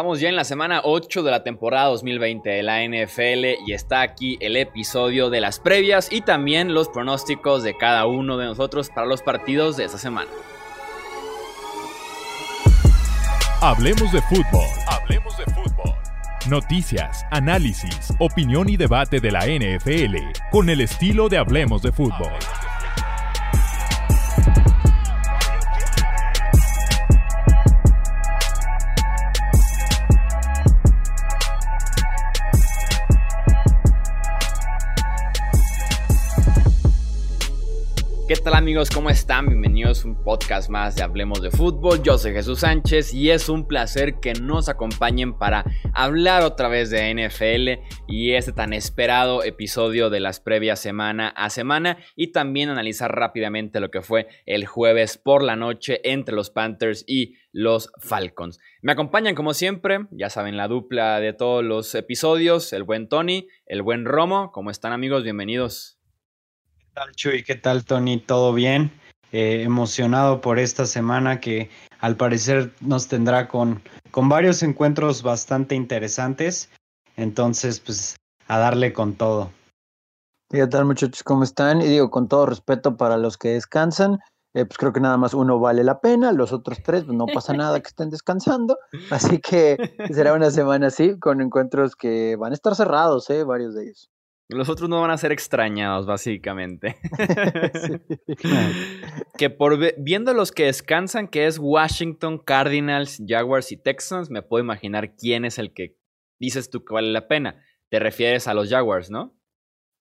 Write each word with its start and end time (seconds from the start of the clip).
Estamos 0.00 0.18
ya 0.18 0.30
en 0.30 0.36
la 0.36 0.44
semana 0.44 0.80
8 0.82 1.22
de 1.22 1.30
la 1.30 1.42
temporada 1.44 1.88
2020 1.88 2.48
de 2.48 2.62
la 2.62 2.82
NFL 2.82 3.66
y 3.66 3.74
está 3.74 4.00
aquí 4.00 4.38
el 4.40 4.56
episodio 4.56 5.28
de 5.28 5.42
las 5.42 5.60
previas 5.60 6.10
y 6.10 6.22
también 6.22 6.72
los 6.72 6.88
pronósticos 6.88 7.62
de 7.62 7.76
cada 7.76 8.06
uno 8.06 8.38
de 8.38 8.46
nosotros 8.46 8.88
para 8.88 9.06
los 9.06 9.20
partidos 9.20 9.76
de 9.76 9.84
esta 9.84 9.98
semana. 9.98 10.30
Hablemos 13.60 14.10
de 14.10 14.22
fútbol. 14.22 14.64
Hablemos 14.88 15.36
de 15.36 15.44
fútbol. 15.44 15.94
Noticias, 16.48 17.26
análisis, 17.30 18.14
opinión 18.20 18.70
y 18.70 18.78
debate 18.78 19.20
de 19.20 19.30
la 19.30 19.40
NFL 19.40 20.16
con 20.50 20.70
el 20.70 20.80
estilo 20.80 21.28
de 21.28 21.36
Hablemos 21.36 21.82
de 21.82 21.92
fútbol. 21.92 22.32
¿Qué 22.38 22.46
tal 22.46 22.69
amigos? 38.70 38.90
¿Cómo 38.90 39.10
están? 39.10 39.48
Bienvenidos 39.48 40.04
a 40.04 40.08
un 40.08 40.22
podcast 40.22 40.70
más 40.70 40.94
de 40.94 41.02
Hablemos 41.02 41.42
de 41.42 41.50
Fútbol. 41.50 42.04
Yo 42.04 42.16
soy 42.18 42.32
Jesús 42.32 42.60
Sánchez 42.60 43.12
y 43.12 43.30
es 43.30 43.48
un 43.48 43.66
placer 43.66 44.20
que 44.20 44.32
nos 44.34 44.68
acompañen 44.68 45.36
para 45.36 45.64
hablar 45.92 46.44
otra 46.44 46.68
vez 46.68 46.88
de 46.88 47.12
NFL 47.12 47.82
y 48.06 48.34
este 48.34 48.52
tan 48.52 48.72
esperado 48.72 49.42
episodio 49.42 50.08
de 50.08 50.20
las 50.20 50.38
previas 50.38 50.78
semana 50.78 51.30
a 51.30 51.50
semana 51.50 51.98
y 52.14 52.28
también 52.28 52.68
analizar 52.68 53.12
rápidamente 53.12 53.80
lo 53.80 53.90
que 53.90 54.02
fue 54.02 54.28
el 54.46 54.66
jueves 54.66 55.18
por 55.18 55.42
la 55.42 55.56
noche 55.56 56.00
entre 56.04 56.36
los 56.36 56.50
Panthers 56.50 57.02
y 57.08 57.34
los 57.50 57.90
Falcons. 57.98 58.60
Me 58.82 58.92
acompañan 58.92 59.34
como 59.34 59.52
siempre, 59.52 60.06
ya 60.12 60.30
saben 60.30 60.56
la 60.56 60.68
dupla 60.68 61.18
de 61.18 61.32
todos 61.32 61.64
los 61.64 61.92
episodios, 61.96 62.72
el 62.72 62.84
buen 62.84 63.08
Tony, 63.08 63.48
el 63.66 63.82
buen 63.82 64.04
Romo. 64.04 64.52
¿Cómo 64.52 64.70
están 64.70 64.92
amigos? 64.92 65.24
Bienvenidos. 65.24 65.99
¿Qué 67.00 67.06
tal, 67.06 67.16
Chuy? 67.16 67.42
¿Qué 67.44 67.54
tal, 67.54 67.84
Tony? 67.86 68.18
¿Todo 68.18 68.52
bien? 68.52 68.92
Eh, 69.32 69.62
emocionado 69.62 70.42
por 70.42 70.58
esta 70.58 70.84
semana 70.84 71.40
que 71.40 71.70
al 71.98 72.18
parecer 72.18 72.74
nos 72.82 73.08
tendrá 73.08 73.48
con, 73.48 73.80
con 74.10 74.28
varios 74.28 74.62
encuentros 74.62 75.22
bastante 75.22 75.74
interesantes. 75.74 76.68
Entonces, 77.16 77.80
pues, 77.80 78.16
a 78.48 78.58
darle 78.58 78.92
con 78.92 79.14
todo. 79.14 79.50
¿Qué 80.50 80.66
tal, 80.66 80.84
muchachos? 80.84 81.22
¿Cómo 81.22 81.42
están? 81.42 81.80
Y 81.80 81.86
digo, 81.86 82.10
con 82.10 82.28
todo 82.28 82.44
respeto 82.44 82.98
para 82.98 83.16
los 83.16 83.38
que 83.38 83.48
descansan, 83.48 84.18
eh, 84.52 84.66
pues 84.66 84.76
creo 84.76 84.92
que 84.92 85.00
nada 85.00 85.16
más 85.16 85.32
uno 85.32 85.58
vale 85.58 85.82
la 85.82 86.02
pena, 86.02 86.32
los 86.32 86.52
otros 86.52 86.82
tres, 86.82 87.04
pues 87.04 87.16
no 87.16 87.24
pasa 87.24 87.54
nada 87.54 87.80
que 87.80 87.88
estén 87.88 88.10
descansando. 88.10 88.76
Así 89.10 89.38
que 89.38 89.78
será 90.12 90.34
una 90.34 90.50
semana 90.50 90.88
así, 90.88 91.18
con 91.18 91.40
encuentros 91.40 91.96
que 91.96 92.36
van 92.36 92.52
a 92.52 92.56
estar 92.56 92.74
cerrados, 92.74 93.30
¿eh? 93.30 93.42
Varios 93.42 93.74
de 93.74 93.84
ellos. 93.84 94.10
Los 94.50 94.68
otros 94.68 94.88
no 94.88 95.00
van 95.00 95.10
a 95.10 95.18
ser 95.18 95.32
extrañados, 95.32 96.06
básicamente. 96.06 96.96
que 99.38 99.50
por 99.50 99.78
viendo 99.98 100.34
los 100.34 100.50
que 100.50 100.64
descansan, 100.64 101.28
que 101.28 101.46
es 101.46 101.58
Washington, 101.58 102.38
Cardinals, 102.38 103.22
Jaguars 103.26 103.70
y 103.70 103.76
Texans, 103.76 104.30
me 104.30 104.42
puedo 104.42 104.62
imaginar 104.62 105.14
quién 105.14 105.44
es 105.44 105.58
el 105.58 105.72
que 105.72 105.96
dices 106.40 106.68
tú 106.68 106.84
que 106.84 106.94
vale 106.94 107.12
la 107.12 107.28
pena. 107.28 107.62
Te 107.90 108.00
refieres 108.00 108.48
a 108.48 108.54
los 108.54 108.68
Jaguars, 108.68 109.10
¿no? 109.10 109.36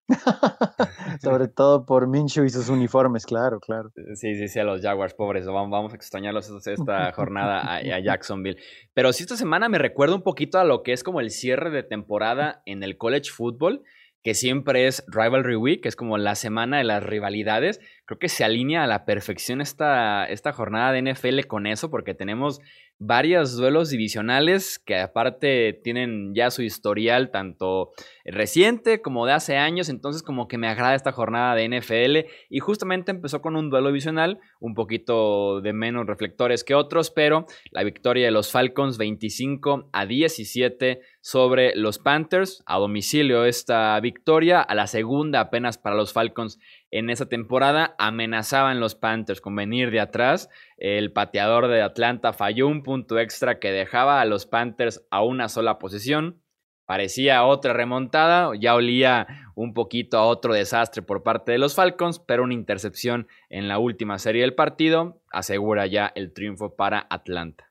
Sobre 1.21 1.47
todo 1.47 1.85
por 1.85 2.07
Minshew 2.07 2.43
y 2.43 2.49
sus 2.49 2.69
uniformes, 2.69 3.27
claro, 3.27 3.59
claro. 3.59 3.91
Sí, 4.15 4.35
sí, 4.35 4.47
sí, 4.47 4.59
a 4.59 4.63
los 4.63 4.81
Jaguars, 4.81 5.13
pobres. 5.13 5.45
Vamos, 5.45 5.69
vamos 5.69 5.93
a 5.93 5.95
extrañarlos 5.95 6.49
esta 6.65 7.11
jornada 7.13 7.61
a, 7.61 7.75
a, 7.75 7.99
Jacksonville. 7.99 8.57
Pero 8.93 9.13
sí, 9.13 9.23
esta 9.23 9.37
semana 9.37 9.69
me 9.69 9.77
recuerda 9.77 10.15
un 10.15 10.23
poquito 10.23 10.57
a 10.57 10.63
lo 10.63 10.81
que 10.81 10.93
es 10.93 11.03
como 11.03 11.19
el 11.19 11.29
cierre 11.29 11.69
de 11.69 11.83
temporada 11.83 12.63
en 12.65 12.81
el 12.81 12.97
college 12.97 13.29
football 13.31 13.83
que 14.23 14.33
siempre 14.33 14.87
es 14.87 15.03
Rivalry 15.07 15.55
Week, 15.55 15.81
que 15.81 15.89
es 15.89 15.95
como 15.95 16.17
la 16.17 16.35
semana 16.35 16.77
de 16.77 16.83
las 16.83 17.03
rivalidades. 17.03 17.79
Creo 18.09 18.17
que 18.17 18.27
se 18.27 18.43
alinea 18.43 18.85
a 18.85 18.87
la 18.87 19.05
perfección 19.05 19.61
esta, 19.61 20.25
esta 20.25 20.51
jornada 20.51 20.91
de 20.91 21.13
NFL 21.13 21.41
con 21.45 21.67
eso, 21.67 21.91
porque 21.91 22.15
tenemos 22.15 22.59
varios 22.97 23.55
duelos 23.55 23.91
divisionales 23.91 24.77
que 24.77 24.97
aparte 24.97 25.79
tienen 25.83 26.33
ya 26.33 26.49
su 26.49 26.63
historial 26.63 27.29
tanto 27.29 27.91
reciente 28.25 29.01
como 29.01 29.25
de 29.25 29.33
hace 29.33 29.57
años, 29.57 29.89
entonces 29.89 30.21
como 30.21 30.47
que 30.47 30.57
me 30.57 30.67
agrada 30.67 30.95
esta 30.95 31.13
jornada 31.13 31.55
de 31.55 31.69
NFL 31.69 32.29
y 32.49 32.59
justamente 32.59 33.11
empezó 33.11 33.41
con 33.41 33.55
un 33.55 33.69
duelo 33.69 33.87
divisional 33.87 34.39
un 34.59 34.73
poquito 34.73 35.61
de 35.61 35.71
menos 35.71 36.07
reflectores 36.07 36.63
que 36.63 36.75
otros, 36.75 37.11
pero 37.11 37.45
la 37.71 37.83
victoria 37.83 38.25
de 38.25 38.31
los 38.31 38.51
Falcons 38.51 38.97
25 38.97 39.89
a 39.93 40.05
17 40.05 40.99
sobre 41.21 41.75
los 41.75 41.99
Panthers. 41.99 42.63
A 42.65 42.79
domicilio 42.79 43.45
esta 43.45 43.99
victoria, 43.99 44.61
a 44.61 44.75
la 44.75 44.87
segunda 44.87 45.39
apenas 45.39 45.77
para 45.77 45.95
los 45.95 46.11
Falcons 46.11 46.59
en 46.91 47.09
esa 47.09 47.27
temporada 47.27 47.95
amenazaban 47.97 48.79
los 48.79 48.95
Panthers 48.95 49.41
con 49.41 49.55
venir 49.55 49.91
de 49.91 49.99
atrás. 49.99 50.49
El 50.77 51.11
pateador 51.11 51.67
de 51.67 51.81
Atlanta 51.81 52.33
falló 52.33 52.67
un 52.67 52.83
punto 52.83 53.19
extra 53.19 53.59
que 53.59 53.71
dejaba 53.71 54.21
a 54.21 54.25
los 54.25 54.45
Panthers 54.45 55.05
a 55.11 55.23
una 55.23 55.49
sola 55.49 55.77
posición. 55.77 56.41
Parecía 56.85 57.43
otra 57.43 57.73
remontada, 57.73 58.51
ya 58.59 58.73
olía 58.73 59.27
un 59.53 59.75
poquito 59.75 60.17
a 60.17 60.25
otro 60.25 60.55
desastre 60.55 61.03
por 61.03 61.21
parte 61.21 61.51
de 61.51 61.59
los 61.59 61.75
Falcons, 61.75 62.17
pero 62.17 62.43
una 62.43 62.55
intercepción 62.55 63.27
en 63.49 63.67
la 63.67 63.77
última 63.77 64.17
serie 64.17 64.41
del 64.41 64.55
partido 64.55 65.21
asegura 65.31 65.85
ya 65.85 66.11
el 66.15 66.33
triunfo 66.33 66.75
para 66.75 67.05
Atlanta. 67.11 67.69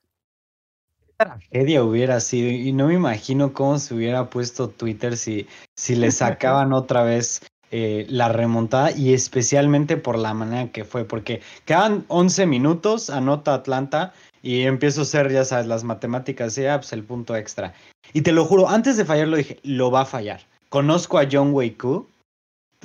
Qué 1.00 1.24
tragedia 1.24 1.82
hubiera 1.82 2.20
sido 2.20 2.48
y 2.48 2.72
no 2.72 2.86
me 2.86 2.94
imagino 2.94 3.52
cómo 3.52 3.80
se 3.80 3.92
hubiera 3.92 4.30
puesto 4.30 4.68
Twitter 4.68 5.16
si, 5.16 5.48
si 5.74 5.96
le 5.96 6.10
sacaban 6.12 6.72
otra 6.72 7.02
vez 7.02 7.42
eh, 7.70 8.06
la 8.08 8.28
remontada 8.28 8.90
y 8.92 9.12
especialmente 9.12 9.96
por 9.96 10.18
la 10.18 10.34
manera 10.34 10.72
que 10.72 10.84
fue, 10.84 11.04
porque 11.04 11.42
quedan 11.64 12.04
11 12.08 12.46
minutos, 12.46 13.10
anota 13.10 13.54
Atlanta 13.54 14.14
y 14.42 14.62
empiezo 14.62 15.00
a 15.00 15.02
hacer, 15.02 15.30
ya 15.30 15.44
sabes, 15.44 15.66
las 15.66 15.84
matemáticas 15.84 16.56
y 16.58 16.66
ah, 16.66 16.78
pues 16.78 16.92
el 16.92 17.04
punto 17.04 17.36
extra. 17.36 17.74
Y 18.12 18.22
te 18.22 18.32
lo 18.32 18.44
juro, 18.44 18.68
antes 18.68 18.96
de 18.96 19.04
fallar 19.04 19.28
lo 19.28 19.36
dije, 19.36 19.58
lo 19.62 19.90
va 19.90 20.02
a 20.02 20.06
fallar. 20.06 20.40
Conozco 20.70 21.18
a 21.18 21.26
John 21.30 21.52
Koo 21.76 22.06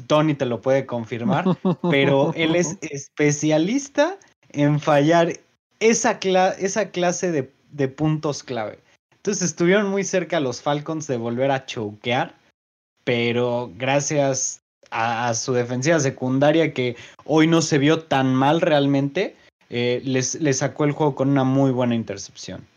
Tony 0.07 0.33
te 0.33 0.45
lo 0.45 0.61
puede 0.61 0.85
confirmar, 0.85 1.45
pero 1.89 2.33
él 2.35 2.55
es 2.55 2.77
especialista 2.81 4.17
en 4.49 4.79
fallar 4.79 5.39
esa, 5.79 6.19
esa 6.59 6.89
clase 6.91 7.31
de, 7.31 7.51
de 7.71 7.87
puntos 7.87 8.43
clave. 8.43 8.79
Entonces 9.15 9.43
estuvieron 9.43 9.89
muy 9.89 10.03
cerca 10.03 10.39
los 10.39 10.61
Falcons 10.61 11.07
de 11.07 11.17
volver 11.17 11.51
a 11.51 11.65
choquear, 11.65 12.35
pero 13.05 13.71
gracias 13.77 14.62
a, 14.93 15.33
su 15.33 15.53
defensiva 15.53 15.99
secundaria 15.99 16.73
que 16.73 16.95
hoy 17.25 17.47
no 17.47 17.61
se 17.61 17.77
vio 17.77 18.03
tan 18.03 18.33
mal 18.33 18.61
realmente, 18.61 19.35
eh, 19.69 20.01
les, 20.05 20.37
sacó 20.57 20.85
el 20.85 20.91
juego 20.91 21.15
con 21.15 21.29
una 21.29 21.43
muy 21.43 21.71
buena 21.71 21.95
intercepción. 21.95 22.67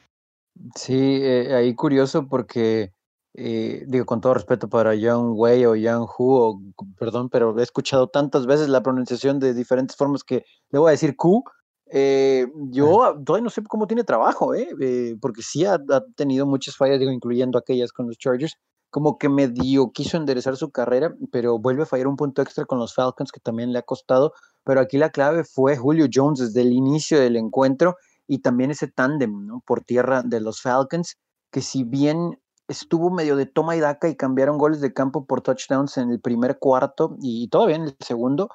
Sí, 0.74 1.18
eh, 1.22 1.54
ahí 1.54 1.74
curioso 1.74 2.26
porque, 2.26 2.92
eh, 3.34 3.84
digo, 3.86 4.06
con 4.06 4.22
todo 4.22 4.32
respeto 4.32 4.68
para 4.68 4.94
Young 4.94 5.38
Wei 5.38 5.66
o 5.66 5.76
Young 5.76 6.08
Hu, 6.18 6.72
perdón, 6.98 7.28
pero 7.28 7.58
he 7.58 7.62
escuchado 7.62 8.08
tantas 8.08 8.46
veces 8.46 8.68
la 8.68 8.82
pronunciación 8.82 9.38
de 9.38 9.52
diferentes 9.52 9.96
formas 9.96 10.24
que 10.24 10.46
le 10.70 10.78
voy 10.78 10.88
a 10.88 10.92
decir 10.92 11.16
Q. 11.16 11.44
yo 12.70 13.14
todavía 13.24 13.44
no 13.44 13.50
sé 13.50 13.62
cómo 13.68 13.86
tiene 13.86 14.04
trabajo, 14.04 14.52
porque 15.20 15.42
sí 15.42 15.66
ha, 15.66 15.74
ha, 15.74 16.04
tenido 16.16 16.46
muchas 16.46 16.76
fallas, 16.76 16.98
digo, 16.98 17.12
incluyendo 17.12 17.58
aquellas 17.58 17.92
con 17.92 18.06
los 18.06 18.16
Chargers, 18.16 18.56
como 18.96 19.18
que 19.18 19.28
medio 19.28 19.92
quiso 19.92 20.16
enderezar 20.16 20.56
su 20.56 20.70
carrera, 20.70 21.14
pero 21.30 21.58
vuelve 21.58 21.82
a 21.82 21.86
fallar 21.86 22.06
un 22.06 22.16
punto 22.16 22.40
extra 22.40 22.64
con 22.64 22.78
los 22.78 22.94
Falcons 22.94 23.30
que 23.30 23.40
también 23.40 23.70
le 23.70 23.78
ha 23.78 23.82
costado. 23.82 24.32
Pero 24.64 24.80
aquí 24.80 24.96
la 24.96 25.10
clave 25.10 25.44
fue 25.44 25.76
Julio 25.76 26.06
Jones 26.10 26.38
desde 26.38 26.62
el 26.62 26.72
inicio 26.72 27.20
del 27.20 27.36
encuentro 27.36 27.96
y 28.26 28.38
también 28.38 28.70
ese 28.70 28.88
tándem 28.88 29.60
por 29.66 29.84
tierra 29.84 30.22
de 30.22 30.40
los 30.40 30.62
Falcons, 30.62 31.18
que 31.52 31.60
si 31.60 31.84
bien 31.84 32.40
estuvo 32.68 33.10
medio 33.10 33.36
de 33.36 33.44
toma 33.44 33.76
y 33.76 33.80
daca 33.80 34.08
y 34.08 34.16
cambiaron 34.16 34.56
goles 34.56 34.80
de 34.80 34.94
campo 34.94 35.26
por 35.26 35.42
touchdowns 35.42 35.98
en 35.98 36.08
el 36.08 36.18
primer 36.18 36.58
cuarto 36.58 37.18
y 37.20 37.48
todavía 37.48 37.76
en 37.76 37.82
el 37.82 37.96
segundo, 38.00 38.48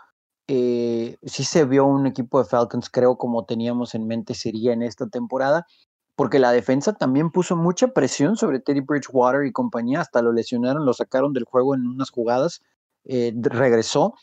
eh, 0.47 1.17
sí 1.21 1.43
se 1.43 1.65
vio 1.65 1.85
un 1.85 2.07
equipo 2.07 2.39
de 2.39 2.45
Falcons, 2.45 2.89
creo, 2.89 3.15
como 3.15 3.45
teníamos 3.45 3.93
en 3.93 4.07
mente 4.07 4.33
sería 4.33 4.73
en 4.73 4.81
esta 4.81 5.05
temporada 5.07 5.67
porque 6.15 6.39
la 6.39 6.51
defensa 6.51 6.93
también 6.93 7.31
puso 7.31 7.55
mucha 7.55 7.87
presión 7.89 8.37
sobre 8.37 8.59
Teddy 8.59 8.81
Bridgewater 8.81 9.45
y 9.45 9.51
compañía, 9.51 10.01
hasta 10.01 10.21
lo 10.21 10.31
lesionaron, 10.31 10.85
lo 10.85 10.93
sacaron 10.93 11.33
del 11.33 11.45
juego 11.45 11.75
en 11.75 11.87
unas 11.87 12.09
jugadas, 12.09 12.61
eh, 13.05 13.33
regresó, 13.35 14.15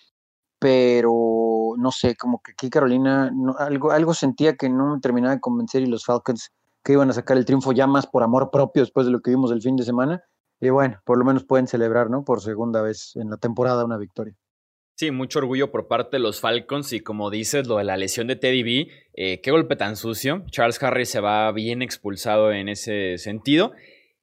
pero 0.58 1.74
no 1.78 1.92
sé, 1.92 2.16
como 2.16 2.40
que 2.40 2.52
aquí 2.52 2.70
Carolina 2.70 3.32
algo, 3.58 3.92
algo 3.92 4.14
sentía 4.14 4.56
que 4.56 4.68
no 4.68 4.94
me 4.94 5.00
terminaba 5.00 5.34
de 5.34 5.40
convencer 5.40 5.82
y 5.82 5.86
los 5.86 6.04
Falcons 6.04 6.50
que 6.82 6.92
iban 6.92 7.10
a 7.10 7.12
sacar 7.12 7.36
el 7.36 7.44
triunfo 7.44 7.72
ya 7.72 7.86
más 7.86 8.06
por 8.06 8.22
amor 8.22 8.50
propio 8.50 8.82
después 8.82 9.06
de 9.06 9.12
lo 9.12 9.20
que 9.20 9.30
vimos 9.30 9.52
el 9.52 9.62
fin 9.62 9.76
de 9.76 9.84
semana. 9.84 10.22
Y 10.60 10.70
bueno, 10.70 11.00
por 11.04 11.18
lo 11.18 11.24
menos 11.24 11.44
pueden 11.44 11.66
celebrar, 11.68 12.10
¿no? 12.10 12.24
Por 12.24 12.40
segunda 12.40 12.82
vez 12.82 13.14
en 13.16 13.30
la 13.30 13.36
temporada 13.36 13.84
una 13.84 13.96
victoria. 13.96 14.34
Sí, 14.98 15.12
mucho 15.12 15.38
orgullo 15.38 15.70
por 15.70 15.86
parte 15.86 16.16
de 16.16 16.22
los 16.24 16.40
Falcons 16.40 16.92
y 16.92 16.98
como 16.98 17.30
dices, 17.30 17.68
lo 17.68 17.76
de 17.76 17.84
la 17.84 17.96
lesión 17.96 18.26
de 18.26 18.34
Teddy 18.34 18.64
B, 18.64 18.88
eh, 19.14 19.40
qué 19.40 19.52
golpe 19.52 19.76
tan 19.76 19.94
sucio. 19.94 20.42
Charles 20.50 20.82
Harris 20.82 21.08
se 21.08 21.20
va 21.20 21.52
bien 21.52 21.82
expulsado 21.82 22.50
en 22.50 22.68
ese 22.68 23.16
sentido. 23.18 23.70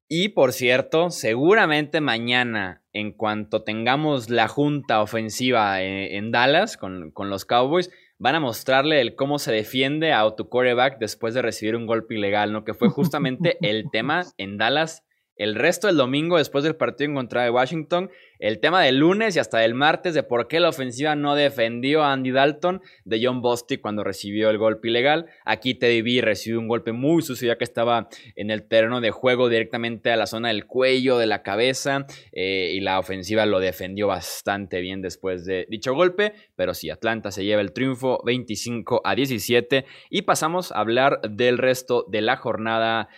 Y 0.10 0.30
por 0.30 0.52
cierto, 0.52 1.12
seguramente 1.12 2.02
mañana, 2.02 2.84
en 2.92 3.14
cuanto 3.14 3.64
tengamos 3.64 4.30
la 4.30 4.50
junta 4.50 5.02
ofensiva 5.02 5.82
eh, 5.82 6.18
en, 6.18 6.32
Dallas 6.32 6.76
con, 6.76 7.12
con, 7.12 7.30
los 7.30 7.46
Cowboys, 7.46 7.90
van 8.18 8.36
a 8.36 8.42
mostrarle 8.42 9.00
el 9.00 9.16
cómo 9.16 9.40
se 9.40 9.54
defiende 9.54 10.12
a 10.12 10.30
tu 10.36 10.50
quarterback 10.50 11.00
después 11.00 11.34
de 11.34 11.42
recibir 11.42 11.78
un 11.78 11.86
golpe 11.86 12.16
ilegal, 12.16 12.52
¿no? 12.52 12.66
Que 12.66 12.74
fue 12.74 12.90
justamente 12.90 13.58
el 13.62 13.86
tema 13.94 14.24
en 14.36 14.58
Dallas 14.58 15.05
el 15.36 15.56
resto 15.56 15.88
del 15.88 15.98
domingo 15.98 16.38
después 16.38 16.64
del 16.64 16.76
partido 16.76 17.10
en 17.10 17.16
contra 17.16 17.44
de 17.44 17.50
Washington, 17.50 18.10
el 18.40 18.60
tema 18.60 18.82
del 18.82 18.98
lunes 18.98 19.36
y 19.36 19.40
hasta 19.40 19.64
el 19.64 19.74
martes 19.74 20.14
de 20.14 20.24
por 20.24 20.48
qué 20.48 20.60
la 20.60 20.70
ofensiva 20.70 21.16
no 21.16 21.36
defendió 21.36 22.04
a 22.04 22.14
Andy 22.14 22.32
Dalton 22.32 22.82
de 23.06 23.20
John 23.24 23.42
Bostic 23.42 23.82
cuando 23.82 24.04
recibió 24.04 24.50
el 24.50 24.58
golpe 24.58 24.90
ilegal. 24.90 25.28
Aquí 25.46 25.76
Teddy 25.76 26.02
B 26.02 26.22
recibió 26.22 26.60
un 26.60 26.68
golpe 26.68 26.92
muy 26.92 27.22
sucio 27.22 27.48
ya 27.48 27.58
que 27.58 27.64
estaba 27.64 28.10
en 28.36 28.52
el 28.52 28.68
terreno 28.68 29.02
de 29.02 29.12
juego 29.12 29.50
directamente 29.50 30.12
a 30.12 30.18
la 30.18 30.28
zona 30.28 30.50
del 30.50 30.66
cuello, 30.66 31.18
de 31.18 31.28
la 31.28 31.44
cabeza 31.44 32.06
eh, 32.32 32.72
y 32.74 32.82
la 32.82 33.00
ofensiva 33.00 33.46
lo 33.46 33.60
defendió 33.60 34.08
bastante 34.08 34.82
bien 34.82 35.02
después 35.02 35.46
de 35.46 35.66
dicho 35.70 35.94
golpe. 35.94 36.34
Pero 36.56 36.74
sí, 36.74 36.90
Atlanta 36.90 37.32
se 37.32 37.46
lleva 37.46 37.62
el 37.62 37.74
triunfo 37.74 38.22
25 38.26 39.02
a 39.04 39.16
17 39.16 39.86
y 40.10 40.22
pasamos 40.24 40.72
a 40.72 40.80
hablar 40.80 41.22
del 41.22 41.58
resto 41.58 42.06
de 42.10 42.22
la 42.22 42.38
jornada 42.38 43.10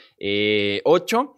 8. 0.84 1.37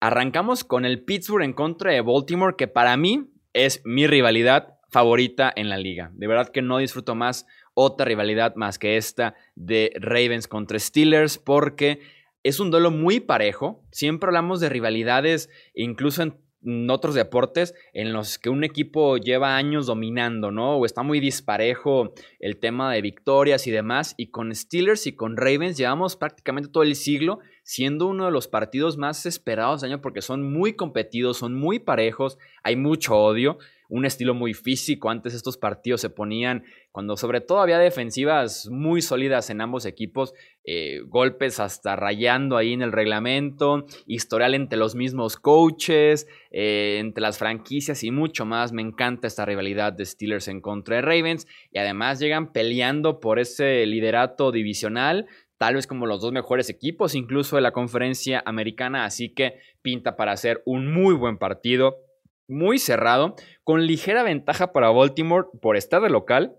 Arrancamos 0.00 0.64
con 0.64 0.86
el 0.86 1.04
Pittsburgh 1.04 1.44
en 1.44 1.52
contra 1.52 1.92
de 1.92 2.00
Baltimore, 2.00 2.56
que 2.56 2.68
para 2.68 2.96
mí 2.96 3.30
es 3.52 3.82
mi 3.84 4.06
rivalidad 4.06 4.78
favorita 4.88 5.52
en 5.54 5.68
la 5.68 5.76
liga. 5.76 6.10
De 6.14 6.26
verdad 6.26 6.48
que 6.48 6.62
no 6.62 6.78
disfruto 6.78 7.14
más 7.14 7.46
otra 7.74 8.06
rivalidad 8.06 8.54
más 8.56 8.78
que 8.78 8.96
esta 8.96 9.34
de 9.54 9.92
Ravens 9.96 10.48
contra 10.48 10.78
Steelers, 10.78 11.36
porque 11.36 12.00
es 12.42 12.60
un 12.60 12.70
duelo 12.70 12.90
muy 12.90 13.20
parejo. 13.20 13.84
Siempre 13.92 14.28
hablamos 14.28 14.60
de 14.60 14.70
rivalidades, 14.70 15.50
incluso 15.74 16.22
en 16.22 16.90
otros 16.90 17.14
deportes 17.14 17.74
en 17.92 18.14
los 18.14 18.38
que 18.38 18.48
un 18.48 18.64
equipo 18.64 19.18
lleva 19.18 19.56
años 19.56 19.86
dominando, 19.86 20.50
¿no? 20.50 20.76
O 20.76 20.86
está 20.86 21.02
muy 21.02 21.20
disparejo 21.20 22.14
el 22.38 22.56
tema 22.58 22.90
de 22.90 23.02
victorias 23.02 23.66
y 23.66 23.70
demás. 23.70 24.14
Y 24.16 24.30
con 24.30 24.54
Steelers 24.54 25.06
y 25.06 25.14
con 25.14 25.36
Ravens 25.36 25.76
llevamos 25.76 26.16
prácticamente 26.16 26.70
todo 26.70 26.84
el 26.84 26.96
siglo 26.96 27.40
siendo 27.62 28.06
uno 28.06 28.26
de 28.26 28.30
los 28.30 28.48
partidos 28.48 28.96
más 28.96 29.26
esperados 29.26 29.80
del 29.80 29.92
año 29.92 30.00
porque 30.02 30.22
son 30.22 30.52
muy 30.52 30.74
competidos, 30.74 31.38
son 31.38 31.54
muy 31.54 31.78
parejos, 31.78 32.38
hay 32.62 32.76
mucho 32.76 33.16
odio, 33.16 33.58
un 33.90 34.06
estilo 34.06 34.34
muy 34.34 34.54
físico. 34.54 35.10
Antes 35.10 35.34
estos 35.34 35.58
partidos 35.58 36.00
se 36.00 36.08
ponían, 36.08 36.64
cuando 36.92 37.16
sobre 37.16 37.40
todo 37.40 37.60
había 37.60 37.78
defensivas 37.78 38.68
muy 38.70 39.02
sólidas 39.02 39.50
en 39.50 39.60
ambos 39.60 39.84
equipos, 39.84 40.32
eh, 40.64 41.00
golpes 41.06 41.58
hasta 41.58 41.96
rayando 41.96 42.56
ahí 42.56 42.72
en 42.72 42.82
el 42.82 42.92
reglamento, 42.92 43.86
historial 44.06 44.54
entre 44.54 44.78
los 44.78 44.94
mismos 44.94 45.36
coaches, 45.36 46.28
eh, 46.52 46.98
entre 47.00 47.20
las 47.20 47.38
franquicias 47.38 48.04
y 48.04 48.12
mucho 48.12 48.46
más. 48.46 48.72
Me 48.72 48.82
encanta 48.82 49.26
esta 49.26 49.44
rivalidad 49.44 49.92
de 49.92 50.06
Steelers 50.06 50.48
en 50.48 50.60
contra 50.60 50.96
de 50.96 51.02
Ravens 51.02 51.48
y 51.72 51.78
además 51.78 52.20
llegan 52.20 52.52
peleando 52.52 53.18
por 53.18 53.40
ese 53.40 53.84
liderato 53.86 54.52
divisional 54.52 55.26
tal 55.60 55.74
vez 55.74 55.86
como 55.86 56.06
los 56.06 56.22
dos 56.22 56.32
mejores 56.32 56.70
equipos 56.70 57.14
incluso 57.14 57.56
de 57.56 57.60
la 57.60 57.72
conferencia 57.72 58.42
americana, 58.46 59.04
así 59.04 59.34
que 59.34 59.58
pinta 59.82 60.16
para 60.16 60.32
hacer 60.32 60.62
un 60.64 60.90
muy 60.90 61.12
buen 61.14 61.36
partido, 61.36 61.98
muy 62.48 62.78
cerrado, 62.78 63.36
con 63.62 63.86
ligera 63.86 64.22
ventaja 64.22 64.72
para 64.72 64.88
Baltimore 64.88 65.48
por 65.60 65.76
estar 65.76 66.00
de 66.00 66.08
local 66.08 66.56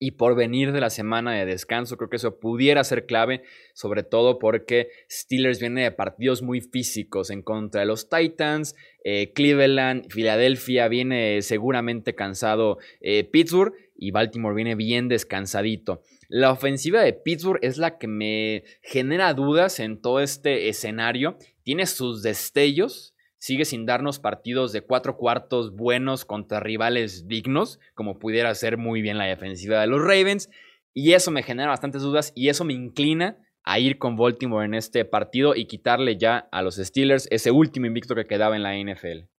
y 0.00 0.10
por 0.10 0.34
venir 0.34 0.72
de 0.72 0.80
la 0.80 0.90
semana 0.90 1.32
de 1.32 1.46
descanso. 1.46 1.96
Creo 1.96 2.10
que 2.10 2.16
eso 2.16 2.40
pudiera 2.40 2.82
ser 2.82 3.06
clave, 3.06 3.44
sobre 3.72 4.02
todo 4.02 4.40
porque 4.40 4.88
Steelers 5.08 5.60
viene 5.60 5.84
de 5.84 5.92
partidos 5.92 6.42
muy 6.42 6.60
físicos 6.60 7.30
en 7.30 7.40
contra 7.40 7.82
de 7.82 7.86
los 7.86 8.08
Titans, 8.08 8.74
eh, 9.04 9.32
Cleveland, 9.32 10.10
Filadelfia 10.10 10.88
viene 10.88 11.40
seguramente 11.40 12.16
cansado 12.16 12.78
eh, 13.00 13.22
Pittsburgh 13.22 13.74
y 13.96 14.10
Baltimore 14.10 14.56
viene 14.56 14.74
bien 14.74 15.06
descansadito. 15.06 16.02
La 16.28 16.50
ofensiva 16.50 17.02
de 17.02 17.12
Pittsburgh 17.12 17.58
es 17.62 17.78
la 17.78 17.98
que 17.98 18.06
me 18.06 18.64
genera 18.82 19.34
dudas 19.34 19.80
en 19.80 20.00
todo 20.00 20.20
este 20.20 20.68
escenario. 20.68 21.38
Tiene 21.62 21.86
sus 21.86 22.22
destellos, 22.22 23.14
sigue 23.38 23.64
sin 23.64 23.86
darnos 23.86 24.18
partidos 24.18 24.72
de 24.72 24.80
cuatro 24.80 25.16
cuartos 25.16 25.74
buenos 25.74 26.24
contra 26.24 26.60
rivales 26.60 27.28
dignos, 27.28 27.78
como 27.94 28.18
pudiera 28.18 28.54
ser 28.54 28.78
muy 28.78 29.02
bien 29.02 29.18
la 29.18 29.24
defensiva 29.24 29.80
de 29.80 29.86
los 29.86 30.00
Ravens. 30.00 30.50
Y 30.92 31.12
eso 31.12 31.30
me 31.30 31.42
genera 31.42 31.70
bastantes 31.70 32.02
dudas 32.02 32.32
y 32.34 32.48
eso 32.48 32.64
me 32.64 32.72
inclina 32.72 33.38
a 33.64 33.78
ir 33.78 33.98
con 33.98 34.16
Baltimore 34.16 34.66
en 34.66 34.74
este 34.74 35.04
partido 35.04 35.54
y 35.54 35.66
quitarle 35.66 36.16
ya 36.16 36.48
a 36.52 36.62
los 36.62 36.76
Steelers 36.76 37.28
ese 37.30 37.50
último 37.50 37.86
invicto 37.86 38.14
que 38.14 38.26
quedaba 38.26 38.56
en 38.56 38.62
la 38.62 38.76
NFL 38.76 39.33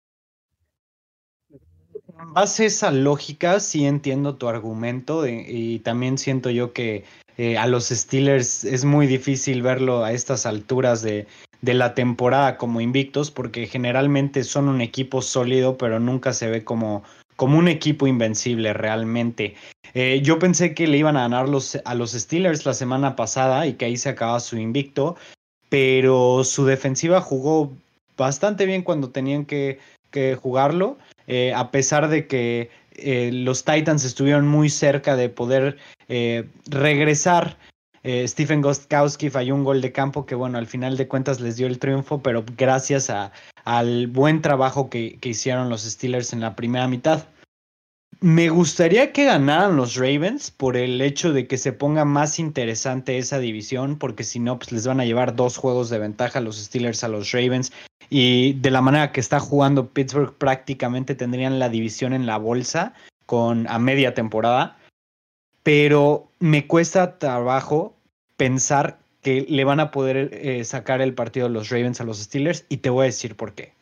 base 2.24 2.64
a 2.64 2.66
esa 2.66 2.90
lógica, 2.90 3.60
sí 3.60 3.84
entiendo 3.84 4.36
tu 4.36 4.48
argumento 4.48 5.26
y 5.26 5.80
también 5.80 6.18
siento 6.18 6.50
yo 6.50 6.72
que 6.72 7.04
eh, 7.38 7.58
a 7.58 7.66
los 7.66 7.88
Steelers 7.88 8.64
es 8.64 8.84
muy 8.84 9.06
difícil 9.06 9.62
verlo 9.62 10.04
a 10.04 10.12
estas 10.12 10.46
alturas 10.46 11.02
de, 11.02 11.26
la 11.62 11.94
temporada 11.94 12.58
como 12.58 12.80
invictos 12.80 13.32
porque 13.32 13.66
generalmente 13.66 14.44
son 14.44 14.68
un 14.68 14.80
equipo 14.80 15.20
sólido 15.20 15.76
pero 15.76 15.98
nunca 15.98 16.32
se 16.32 16.48
ve 16.48 16.62
como, 16.62 17.02
como 17.34 17.58
un 17.58 17.66
equipo 17.66 18.06
invencible 18.06 18.72
realmente. 18.72 19.54
Eh, 19.92 20.20
yo 20.22 20.38
pensé 20.38 20.74
que 20.74 20.86
le 20.86 20.98
iban 20.98 21.16
a 21.16 21.22
ganar 21.22 21.48
los, 21.48 21.76
a 21.84 21.94
los 21.94 22.12
Steelers 22.12 22.66
la 22.66 22.74
semana 22.74 23.16
pasada 23.16 23.66
y 23.66 23.74
que 23.74 23.86
ahí 23.86 23.96
se 23.96 24.10
acaba 24.10 24.38
su 24.40 24.56
invicto, 24.58 25.16
pero 25.68 26.44
su 26.44 26.64
defensiva 26.66 27.20
jugó 27.20 27.72
bastante 28.16 28.64
bien 28.64 28.82
cuando 28.82 29.10
tenían 29.10 29.44
que, 29.44 29.78
que 30.10 30.36
jugarlo 30.36 30.98
eh, 31.26 31.52
a 31.54 31.70
pesar 31.70 32.08
de 32.08 32.26
que 32.26 32.70
eh, 32.96 33.30
los 33.32 33.64
Titans 33.64 34.04
estuvieron 34.04 34.46
muy 34.46 34.68
cerca 34.68 35.16
de 35.16 35.28
poder 35.28 35.76
eh, 36.08 36.48
regresar. 36.68 37.56
Stephen 38.26 38.60
Gostkowski 38.60 39.30
falló 39.30 39.56
un 39.56 39.64
gol 39.64 39.80
de 39.80 39.90
campo 39.90 40.26
que, 40.26 40.36
bueno, 40.36 40.58
al 40.58 40.68
final 40.68 40.96
de 40.96 41.08
cuentas 41.08 41.40
les 41.40 41.56
dio 41.56 41.66
el 41.66 41.80
triunfo, 41.80 42.22
pero 42.22 42.44
gracias 42.56 43.10
al 43.64 44.06
buen 44.06 44.42
trabajo 44.42 44.88
que, 44.88 45.18
que 45.18 45.30
hicieron 45.30 45.68
los 45.68 45.82
Steelers 45.82 46.32
en 46.32 46.40
la 46.40 46.54
primera 46.54 46.86
mitad. 46.86 47.26
Me 48.20 48.48
gustaría 48.48 49.12
que 49.12 49.26
ganaran 49.26 49.76
los 49.76 49.94
Ravens 49.94 50.50
por 50.50 50.76
el 50.76 51.00
hecho 51.02 51.32
de 51.32 51.46
que 51.46 51.58
se 51.58 51.72
ponga 51.72 52.06
más 52.06 52.38
interesante 52.38 53.18
esa 53.18 53.38
división, 53.38 53.98
porque 53.98 54.24
si 54.24 54.40
no, 54.40 54.58
pues 54.58 54.72
les 54.72 54.86
van 54.86 55.00
a 55.00 55.04
llevar 55.04 55.36
dos 55.36 55.58
juegos 55.58 55.90
de 55.90 55.98
ventaja 55.98 56.40
los 56.40 56.56
Steelers 56.56 57.04
a 57.04 57.08
los 57.08 57.32
Ravens 57.32 57.72
y 58.08 58.54
de 58.54 58.70
la 58.70 58.80
manera 58.80 59.12
que 59.12 59.20
está 59.20 59.38
jugando 59.38 59.90
Pittsburgh, 59.90 60.32
prácticamente 60.34 61.14
tendrían 61.14 61.58
la 61.58 61.68
división 61.68 62.14
en 62.14 62.24
la 62.24 62.38
bolsa 62.38 62.94
con 63.26 63.68
a 63.68 63.78
media 63.78 64.14
temporada. 64.14 64.78
Pero 65.62 66.28
me 66.38 66.66
cuesta 66.66 67.18
trabajo 67.18 67.94
pensar 68.36 68.98
que 69.20 69.44
le 69.48 69.64
van 69.64 69.80
a 69.80 69.90
poder 69.90 70.30
eh, 70.32 70.64
sacar 70.64 71.02
el 71.02 71.14
partido 71.14 71.48
de 71.48 71.54
los 71.54 71.68
Ravens 71.68 72.00
a 72.00 72.04
los 72.04 72.18
Steelers 72.18 72.64
y 72.68 72.78
te 72.78 72.90
voy 72.90 73.02
a 73.02 73.06
decir 73.06 73.36
por 73.36 73.54
qué. 73.54 73.75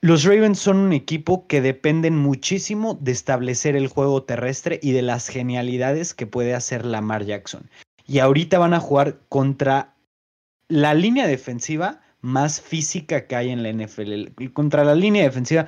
Los 0.00 0.22
Ravens 0.22 0.60
son 0.60 0.76
un 0.76 0.92
equipo 0.92 1.48
que 1.48 1.60
dependen 1.60 2.16
muchísimo 2.16 2.94
de 3.00 3.10
establecer 3.10 3.74
el 3.74 3.88
juego 3.88 4.22
terrestre 4.22 4.78
y 4.80 4.92
de 4.92 5.02
las 5.02 5.28
genialidades 5.28 6.14
que 6.14 6.26
puede 6.26 6.54
hacer 6.54 6.86
Lamar 6.86 7.24
Jackson. 7.24 7.68
Y 8.06 8.20
ahorita 8.20 8.60
van 8.60 8.74
a 8.74 8.80
jugar 8.80 9.18
contra 9.28 9.96
la 10.68 10.94
línea 10.94 11.26
defensiva 11.26 12.00
más 12.20 12.60
física 12.60 13.26
que 13.26 13.34
hay 13.34 13.50
en 13.50 13.64
la 13.64 13.72
NFL. 13.72 14.50
Contra 14.52 14.84
la 14.84 14.94
línea 14.94 15.24
defensiva 15.24 15.66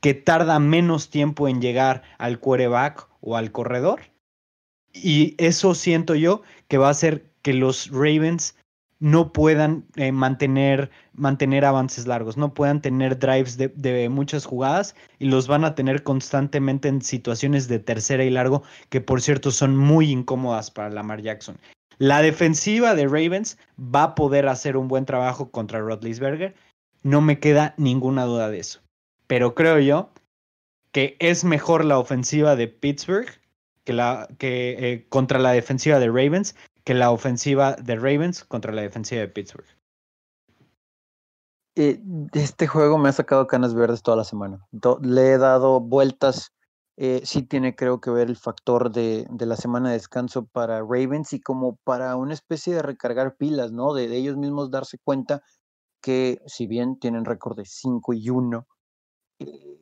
que 0.00 0.14
tarda 0.14 0.58
menos 0.58 1.10
tiempo 1.10 1.46
en 1.46 1.60
llegar 1.60 2.02
al 2.18 2.40
quarterback 2.40 3.08
o 3.20 3.36
al 3.36 3.52
corredor. 3.52 4.00
Y 4.92 5.36
eso 5.38 5.74
siento 5.74 6.16
yo 6.16 6.42
que 6.66 6.78
va 6.78 6.88
a 6.88 6.92
hacer 6.92 7.30
que 7.42 7.54
los 7.54 7.90
Ravens 7.90 8.56
no 9.00 9.32
puedan 9.32 9.86
eh, 9.96 10.12
mantener, 10.12 10.90
mantener 11.12 11.64
avances 11.64 12.06
largos, 12.06 12.36
no 12.36 12.52
puedan 12.54 12.82
tener 12.82 13.18
drives 13.18 13.56
de, 13.56 14.08
muchas 14.08 14.44
jugadas 14.44 14.94
y 15.18 15.26
los 15.26 15.46
van 15.46 15.64
a 15.64 15.74
tener 15.74 16.02
constantemente 16.02 16.88
en 16.88 17.02
situaciones 17.02 17.68
de 17.68 17.78
tercera 17.78 18.24
y 18.24 18.30
largo 18.30 18.62
que 18.88 19.00
por 19.00 19.22
cierto 19.22 19.50
son 19.50 19.76
muy 19.76 20.10
incómodas 20.10 20.70
para 20.70 20.90
Lamar 20.90 21.22
Jackson. 21.22 21.56
La 21.98 22.22
defensiva 22.22 22.94
de 22.94 23.06
Ravens 23.06 23.58
va 23.78 24.04
a 24.04 24.14
poder 24.14 24.48
hacer 24.48 24.76
un 24.76 24.88
buen 24.88 25.04
trabajo 25.04 25.50
contra 25.50 25.80
Rodlisberger. 25.80 26.54
No 27.02 27.20
me 27.20 27.40
queda 27.40 27.74
ninguna 27.76 28.24
duda 28.24 28.50
de 28.50 28.60
eso. 28.60 28.80
Pero 29.26 29.54
creo 29.54 29.80
yo 29.80 30.10
que 30.92 31.16
es 31.18 31.44
mejor 31.44 31.84
la 31.84 31.98
ofensiva 31.98 32.56
de 32.56 32.68
Pittsburgh 32.68 33.28
que 33.88 33.92
la, 33.94 34.28
que, 34.38 34.76
eh, 34.78 35.06
contra 35.08 35.38
la 35.38 35.52
defensiva 35.52 35.98
de 35.98 36.08
Ravens 36.08 36.54
que 36.88 36.94
la 36.94 37.10
ofensiva 37.10 37.74
de 37.74 37.96
Ravens 37.96 38.44
contra 38.44 38.72
la 38.72 38.80
defensiva 38.80 39.20
de 39.20 39.28
Pittsburgh. 39.28 39.66
Eh, 41.76 42.02
este 42.32 42.66
juego 42.66 42.96
me 42.96 43.10
ha 43.10 43.12
sacado 43.12 43.46
canas 43.46 43.74
verdes 43.74 44.00
toda 44.00 44.16
la 44.16 44.24
semana. 44.24 44.66
Le 45.02 45.32
he 45.32 45.36
dado 45.36 45.80
vueltas 45.80 46.54
Eh, 46.96 47.20
sí 47.24 47.42
tiene, 47.42 47.76
creo 47.76 48.00
que 48.00 48.10
ver 48.10 48.28
el 48.28 48.36
factor 48.36 48.90
de, 48.90 49.28
la 49.38 49.56
semana 49.56 49.90
de 49.90 49.96
descanso 49.96 50.46
para 50.46 50.80
Ravens 50.80 51.32
y 51.34 51.40
como 51.40 51.76
para 51.84 52.16
una 52.16 52.32
especie 52.32 52.74
de 52.74 52.82
recargar 52.82 53.36
pilas, 53.36 53.70
¿no? 53.70 53.92
De, 53.92 54.04
ellos 54.16 54.36
mismos 54.38 54.70
darse 54.70 54.98
cuenta 54.98 55.42
que 56.00 56.40
si 56.46 56.66
bien 56.66 56.98
tienen 56.98 57.26
récord 57.26 57.56
de 57.56 57.66
5 57.66 58.14
y 58.14 58.30
1, 58.30 58.66
eh, 59.40 59.78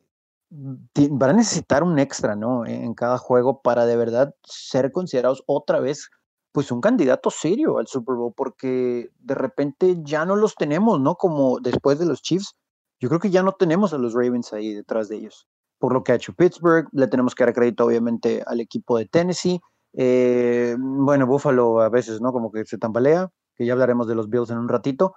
van 1.11 1.31
a 1.31 1.33
necesitar 1.35 1.85
un 1.85 2.01
extra, 2.01 2.35
¿no? 2.35 2.67
En 2.67 2.95
cada 2.95 3.17
juego 3.17 3.63
para 3.63 3.87
de 3.87 3.97
verdad 3.97 4.35
ser 4.43 4.91
considerados 4.91 5.45
otra 5.47 5.81
vez, 5.81 6.11
pues 6.57 6.71
un 6.71 6.81
candidato 6.81 7.29
serio 7.29 7.77
al 7.77 7.87
Super 7.87 8.15
Bowl, 8.15 8.33
porque 8.35 9.11
de 9.19 9.35
repente 9.35 9.99
ya 10.03 10.25
no 10.25 10.37
los 10.37 10.55
tenemos, 10.55 10.99
¿no? 10.99 11.17
Como 11.17 11.61
después 11.61 11.99
de 11.99 12.07
los 12.07 12.23
Chiefs, 12.23 12.55
yo 12.99 13.11
creo 13.11 13.21
que 13.21 13.29
ya 13.29 13.43
no 13.43 13.53
tenemos 13.53 13.93
a 13.93 13.99
los 13.99 14.15
Ravens 14.15 14.55
ahí 14.55 14.73
detrás 14.73 15.11
de 15.11 15.17
ellos 15.17 15.47
por 15.79 15.93
lo 15.93 16.03
que 16.03 16.13
ha 16.13 16.15
hecho 16.15 16.33
Pittsburgh. 16.33 16.89
Le 16.93 17.09
tenemos 17.09 17.35
que 17.35 17.45
dar 17.45 17.53
crédito, 17.53 17.85
obviamente, 17.85 18.43
al 18.47 18.61
equipo 18.61 18.97
de 18.97 19.05
Tennessee. 19.05 19.61
Eh, 19.93 20.77
bueno, 20.79 21.27
Buffalo 21.27 21.83
a 21.83 21.91
veces, 21.91 22.23
¿no? 22.23 22.33
Como 22.33 22.51
que 22.51 22.65
se 22.65 22.79
tambalea, 22.79 23.29
que 23.55 23.67
ya 23.67 23.75
hablaremos 23.75 24.09
de 24.09 24.15
los 24.15 24.31
Bills 24.31 24.49
en 24.49 24.57
un 24.57 24.71
ratito. 24.71 25.15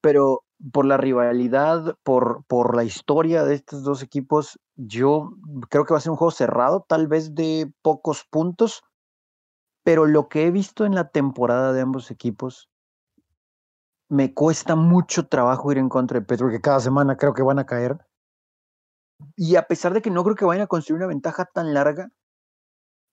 Pero 0.00 0.44
por 0.72 0.86
la 0.86 0.96
rivalidad, 0.96 1.94
por, 2.04 2.44
por 2.46 2.74
la 2.74 2.84
historia 2.84 3.44
de 3.44 3.54
estos 3.56 3.82
dos 3.82 4.02
equipos, 4.02 4.58
yo 4.76 5.32
creo 5.68 5.84
que 5.84 5.92
va 5.92 5.98
a 5.98 6.00
ser 6.00 6.12
un 6.12 6.16
juego 6.16 6.30
cerrado, 6.30 6.86
tal 6.88 7.06
vez 7.06 7.34
de 7.34 7.70
pocos 7.82 8.24
puntos. 8.30 8.82
Pero 9.84 10.06
lo 10.06 10.28
que 10.28 10.46
he 10.46 10.50
visto 10.50 10.84
en 10.84 10.94
la 10.94 11.10
temporada 11.10 11.72
de 11.72 11.82
ambos 11.82 12.10
equipos, 12.10 12.68
me 14.08 14.34
cuesta 14.34 14.74
mucho 14.76 15.28
trabajo 15.28 15.70
ir 15.70 15.78
en 15.78 15.88
contra 15.88 16.18
de 16.18 16.26
Pittsburgh, 16.26 16.52
que 16.52 16.60
cada 16.60 16.80
semana 16.80 17.16
creo 17.16 17.34
que 17.34 17.42
van 17.42 17.58
a 17.58 17.66
caer 17.66 17.98
y 19.36 19.56
a 19.56 19.66
pesar 19.66 19.94
de 19.94 20.02
que 20.02 20.10
no 20.10 20.22
creo 20.24 20.36
que 20.36 20.44
vayan 20.44 20.64
a 20.64 20.66
construir 20.66 20.98
una 20.98 21.06
ventaja 21.06 21.44
tan 21.46 21.74
larga, 21.74 22.10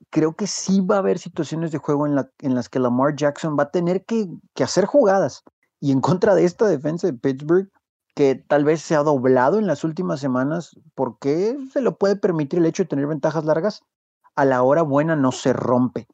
creo 0.09 0.35
que 0.35 0.47
sí 0.47 0.81
va 0.81 0.95
a 0.95 0.99
haber 0.99 1.19
situaciones 1.19 1.71
de 1.71 1.77
juego 1.77 2.07
en 2.07 2.55
las 2.55 2.69
que 2.69 2.79
Lamar 2.79 3.15
Jackson 3.15 3.55
va 3.57 3.63
a 3.63 3.71
tener 3.71 4.05
que, 4.05 4.27
que, 4.53 4.63
hacer 4.63 4.85
jugadas. 4.85 5.43
Y 5.79 5.91
en 5.91 6.01
contra 6.01 6.35
de 6.35 6.45
esta 6.45 6.67
defensa 6.67 7.07
de 7.07 7.13
Pittsburgh, 7.13 7.69
que 8.15 8.35
tal 8.35 8.65
vez 8.65 8.81
se 8.81 8.95
ha 8.95 9.03
doblado 9.03 9.57
en 9.57 9.67
las 9.67 9.83
últimas 9.83 10.19
semanas, 10.19 10.75
¿por 10.95 11.17
qué 11.19 11.57
se 11.71 11.81
lo 11.81 11.97
puede 11.97 12.15
permitir 12.15 12.59
el 12.59 12.65
hecho 12.65 12.83
de 12.83 12.89
tener 12.89 13.07
ventajas 13.07 13.45
largas? 13.45 13.81
A 14.35 14.45
la 14.45 14.63
hora 14.63 14.81
buena 14.81 15.15
no 15.15 15.31
se 15.31 15.53
rompe. 15.53 16.07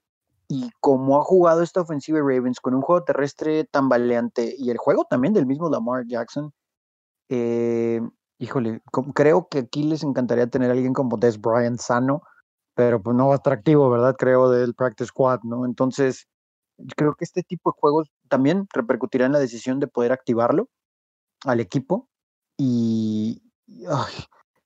Y 0.50 0.70
como 0.80 1.20
ha 1.20 1.24
jugado 1.24 1.62
esta 1.62 1.82
ofensiva 1.82 2.20
de 2.20 2.24
Ravens 2.24 2.60
con 2.62 2.74
un 2.74 2.82
juego 2.82 3.04
terrestre 3.04 3.66
tambaleante 3.66 4.56
y 4.58 4.70
el 4.70 4.78
juego 4.78 5.06
también 5.10 5.34
del 5.34 5.46
mismo 5.46 5.70
Lamar 5.70 6.06
Jackson, 6.08 6.54
eh, 7.30 8.02
híjole, 8.40 8.82
creo 9.14 9.48
que 9.50 9.60
aquí 9.60 9.84
les 9.84 10.04
encantaría 10.04 10.48
tener 10.48 10.70
a 10.70 10.74
alguien 10.74 10.94
como 10.94 11.18
Des 11.18 11.40
Bryant 11.42 11.80
sano, 11.80 12.22
pero 12.76 13.02
pues 13.02 13.16
no 13.16 13.34
atractivo, 13.34 13.90
¿verdad? 13.90 14.16
Creo 14.18 14.50
del 14.50 14.76
practice 14.76 15.08
squad, 15.08 15.42
¿no? 15.44 15.66
Entonces, 15.66 16.28
creo 16.96 17.16
que 17.16 17.26
este 17.26 17.44
tipo 17.44 17.72
de 17.72 17.80
juegos 17.80 18.10
también 18.30 18.68
repercutirá 18.74 19.26
en 19.26 19.34
la 19.34 19.40
decisión 19.40 19.80
de 19.80 19.88
poder 19.88 20.12
activarlo 20.12 20.70
al 21.46 21.60
equipo 21.60 22.08
y 22.58 23.42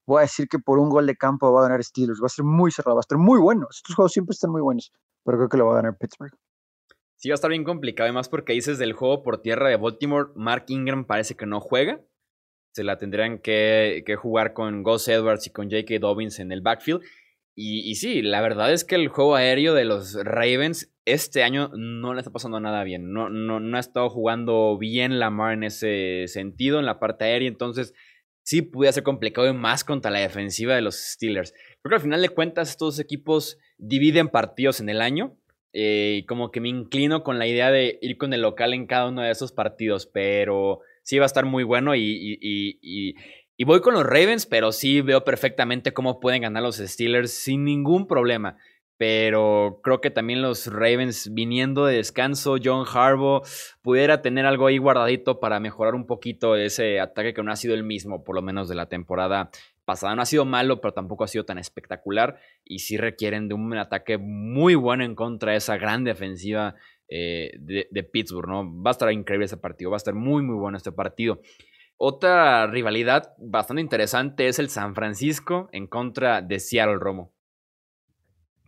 voy 0.05 0.19
a 0.19 0.21
decir 0.21 0.47
que 0.47 0.59
por 0.59 0.79
un 0.79 0.89
gol 0.89 1.07
de 1.07 1.15
campo 1.15 1.51
va 1.51 1.61
a 1.61 1.63
ganar 1.63 1.83
Steelers, 1.83 2.21
va 2.21 2.27
a 2.27 2.29
ser 2.29 2.45
muy 2.45 2.71
cerrado, 2.71 2.95
va 2.95 3.01
a 3.01 3.07
estar 3.07 3.17
muy 3.17 3.39
bueno. 3.39 3.67
Estos 3.69 3.95
juegos 3.95 4.11
siempre 4.13 4.33
están 4.33 4.51
muy 4.51 4.61
buenos, 4.61 4.91
pero 5.23 5.37
creo 5.37 5.49
que 5.49 5.57
lo 5.57 5.67
va 5.67 5.73
a 5.73 5.75
ganar 5.77 5.97
Pittsburgh. 5.97 6.33
Sí, 7.17 7.29
va 7.29 7.33
a 7.33 7.35
estar 7.35 7.51
bien 7.51 7.63
complicado, 7.63 8.05
además 8.07 8.29
porque 8.29 8.53
dices 8.53 8.79
del 8.79 8.93
juego 8.93 9.21
por 9.21 9.41
tierra 9.41 9.69
de 9.69 9.77
Baltimore, 9.77 10.29
Mark 10.35 10.65
Ingram 10.69 11.05
parece 11.05 11.35
que 11.35 11.45
no 11.45 11.59
juega, 11.59 12.01
se 12.73 12.83
la 12.83 12.97
tendrían 12.97 13.39
que, 13.39 14.03
jugar 14.17 14.53
con 14.53 14.83
Gus 14.83 15.07
Edwards 15.07 15.47
y 15.47 15.51
con 15.51 15.69
J.K. 15.69 15.99
Dobbins 15.99 16.39
en 16.39 16.51
el 16.51 16.61
backfield. 16.61 17.01
Y, 17.53 17.95
sí, 17.95 18.21
la 18.21 18.41
verdad 18.41 18.71
es 18.71 18.85
que 18.85 18.95
el 18.95 19.09
juego 19.09 19.35
aéreo 19.35 19.73
de 19.73 19.85
los 19.85 20.15
Ravens 20.23 20.91
este 21.05 21.43
año 21.43 21.69
no 21.75 22.13
le 22.13 22.21
está 22.21 22.31
pasando 22.31 22.59
nada 22.59 22.83
bien. 22.83 23.11
No, 23.11 23.29
no, 23.29 23.59
no 23.59 23.77
ha 23.77 23.79
estado 23.79 24.09
jugando 24.09 24.77
bien 24.77 25.19
Lamar 25.19 25.53
en 25.53 25.63
ese 25.63 26.23
sentido, 26.27 26.79
en 26.79 26.85
la 26.85 26.99
parte 26.99 27.25
aérea. 27.25 27.49
Entonces, 27.49 27.93
sí 28.43 28.61
puede 28.61 28.93
ser 28.93 29.03
complicado 29.03 29.47
y 29.47 29.53
más 29.53 29.83
contra 29.83 30.09
la 30.09 30.19
defensiva 30.19 30.75
de 30.75 30.81
los 30.81 30.95
Steelers. 30.95 31.53
Creo 31.81 31.89
que 31.89 31.95
al 31.95 32.01
final 32.01 32.21
de 32.21 32.29
cuentas, 32.29 32.69
estos 32.69 32.99
equipos 32.99 33.57
dividen 33.81 34.29
partidos 34.29 34.79
en 34.79 34.87
el 34.87 35.01
año. 35.01 35.35
Eh, 35.73 36.25
como 36.27 36.51
que 36.51 36.59
me 36.61 36.69
inclino 36.69 37.23
con 37.23 37.39
la 37.39 37.47
idea 37.47 37.71
de 37.71 37.97
ir 38.01 38.17
con 38.17 38.33
el 38.33 38.41
local 38.41 38.73
en 38.73 38.87
cada 38.87 39.09
uno 39.09 39.21
de 39.21 39.31
esos 39.31 39.51
partidos. 39.51 40.05
Pero 40.05 40.79
sí 41.03 41.17
va 41.17 41.25
a 41.25 41.27
estar 41.27 41.45
muy 41.45 41.63
bueno 41.63 41.95
y, 41.95 42.39
y, 42.41 43.63
voy 43.65 43.81
con 43.81 43.93
los 43.93 44.03
Ravens, 44.03 44.45
pero 44.45 44.71
sí 44.71 45.01
veo 45.01 45.23
perfectamente 45.23 45.93
cómo 45.93 46.19
pueden 46.19 46.41
ganar 46.41 46.63
los 46.63 46.77
Steelers 46.77 47.31
sin 47.31 47.63
ningún 47.63 48.07
problema. 48.07 48.57
Pero 48.97 49.79
creo 49.83 49.99
que 49.99 50.11
también 50.11 50.43
los 50.43 50.67
Ravens 50.67 51.33
viniendo 51.33 51.85
de 51.85 51.95
descanso, 51.95 52.57
John 52.63 52.85
Harbaugh 52.87 53.41
pudiera 53.81 54.21
tener 54.21 54.45
algo 54.45 54.67
ahí 54.67 54.77
guardadito 54.77 55.39
para 55.39 55.59
mejorar 55.59 55.95
un 55.95 56.05
poquito 56.05 56.55
ese 56.55 56.99
ataque 56.99 57.33
que 57.33 57.41
no 57.41 57.51
ha 57.51 57.55
sido 57.55 57.73
el 57.73 57.83
mismo, 57.83 58.23
por 58.23 58.35
lo 58.35 58.43
menos 58.43 58.69
de 58.69 58.75
la 58.75 58.89
temporada 58.89 59.49
pasada. 59.85 60.15
No 60.15 60.21
ha 60.21 60.25
sido 60.25 60.45
malo, 60.45 60.81
pero 60.81 60.93
tampoco 60.93 61.23
ha 61.23 61.27
sido 61.27 61.45
tan 61.45 61.57
espectacular. 61.57 62.37
Y 62.63 62.79
sí 62.79 62.97
requieren 62.97 63.47
de 63.47 63.55
un 63.55 63.77
ataque 63.77 64.17
muy 64.17 64.75
bueno 64.75 65.03
en 65.03 65.15
contra 65.15 65.51
de 65.51 65.57
esa 65.57 65.77
gran 65.77 66.03
defensiva 66.03 66.75
eh, 67.13 67.51
de, 67.59 68.03
Pittsburgh, 68.03 68.47
¿no? 68.47 68.81
Va 68.81 68.91
a 68.91 68.93
estar 68.93 69.11
increíble 69.11 69.45
ese 69.45 69.57
partido, 69.57 69.91
va 69.91 69.97
a 69.97 70.03
estar 70.03 70.13
muy, 70.13 70.43
muy 70.43 70.55
bueno 70.55 70.77
este 70.77 70.93
partido. 70.93 71.41
Otra 71.97 72.67
rivalidad 72.67 73.33
bastante 73.37 73.81
interesante 73.81 74.47
es 74.47 74.59
el 74.59 74.69
San 74.69 74.95
Francisco 74.95 75.69
en 75.73 75.87
contra 75.87 76.41
de 76.41 76.59
Seattle 76.59 76.99
Romo. 76.99 77.33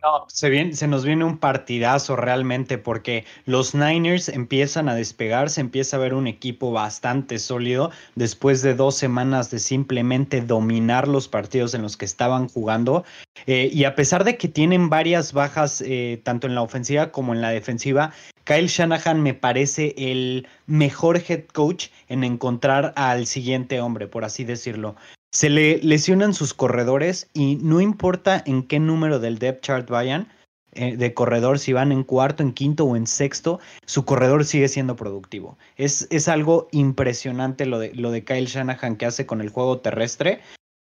No, 0.04 0.26
se, 0.28 0.86
nos 0.86 1.06
viene 1.06 1.24
un 1.24 1.38
partidazo 1.38 2.14
realmente 2.14 2.76
porque 2.76 3.24
los 3.46 3.74
Niners 3.74 4.28
empiezan 4.28 4.90
a 4.90 4.94
despegar, 4.94 5.48
se 5.48 5.62
empieza 5.62 5.96
a 5.96 6.00
ver 6.00 6.12
un 6.12 6.26
equipo 6.26 6.72
bastante 6.72 7.38
sólido 7.38 7.90
después 8.14 8.60
de 8.60 8.74
dos 8.74 8.96
semanas 8.96 9.50
de 9.50 9.60
simplemente 9.60 10.42
dominar 10.42 11.08
los 11.08 11.26
partidos 11.26 11.72
en 11.72 11.80
los 11.80 11.96
que 11.96 12.04
estaban 12.04 12.48
jugando. 12.48 13.02
Eh, 13.46 13.70
y 13.72 13.84
a 13.84 13.94
pesar 13.94 14.24
de 14.24 14.36
que 14.36 14.46
tienen 14.46 14.90
varias 14.90 15.32
bajas 15.32 15.80
eh, 15.80 16.20
tanto 16.22 16.46
en 16.46 16.54
la 16.54 16.60
ofensiva 16.60 17.10
como 17.10 17.32
en 17.32 17.40
la 17.40 17.48
defensiva, 17.48 18.12
Kyle 18.44 18.66
Shanahan 18.66 19.22
me 19.22 19.32
parece 19.32 19.94
el 19.96 20.46
mejor 20.66 21.16
head 21.26 21.44
coach 21.46 21.86
en 22.08 22.24
encontrar 22.24 22.92
al 22.96 23.26
siguiente 23.26 23.80
hombre, 23.80 24.06
por 24.06 24.26
así 24.26 24.44
decirlo. 24.44 24.96
Se 25.34 25.50
le 25.50 25.78
lesionan 25.82 26.32
sus 26.32 26.54
corredores 26.54 27.28
y 27.34 27.56
no 27.56 27.80
importa 27.80 28.40
en 28.46 28.62
qué 28.62 28.78
número 28.78 29.18
del 29.18 29.40
depth 29.40 29.62
chart 29.62 29.90
vayan 29.90 30.28
eh, 30.74 30.96
de 30.96 31.12
corredor, 31.12 31.58
si 31.58 31.72
van 31.72 31.90
en 31.90 32.04
cuarto, 32.04 32.44
en 32.44 32.52
quinto 32.52 32.84
o 32.84 32.94
en 32.94 33.08
sexto, 33.08 33.58
su 33.84 34.04
corredor 34.04 34.44
sigue 34.44 34.68
siendo 34.68 34.94
productivo. 34.94 35.58
Es, 35.76 36.06
es 36.10 36.28
algo 36.28 36.68
impresionante 36.70 37.66
lo 37.66 37.80
de, 37.80 37.92
lo 37.94 38.12
de 38.12 38.22
Kyle 38.22 38.46
Shanahan 38.46 38.94
que 38.94 39.06
hace 39.06 39.26
con 39.26 39.40
el 39.40 39.48
juego 39.48 39.78
terrestre. 39.78 40.40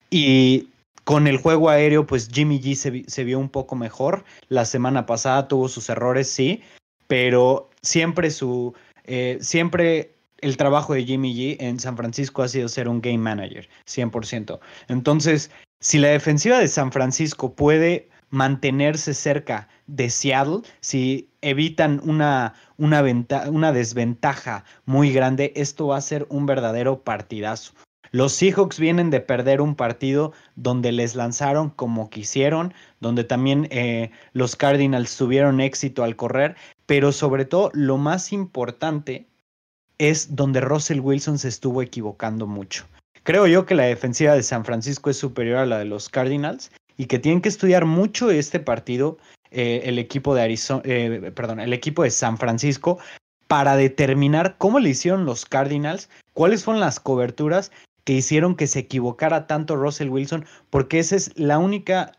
Y 0.10 0.68
con 1.06 1.28
el 1.28 1.38
juego 1.38 1.70
aéreo, 1.70 2.06
pues 2.06 2.28
Jimmy 2.30 2.60
G 2.60 3.06
se, 3.08 3.24
vio 3.24 3.40
un 3.40 3.50
poco 3.50 3.78
mejor. 3.78 4.26
La 4.50 4.66
semana 4.66 5.06
pasada 5.06 5.48
tuvo 5.48 5.70
sus 5.70 5.90
errores, 5.90 6.28
sí, 6.28 6.62
pero 7.08 7.70
siempre 7.82 8.30
su, 8.30 8.74
eh, 9.06 9.38
siempre 9.40 10.13
el 10.44 10.58
trabajo 10.58 10.94
de 10.94 11.06
Jimmy 11.06 11.34
G 11.34 11.58
en 11.60 11.80
San 11.80 11.96
Francisco 11.96 12.44
ha 12.44 12.48
sido 12.48 12.68
ser 12.68 12.88
un 12.90 13.02
game 13.02 13.18
manager, 13.18 13.70
100%. 13.88 14.60
Entonces, 14.90 15.50
si 15.80 15.98
la 15.98 16.10
defensiva 16.10 16.60
de 16.60 16.68
San 16.68 16.92
Francisco 16.92 17.56
puede 17.56 18.10
mantenerse 18.30 19.14
cerca 19.14 19.70
de 19.88 20.10
Seattle, 20.10 20.62
si 20.82 21.30
evitan 21.42 22.02
una, 22.04 22.54
una, 22.78 23.04
una 23.48 23.72
desventaja 23.72 24.66
muy 24.86 25.12
grande, 25.14 25.54
esto 25.56 25.88
va 25.88 25.98
a 25.98 26.02
ser 26.02 26.26
un 26.30 26.46
verdadero 26.46 27.04
partidazo. 27.04 27.74
Los 28.12 28.34
Seahawks 28.34 28.80
vienen 28.80 29.10
de 29.10 29.22
perder 29.22 29.60
un 29.60 29.76
partido 29.76 30.34
donde 30.56 30.92
les 30.92 31.16
lanzaron 31.16 31.72
como 31.72 32.10
quisieron, 32.10 32.74
donde 33.00 33.24
también 33.24 33.68
eh, 33.72 34.12
los 34.34 34.56
Cardinals 34.56 35.18
tuvieron 35.18 35.60
éxito 35.62 36.04
al 36.04 36.16
correr, 36.16 36.56
pero 36.86 37.12
sobre 37.12 37.46
todo 37.46 37.72
lo 37.74 37.98
más 37.98 38.32
importante 38.32 39.28
es 40.10 40.36
donde 40.36 40.60
Russell 40.60 41.00
Wilson 41.00 41.40
se 41.40 41.48
estuvo 41.48 41.82
equivocando 41.82 42.46
mucho. 42.46 42.86
Creo 43.24 43.48
yo 43.48 43.66
que 43.66 43.76
la 43.76 43.84
defensiva 43.84 44.34
de 44.34 44.44
San 44.44 44.66
Francisco 44.66 45.10
es 45.10 45.18
superior 45.18 45.60
a 45.60 45.66
la 45.66 45.80
de 45.80 45.86
los 45.86 46.10
Cardinals 46.10 46.72
y 46.98 47.06
que 47.06 47.20
tienen 47.20 47.42
que 47.42 47.48
estudiar 47.50 47.86
mucho 47.86 48.30
este 48.30 48.60
partido 48.60 49.18
eh, 49.52 49.84
el 49.86 50.00
equipo 50.00 50.36
de 50.36 50.42
Arizona, 50.42 50.82
eh, 50.84 51.32
perdón, 51.34 51.62
el 51.62 51.72
equipo 51.72 52.04
de 52.04 52.12
San 52.12 52.38
Francisco 52.38 53.00
para 53.48 53.78
determinar 53.78 54.58
cómo 54.58 54.80
le 54.80 54.90
hicieron 54.90 55.26
los 55.26 55.46
Cardinals, 55.46 56.10
cuáles 56.34 56.66
fueron 56.66 56.82
las 56.82 57.00
coberturas 57.00 57.72
que 58.04 58.14
hicieron 58.14 58.56
que 58.56 58.68
se 58.68 58.80
equivocara 58.80 59.48
tanto 59.48 59.78
Russell 59.78 60.10
Wilson, 60.10 60.46
porque 60.70 61.00
esa 61.00 61.16
es 61.16 61.32
la 61.38 61.60
única 61.60 62.12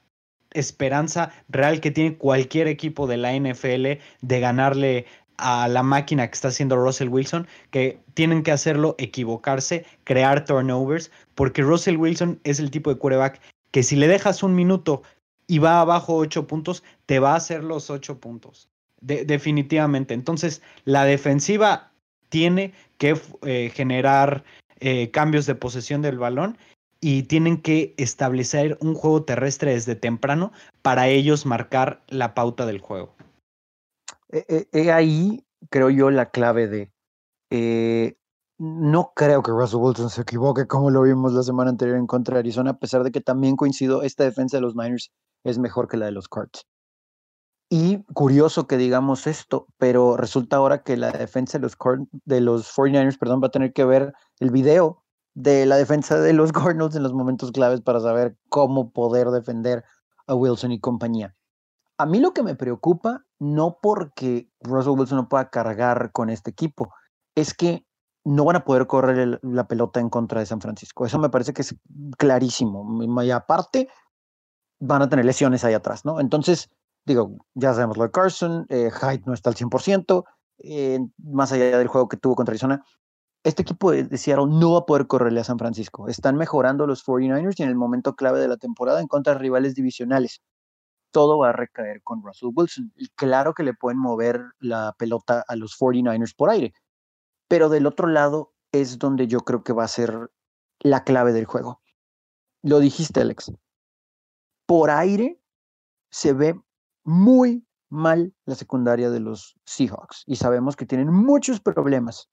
esperanza 0.53 1.33
real 1.49 1.81
que 1.81 1.91
tiene 1.91 2.17
cualquier 2.17 2.69
equipo 2.69 3.07
de 3.07 3.17
la 3.19 3.35
NFL 3.35 4.01
de 4.23 4.41
ganarle 4.41 5.07
a 5.37 5.69
la 5.69 5.83
máquina 5.83 6.27
que 6.27 6.35
está 6.35 6.49
haciendo 6.49 6.77
Russell 6.77 7.09
Wilson, 7.09 7.47
que 7.71 8.01
tienen 8.15 8.43
que 8.43 8.53
hacerlo 8.53 8.95
equivocarse, 8.99 9.85
crear 10.05 10.45
turnovers, 10.45 11.11
porque 11.35 11.63
Russell 11.63 11.97
Wilson 11.97 12.41
es 12.45 12.61
el 12.61 12.71
tipo 12.71 12.91
de 12.91 12.99
quarterback 12.99 13.41
que 13.71 13.83
si 13.83 13.97
le 13.97 14.07
dejas 14.07 14.43
un 14.43 14.55
minuto 14.55 15.03
y 15.47 15.59
va 15.59 15.81
abajo 15.81 16.17
8 16.17 16.47
puntos, 16.47 16.85
te 17.07 17.19
va 17.19 17.33
a 17.33 17.37
hacer 17.37 17.65
los 17.65 17.91
8 17.91 18.21
puntos. 18.21 18.69
definitivamente. 19.01 20.15
Entonces, 20.15 20.63
la 20.85 21.05
defensiva 21.05 21.93
tiene 22.31 22.73
que 22.97 23.21
eh, 23.43 23.71
generar 23.75 24.45
eh, 24.81 25.11
cambios 25.11 25.45
de 25.45 25.55
posesión 25.55 26.01
del 26.01 26.19
balón 26.19 26.57
y 27.01 27.25
tienen 27.25 27.59
que 27.59 27.95
establecer 27.99 28.79
un 28.81 28.95
juego 28.95 29.25
terrestre 29.25 29.73
desde 29.73 29.95
temprano 29.95 30.53
para 30.81 31.09
ellos 31.09 31.45
marcar 31.45 32.03
la 32.09 32.33
pauta 32.33 32.65
del 32.65 32.81
juego. 32.81 33.15
He 34.35 34.91
ahí, 34.91 35.47
creo 35.71 35.91
yo, 35.91 36.11
la 36.11 36.31
clave 36.31 36.67
de... 36.67 36.93
Eh, 37.51 38.17
no 38.59 39.13
creo 39.15 39.43
que 39.43 39.51
Russell 39.51 39.81
Wilson 39.81 40.11
se 40.11 40.23
equivoque 40.23 40.67
como 40.67 40.91
lo 40.91 41.03
vimos 41.03 41.33
la 41.33 41.43
semana 41.43 41.71
anterior 41.71 41.97
en 41.99 42.07
contra 42.07 42.35
de 42.35 42.41
Arizona, 42.41 42.71
a 42.71 42.79
pesar 42.79 43.03
de 43.05 43.11
que 43.11 43.21
también 43.21 43.57
coincido, 43.57 44.03
esta 44.03 44.25
defensa 44.25 44.57
de 44.57 44.63
los 44.63 44.77
Niners 44.77 45.13
es 45.45 45.59
mejor 45.59 45.89
que 45.89 45.97
la 45.97 46.07
de 46.07 46.13
los 46.13 46.29
Cards. 46.29 46.67
Y 47.69 48.05
curioso 48.13 48.67
que 48.67 48.77
digamos 48.77 49.27
esto, 49.27 49.67
pero 49.79 50.17
resulta 50.17 50.57
ahora 50.57 50.83
que 50.83 50.97
la 50.97 51.11
defensa 51.11 51.59
de 51.59 51.63
los, 51.63 51.77
de 52.25 52.41
los 52.41 52.73
49ers 52.73 53.19
perdón, 53.19 53.41
va 53.43 53.49
a 53.49 53.51
tener 53.51 53.73
que 53.73 53.85
ver 53.85 54.13
el 54.39 54.51
video 54.51 55.05
de 55.35 55.67
la 55.67 55.77
defensa 55.77 56.19
de 56.21 56.33
los 56.33 56.53
Cardinals 56.53 56.95
en 56.95 57.03
los 57.03 57.13
momentos 57.13 57.53
claves 57.53 57.81
para 57.81 58.01
saber 58.01 58.37
cómo 58.49 58.93
poder 58.93 59.31
defender 59.31 59.85
a 60.27 60.35
Wilson 60.35 60.73
y 60.73 60.81
compañía. 60.81 61.35
A 61.97 62.07
mí 62.07 62.19
lo 62.19 62.33
que 62.33 62.43
me 62.43 62.57
preocupa, 62.57 63.25
no 63.39 63.79
porque 63.81 64.51
Russell 64.61 64.99
Wilson 64.99 65.19
no 65.19 65.29
pueda 65.29 65.51
cargar 65.51 66.11
con 66.13 66.29
este 66.31 66.51
equipo, 66.51 66.93
es 67.35 67.55
que 67.55 67.87
no 68.25 68.45
van 68.45 68.57
a 68.57 68.65
poder 68.65 68.87
correr 68.87 69.39
la 69.43 69.69
pelota 69.69 70.01
en 70.01 70.09
contra 70.09 70.41
de 70.41 70.47
San 70.47 70.61
Francisco. 70.61 71.05
Eso 71.05 71.19
me 71.19 71.29
parece 71.29 71.53
que 71.53 71.63
es 71.63 71.77
clarísimo. 72.17 73.23
Y 73.23 73.31
aparte, 73.31 73.89
van 74.81 75.03
a 75.03 75.09
tener 75.09 75.25
lesiones 75.25 75.65
ahí 75.65 75.75
atrás, 75.75 76.05
¿no? 76.05 76.21
Entonces, 76.21 76.71
digo, 77.05 77.37
ya 77.55 77.75
sabemos 77.75 77.97
lo 77.97 78.05
de 78.05 78.11
Carson, 78.11 78.67
eh, 78.69 78.91
Hyde 78.91 79.23
no 79.27 79.35
está 79.35 79.51
al 79.51 79.57
100%, 79.57 80.25
eh, 80.59 81.01
más 81.19 81.53
allá 81.53 81.79
del 81.79 81.89
juego 81.89 82.09
que 82.09 82.17
tuvo 82.17 82.35
contra 82.35 82.53
Arizona. 82.53 82.83
Este 83.45 83.63
equipo 83.63 83.91
de, 83.91 84.17
Seattle 84.17 84.47
no 84.49 84.73
va 84.73 84.79
a 84.81 84.87
poder 84.87 85.07
correrle 85.07 85.41
a 85.41 85.45
San 85.45 85.59
Francisco. 85.59 86.09
Están 86.09 86.37
mejorando 86.37 86.87
los 86.87 87.05
49ers 87.05 87.55
y 87.59 87.63
en 87.63 87.69
el 87.69 87.75
momento 87.75 88.15
clave 88.15 88.41
de 88.41 88.49
la 88.49 88.57
temporada 88.57 89.01
en 89.01 89.07
contra 89.07 89.35
de 89.35 89.41
rivales 89.41 89.75
divisionales. 89.75 90.41
Todo 91.15 91.39
va 91.39 91.51
a 91.51 91.53
recaer 91.53 92.03
con 92.03 92.23
Russell 92.23 92.51
Wilson. 92.53 92.93
Y 92.97 93.09
claro 93.11 93.55
que 93.55 93.63
le 93.63 93.73
pueden 93.73 93.99
mover 93.99 94.43
la 94.59 94.95
pelota 94.99 95.45
a 95.47 95.57
los 95.57 95.79
49ers 95.79 96.35
por 96.37 96.51
aire 96.51 96.75
pero 97.49 97.69
del 97.69 97.87
otro 97.87 98.09
lado 98.09 98.53
es 98.73 98.99
donde 98.99 99.27
yo 99.27 99.41
creo 99.41 99.63
que 99.63 99.73
va 99.73 99.85
a 99.85 99.89
ser 99.89 100.31
la 100.81 101.05
clave 101.05 101.33
del 101.33 101.45
juego. 101.45 101.81
Lo 102.63 102.81
dijiste, 102.81 103.21
Alex. 103.21 103.53
Por 104.67 104.91
aire 104.91 105.41
se 106.11 106.33
ve 106.33 106.61
muy 107.05 107.67
mal 107.91 108.35
la 108.47 108.55
secundaria 108.55 109.11
de 109.11 109.21
los 109.21 109.57
Seahawks 109.67 110.25
y 110.27 110.37
sabemos 110.37 110.75
que 110.75 110.87
tienen 110.87 111.13
muchos 111.13 111.61
problemas. 111.61 112.29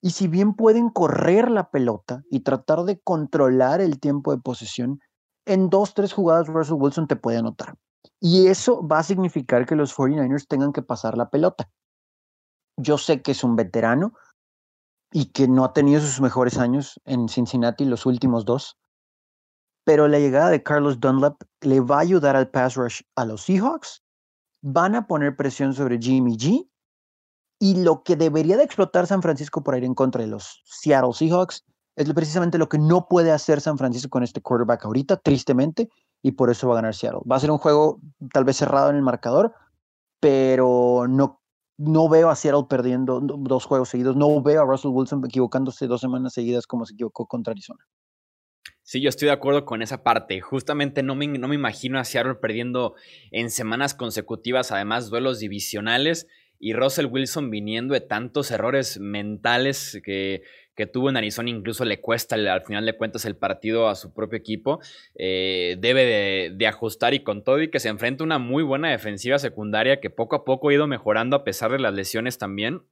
Y 0.00 0.10
si 0.10 0.28
bien 0.28 0.54
pueden 0.54 0.90
correr 0.90 1.50
la 1.50 1.70
pelota 1.70 2.22
y 2.30 2.40
tratar 2.40 2.84
de 2.84 3.00
controlar 3.00 3.80
el 3.80 4.00
tiempo 4.00 4.34
de 4.34 4.40
posesión, 4.40 5.00
en 5.46 5.70
dos, 5.70 5.94
tres 5.94 6.12
jugadas 6.12 6.48
Russell 6.48 6.76
Wilson 6.78 7.06
te 7.06 7.16
puede 7.16 7.38
anotar. 7.38 7.76
Y 8.20 8.46
eso 8.48 8.86
va 8.86 9.00
a 9.00 9.02
significar 9.02 9.66
que 9.66 9.76
los 9.76 9.94
49ers 9.96 10.46
tengan 10.46 10.72
que 10.72 10.82
pasar 10.82 11.16
la 11.16 11.30
pelota. 11.30 11.70
Yo 12.76 12.98
sé 12.98 13.22
que 13.22 13.32
es 13.32 13.44
un 13.44 13.56
veterano, 13.56 14.14
y 15.12 15.26
que 15.26 15.46
no 15.46 15.64
ha 15.64 15.72
tenido 15.72 16.00
sus 16.00 16.20
mejores 16.20 16.58
años 16.58 17.00
en 17.04 17.28
Cincinnati 17.28 17.84
los 17.84 18.06
últimos 18.06 18.44
dos. 18.44 18.78
Pero 19.84 20.08
la 20.08 20.18
llegada 20.18 20.50
de 20.50 20.62
Carlos 20.62 21.00
Dunlap 21.00 21.42
le 21.60 21.80
va 21.80 21.98
a 21.98 22.00
ayudar 22.00 22.34
al 22.34 22.50
pass 22.50 22.76
rush 22.76 23.02
a 23.14 23.24
los 23.26 23.42
Seahawks. 23.42 24.02
Van 24.62 24.94
a 24.94 25.06
poner 25.06 25.36
presión 25.36 25.74
sobre 25.74 25.98
Jimmy 25.98 26.36
G. 26.36 26.68
Y 27.60 27.82
lo 27.82 28.02
que 28.02 28.16
debería 28.16 28.56
de 28.56 28.64
explotar 28.64 29.06
San 29.06 29.22
Francisco 29.22 29.62
por 29.62 29.76
ir 29.76 29.84
en 29.84 29.94
contra 29.94 30.22
de 30.22 30.28
los 30.28 30.62
Seattle 30.64 31.12
Seahawks 31.12 31.64
es 31.94 32.12
precisamente 32.12 32.58
lo 32.58 32.68
que 32.68 32.78
no 32.78 33.06
puede 33.06 33.30
hacer 33.30 33.60
San 33.60 33.76
Francisco 33.76 34.08
con 34.08 34.22
este 34.22 34.40
quarterback 34.40 34.84
ahorita, 34.84 35.18
tristemente, 35.18 35.90
y 36.22 36.32
por 36.32 36.50
eso 36.50 36.68
va 36.68 36.74
a 36.74 36.76
ganar 36.76 36.94
Seattle. 36.94 37.20
Va 37.30 37.36
a 37.36 37.40
ser 37.40 37.50
un 37.50 37.58
juego 37.58 38.00
tal 38.32 38.44
vez 38.44 38.56
cerrado 38.56 38.90
en 38.90 38.96
el 38.96 39.02
marcador, 39.02 39.54
pero 40.20 41.06
no 41.08 41.42
no 41.78 42.08
veo 42.08 42.30
a 42.30 42.36
Seattle 42.36 42.66
perdiendo 42.68 43.20
dos 43.20 43.64
juegos 43.64 43.88
seguidos, 43.88 44.14
no 44.14 44.40
veo 44.42 44.62
a 44.62 44.64
Russell 44.64 44.92
Wilson 44.92 45.24
equivocándose 45.24 45.86
dos 45.86 46.00
semanas 46.00 46.34
seguidas 46.34 46.66
como 46.66 46.86
se 46.86 46.94
equivocó 46.94 47.26
contra 47.26 47.52
Arizona. 47.52 47.84
Sí, 48.82 49.00
yo 49.00 49.08
estoy 49.08 49.26
de 49.26 49.32
acuerdo 49.32 49.64
con 49.64 49.82
esa 49.82 50.02
parte. 50.02 50.40
Justamente 50.40 51.02
no 51.02 51.14
me, 51.14 51.26
no 51.26 51.48
me 51.48 51.54
imagino 51.54 51.98
a 51.98 52.04
Seattle 52.04 52.36
perdiendo 52.36 52.94
en 53.30 53.50
semanas 53.50 53.94
consecutivas, 53.94 54.70
además 54.70 55.08
duelos 55.08 55.38
divisionales, 55.38 56.26
y 56.58 56.74
Russell 56.74 57.06
Wilson 57.06 57.50
viniendo 57.50 57.94
de 57.94 58.00
tantos 58.00 58.50
errores 58.52 59.00
mentales 59.00 60.00
que 60.04 60.42
que 60.74 60.86
tuvo 60.86 61.10
en 61.10 61.16
Arizona 61.16 61.50
incluso 61.50 61.84
le 61.84 62.00
cuesta 62.00 62.34
al 62.34 62.62
final 62.62 62.86
de 62.86 62.96
cuentas 62.96 63.24
el 63.24 63.36
partido 63.36 63.88
a 63.88 63.94
su 63.94 64.12
propio 64.12 64.38
equipo. 64.38 64.80
Eh, 65.14 65.76
debe 65.78 66.50
de, 66.56 66.66
ajustar 66.66 67.14
y 67.14 67.22
con 67.22 67.44
todo 67.44 67.60
y 67.60 67.70
que 67.70 67.80
se 67.80 67.88
enfrenta 67.88 68.24
una 68.24 68.38
muy 68.38 68.62
buena 68.62 68.90
defensiva 68.90 69.38
secundaria 69.38 70.00
que 70.00 70.10
poco 70.10 70.36
a 70.36 70.44
poco 70.44 70.68
ha 70.68 70.74
ido 70.74 70.86
mejorando 70.86 71.36
a 71.36 71.44
pesar 71.44 71.72
de 71.72 71.78
las 71.78 71.94
lesiones 71.94 72.38
también. 72.38 72.82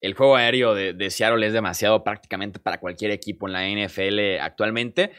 El 0.00 0.14
juego 0.14 0.36
aéreo 0.36 0.74
de, 0.74 0.92
de 0.92 1.10
Seattle 1.10 1.46
es 1.46 1.52
demasiado 1.52 2.04
prácticamente 2.04 2.58
para 2.58 2.80
cualquier 2.80 3.10
equipo 3.10 3.48
en 3.48 3.52
la 3.54 3.66
NFL 3.66 4.40
actualmente 4.40 5.12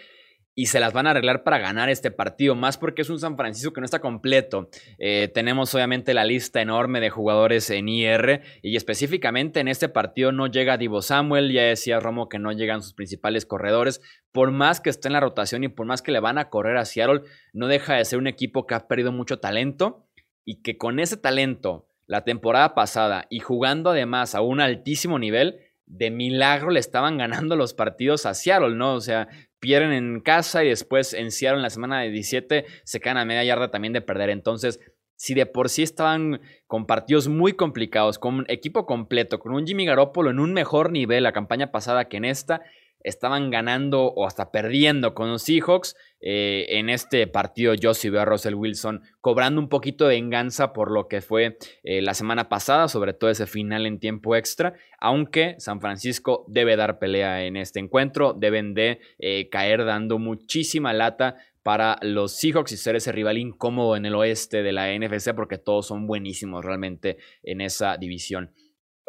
y 0.60 0.66
se 0.66 0.80
las 0.80 0.92
van 0.92 1.06
a 1.06 1.12
arreglar 1.12 1.44
para 1.44 1.60
ganar 1.60 1.88
este 1.88 2.10
partido, 2.10 2.56
más 2.56 2.80
porque 2.80 3.04
es 3.04 3.12
un 3.12 3.20
San 3.20 3.38
Francisco 3.38 3.74
que 3.74 3.80
no 3.80 3.86
está 3.86 4.00
completo. 4.00 4.70
Eh, 4.98 5.30
tenemos 5.32 5.76
obviamente 5.76 6.16
la 6.16 6.26
lista 6.26 6.62
enorme 6.62 7.00
de 7.00 7.12
jugadores 7.12 7.70
en 7.70 7.88
IR 7.88 8.42
y 8.64 8.76
específicamente 8.76 9.60
en 9.60 9.68
este 9.68 9.88
partido 9.88 10.32
no 10.32 10.48
llega 10.48 10.80
Divo 10.80 11.04
Samuel, 11.04 11.52
ya 11.52 11.62
decía 11.62 12.00
Romo 12.00 12.28
que 12.28 12.40
no 12.40 12.52
llegan 12.54 12.82
sus 12.82 12.96
principales 12.96 13.46
corredores, 13.46 14.02
por 14.32 14.50
más 14.50 14.82
que 14.82 14.90
esté 14.90 15.10
en 15.10 15.14
la 15.14 15.20
rotación 15.20 15.64
y 15.64 15.68
por 15.68 15.86
más 15.86 16.02
que 16.02 16.12
le 16.12 16.20
van 16.20 16.40
a 16.40 16.50
correr 16.50 16.78
a 16.78 16.86
Seattle, 16.86 17.22
no 17.54 17.68
deja 17.68 17.94
de 17.94 18.06
ser 18.06 18.18
un 18.18 18.26
equipo 18.26 18.66
que 18.66 18.74
ha 18.74 18.88
perdido 18.88 19.12
mucho 19.12 19.38
talento 19.38 20.08
y 20.44 20.64
que 20.64 20.76
con 20.76 21.00
ese 21.00 21.18
talento 21.18 21.88
la 22.08 22.24
temporada 22.24 22.74
pasada 22.74 23.28
y 23.30 23.42
jugando 23.42 23.92
además 23.92 24.34
a 24.34 24.42
un 24.42 24.60
altísimo 24.60 25.20
nivel, 25.20 25.60
de 25.88 26.12
milagro 26.12 26.70
le 26.70 26.82
estaban 26.82 27.18
ganando 27.18 27.56
los 27.56 27.74
partidos 27.74 28.26
a 28.26 28.34
Seattle, 28.34 28.76
¿no? 28.76 28.94
O 28.94 29.02
sea, 29.02 29.30
pierden 29.60 29.92
en 29.92 30.20
casa 30.22 30.64
y 30.64 30.70
después 30.70 31.14
en 31.14 31.30
en 31.42 31.62
la 31.62 31.70
semana 31.70 32.02
de 32.02 32.10
17 32.10 32.66
se 32.84 33.00
caen 33.00 33.18
a 33.18 33.26
media 33.26 33.44
yarda 33.44 33.72
también 33.72 33.94
de 33.94 34.02
perder. 34.02 34.30
Entonces, 34.30 34.80
si 35.16 35.34
de 35.34 35.46
por 35.46 35.70
sí 35.70 35.84
estaban 35.84 36.42
con 36.68 36.86
partidos 36.86 37.28
muy 37.28 37.54
complicados, 37.54 38.20
con 38.20 38.36
un 38.36 38.46
equipo 38.48 38.86
completo, 38.86 39.40
con 39.40 39.54
un 39.54 39.66
Jimmy 39.66 39.86
Garoppolo 39.86 40.30
en 40.30 40.40
un 40.40 40.54
mejor 40.54 40.92
nivel 40.92 41.24
la 41.24 41.34
campaña 41.34 41.72
pasada 41.72 42.08
que 42.08 42.18
en 42.18 42.26
esta, 42.26 42.62
estaban 43.02 43.50
ganando 43.50 44.06
o 44.06 44.26
hasta 44.26 44.52
perdiendo 44.52 45.14
con 45.14 45.30
los 45.30 45.44
Seahawks. 45.44 45.96
Eh, 46.20 46.66
en 46.70 46.90
este 46.90 47.28
partido 47.28 47.74
yo 47.76 47.94
sí 47.94 48.10
veo 48.10 48.22
a 48.22 48.26
Russell 48.26 48.56
Wilson 48.56 49.02
cobrando 49.22 49.62
un 49.62 49.70
poquito 49.70 50.08
de 50.08 50.16
venganza 50.16 50.74
por 50.74 50.92
lo 50.92 51.08
que 51.08 51.22
fue 51.22 51.58
eh, 51.84 52.02
la 52.02 52.14
semana 52.14 52.50
pasada, 52.50 52.88
sobre 52.88 53.14
todo 53.14 53.30
ese 53.30 53.46
final 53.46 53.86
en 53.86 54.00
tiempo 54.00 54.36
extra, 54.36 54.74
aunque 55.00 55.56
San 55.60 55.80
Francisco 55.80 56.46
debe 56.48 56.76
dar 56.76 57.00
pelea 57.00 57.44
en 57.44 57.56
este 57.56 57.80
encuentro, 57.80 58.34
deben 58.34 58.74
de 58.74 59.00
eh, 59.20 59.50
caer 59.50 59.86
dando 59.86 60.18
muchísima 60.18 60.92
lata 60.94 61.36
para 61.68 62.00
los 62.02 62.38
Seahawks 62.38 62.72
y 62.72 62.78
ser 62.78 62.96
ese 62.96 63.12
rival 63.12 63.38
incómodo 63.38 63.98
en 63.98 64.06
el 64.06 64.16
oeste 64.16 64.64
de 64.64 64.72
la 64.72 64.88
NFC 64.98 65.36
porque 65.36 65.58
todos 65.58 65.86
son 65.86 66.08
buenísimos 66.08 66.64
realmente 66.64 67.18
en 67.44 67.60
esa 67.60 67.98
división. 67.98 68.54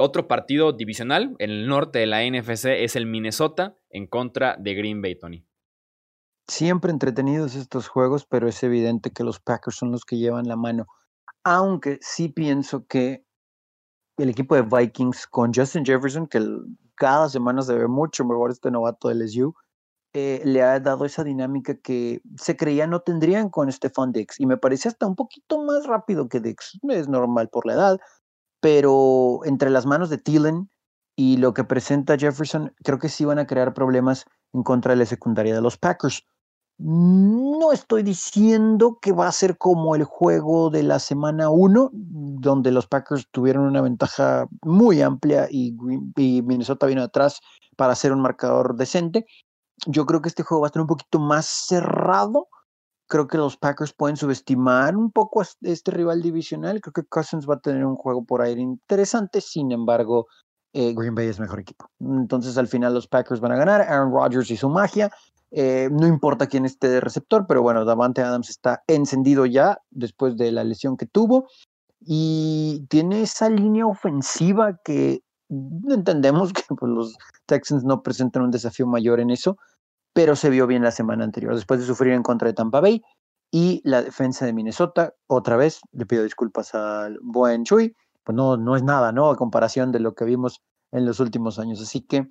Otro 0.01 0.29
partido 0.29 0.73
divisional 0.73 1.35
en 1.41 1.51
el 1.51 1.67
norte 1.67 1.99
de 1.99 2.07
la 2.07 2.23
NFC 2.23 2.67
es 2.67 2.95
el 2.95 3.07
Minnesota 3.07 3.77
en 3.91 4.07
contra 4.07 4.57
de 4.57 4.75
Green 4.75 5.03
Bay, 5.03 5.19
Tony. 5.19 5.45
Siempre 6.47 6.93
entretenidos 6.93 7.57
estos 7.57 7.89
juegos, 7.89 8.25
pero 8.25 8.47
es 8.47 8.63
evidente 8.63 9.11
que 9.11 9.25
los 9.25 9.41
Packers 9.41 9.77
son 9.77 9.91
los 9.91 10.05
que 10.05 10.17
llevan 10.17 10.47
la 10.47 10.55
mano. 10.55 10.87
Aunque 11.43 11.99
sí 12.01 12.29
pienso 12.29 12.87
que 12.87 13.25
el 14.19 14.29
equipo 14.29 14.55
de 14.55 14.63
Vikings 14.63 15.27
con 15.27 15.53
Justin 15.53 15.85
Jefferson, 15.85 16.29
que 16.29 16.47
cada 16.95 17.29
semana 17.29 17.63
se 17.63 17.75
ve 17.75 17.89
mucho 17.89 18.25
mejor 18.25 18.53
este 18.53 18.71
novato 18.71 19.09
de 19.09 19.17
LSU, 19.17 19.53
eh, 20.15 20.41
le 20.45 20.63
ha 20.63 20.79
dado 20.79 21.07
esa 21.07 21.25
dinámica 21.25 21.75
que 21.75 22.23
se 22.37 22.57
creía 22.57 22.87
no 22.87 23.01
tendrían 23.01 23.51
con 23.51 23.71
Stefan 23.71 24.13
Dix. 24.13 24.39
Y 24.39 24.47
me 24.47 24.57
parece 24.57 24.89
hasta 24.89 25.09
un 25.09 25.17
poquito 25.17 25.63
más 25.65 25.87
rápido 25.87 26.29
que 26.29 26.39
Dix. 26.39 26.79
Es 26.89 27.09
normal 27.09 27.49
por 27.49 27.67
la 27.67 27.75
edad, 27.75 28.01
pero 28.61 29.41
entre 29.45 29.71
las 29.71 29.87
manos 29.87 30.11
de 30.11 30.19
Thielen 30.19 30.71
y 31.17 31.37
lo 31.37 31.53
que 31.53 31.65
presenta 31.65 32.17
Jefferson, 32.17 32.73
creo 32.85 32.99
que 32.99 33.09
sí 33.09 33.25
van 33.25 33.39
a 33.39 33.47
crear 33.47 33.75
problemas 33.75 34.25
en 34.53 34.63
contra 34.63 34.93
de 34.93 34.99
la 34.99 35.07
secundaria 35.07 35.55
de 35.55 35.61
los 35.61 35.77
Packers. 35.77 36.25
No 36.79 37.73
estoy 37.73 38.05
diciendo 38.05 38.99
que 39.03 39.11
va 39.11 39.27
a 39.27 39.33
ser 39.33 39.59
como 39.59 39.97
el 39.97 40.05
juego 40.05 40.71
de 40.71 40.85
la 40.85 41.01
semana 41.01 41.51
1, 41.51 41.91
donde 41.93 42.71
los 42.71 42.87
Packers 42.87 43.27
tuvieron 43.33 43.65
una 43.65 43.81
ventaja 43.81 44.47
muy 44.63 45.03
amplia 45.03 45.49
y, 45.51 45.77
y, 46.17 46.43
Minnesota 46.43 46.87
vino 46.87 47.03
atrás 47.03 47.41
para 47.77 47.95
hacer 47.95 48.13
un 48.13 48.21
marcador 48.21 48.77
decente. 48.77 49.27
Yo 49.87 50.07
creo 50.07 50.23
que 50.23 50.29
este 50.29 50.45
juego 50.45 50.63
va 50.63 50.67
a 50.67 50.71
estar 50.71 50.83
un 50.83 50.89
poquito 50.89 51.19
más 51.19 51.47
cerrado, 51.47 52.47
creo 53.09 53.27
que 53.27 53.39
los 53.39 53.57
Packers 53.57 53.93
pueden 53.93 54.17
subestimar 54.17 54.97
un 54.97 55.11
poco 55.11 55.41
a 55.41 55.47
este 55.63 55.91
rival 55.91 56.23
divisional. 56.23 56.81
Creo 56.81 56.93
que 56.93 57.05
Cousins 57.05 57.49
va 57.49 57.55
a 57.55 57.61
tener 57.61 57.85
un 57.85 57.97
juego 57.97 58.25
por 58.25 58.43
aire 58.43 58.61
interesante. 58.61 59.41
Sin 59.41 59.73
embargo, 59.73 60.27
eh, 60.75 60.95
Green 60.95 61.15
Bay 61.15 61.27
es 61.27 61.41
mejor 61.41 61.61
equipo. 61.61 61.91
Entonces, 61.99 62.57
al 62.59 62.69
final, 62.69 62.95
los 62.95 63.09
Packers 63.09 63.41
van 63.41 63.53
a 63.53 63.57
ganar. 63.57 63.81
Aaron 63.81 64.13
Rodgers 64.13 64.51
y 64.51 64.57
su 64.57 64.69
magia. 64.69 65.11
Eh, 65.51 65.89
no 65.91 66.07
importa 66.07 66.47
quién 66.47 66.67
esté 66.67 66.89
de 66.89 67.01
receptor, 67.01 67.47
pero 67.49 67.63
bueno, 67.63 67.87
Davante 67.87 68.21
Adams 68.21 68.51
está 68.51 68.85
encendido 68.87 69.47
ya 69.47 69.81
después 69.91 70.37
de 70.37 70.53
la 70.53 70.63
lesión 70.63 70.99
que 70.99 71.07
tuvo. 71.07 71.49
Y 72.01 72.87
tiene 72.91 73.23
esa 73.23 73.49
línea 73.49 73.87
ofensiva 73.87 74.79
que 74.85 75.23
entendemos 75.89 76.53
que 76.53 76.63
pues, 76.69 76.93
los 76.93 77.17
Texans 77.47 77.85
no 77.85 78.03
presentan 78.03 78.43
un 78.43 78.51
desafío 78.51 78.87
mayor 78.87 79.19
en 79.19 79.31
eso 79.31 79.57
pero 80.19 80.35
se 80.35 80.51
vio 80.51 80.67
bien 80.67 80.83
la 80.83 80.91
semana 80.91 81.23
anterior, 81.23 81.55
después 81.55 81.79
de 81.79 81.87
sufrir 81.87 82.13
en 82.13 82.25
contra 82.25 82.49
de 82.49 82.53
Tampa 82.53 82.81
Bay. 82.81 83.05
Y 83.53 83.81
la 83.85 84.03
defensa 84.03 84.45
de 84.47 84.53
Minnesota, 84.53 85.15
otra 85.29 85.57
vez, 85.57 85.81
le 85.93 86.07
pido 86.07 86.25
disculpas 86.25 86.75
al 86.75 87.21
buen 87.23 87.63
Chuy, 87.63 87.95
pues 88.25 88.35
no, 88.35 88.57
no 88.57 88.75
es 88.75 88.83
nada, 88.83 89.13
¿no? 89.13 89.31
A 89.31 89.37
comparación 89.37 89.93
de 89.93 90.01
lo 90.01 90.17
que 90.17 90.25
vimos 90.25 90.61
en 90.91 91.07
los 91.07 91.21
últimos 91.21 91.61
años. 91.61 91.81
Así 91.81 92.01
que 92.01 92.29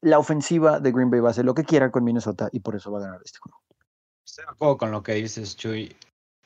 la 0.00 0.18
ofensiva 0.18 0.80
de 0.80 0.90
Green 0.90 1.10
Bay 1.10 1.20
va 1.20 1.28
a 1.28 1.30
hacer 1.30 1.44
lo 1.44 1.54
que 1.54 1.62
quiera 1.62 1.92
con 1.92 2.02
Minnesota 2.02 2.48
y 2.50 2.58
por 2.58 2.74
eso 2.74 2.90
va 2.90 2.98
a 2.98 3.02
ganar 3.02 3.20
este 3.24 3.38
juego. 3.40 3.60
Estoy 4.26 4.44
de 4.44 4.50
acuerdo 4.50 4.76
con 4.76 4.90
lo 4.90 5.04
que 5.04 5.14
dices, 5.14 5.56
Chuy 5.56 5.94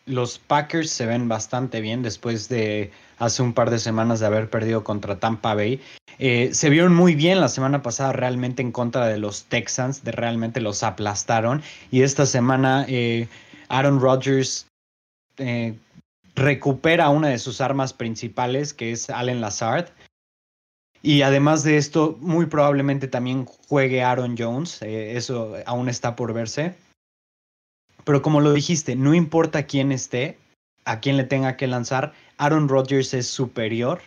los 0.06 0.38
Packers 0.38 0.90
se 0.90 1.06
ven 1.06 1.28
bastante 1.28 1.80
bien 1.80 2.02
después 2.02 2.48
de 2.48 2.90
hace 3.18 3.42
un 3.42 3.52
par 3.52 3.70
de 3.70 3.78
semanas 3.78 4.20
de 4.20 4.26
haber 4.26 4.50
perdido 4.50 4.82
contra 4.82 5.18
Tampa 5.18 5.54
Bay. 5.54 5.80
Eh, 6.18 6.50
se 6.52 6.70
vieron 6.70 6.94
muy 6.94 7.14
bien 7.14 7.40
la 7.40 7.48
semana 7.48 7.82
pasada 7.82 8.12
realmente 8.12 8.62
en 8.62 8.72
contra 8.72 9.06
de 9.06 9.18
los 9.18 9.44
Texans, 9.44 10.02
de 10.04 10.12
realmente 10.12 10.60
los 10.60 10.82
aplastaron. 10.82 11.62
Y 11.90 12.02
esta 12.02 12.26
semana 12.26 12.84
eh, 12.88 13.28
Aaron 13.68 14.00
Rodgers 14.00 14.66
eh, 15.38 15.74
recupera 16.34 17.08
una 17.10 17.28
de 17.28 17.38
sus 17.38 17.60
armas 17.60 17.92
principales, 17.92 18.74
que 18.74 18.92
es 18.92 19.08
Allen 19.08 19.40
Lazard. 19.40 19.88
Y 21.00 21.22
además 21.22 21.64
de 21.64 21.76
esto, 21.76 22.16
muy 22.20 22.46
probablemente 22.46 23.08
también 23.08 23.44
juegue 23.44 24.02
Aaron 24.02 24.36
Jones. 24.38 24.82
eso 24.82 25.54
aún 25.66 25.88
está 25.88 26.14
por 26.14 26.32
verse. 26.32 26.74
Pero 28.04 28.22
como 28.22 28.40
lo 28.40 28.52
dijiste, 28.52 28.96
no 28.96 29.14
importa 29.14 29.64
quién 29.64 29.92
esté, 29.92 30.38
a 30.84 31.00
quién 31.00 31.16
le 31.16 31.24
tenga 31.24 31.56
que 31.56 31.66
lanzar, 31.66 32.12
Aaron 32.38 32.68
Rodgers 32.68 33.14
es 33.14 33.26
superior 33.26 34.00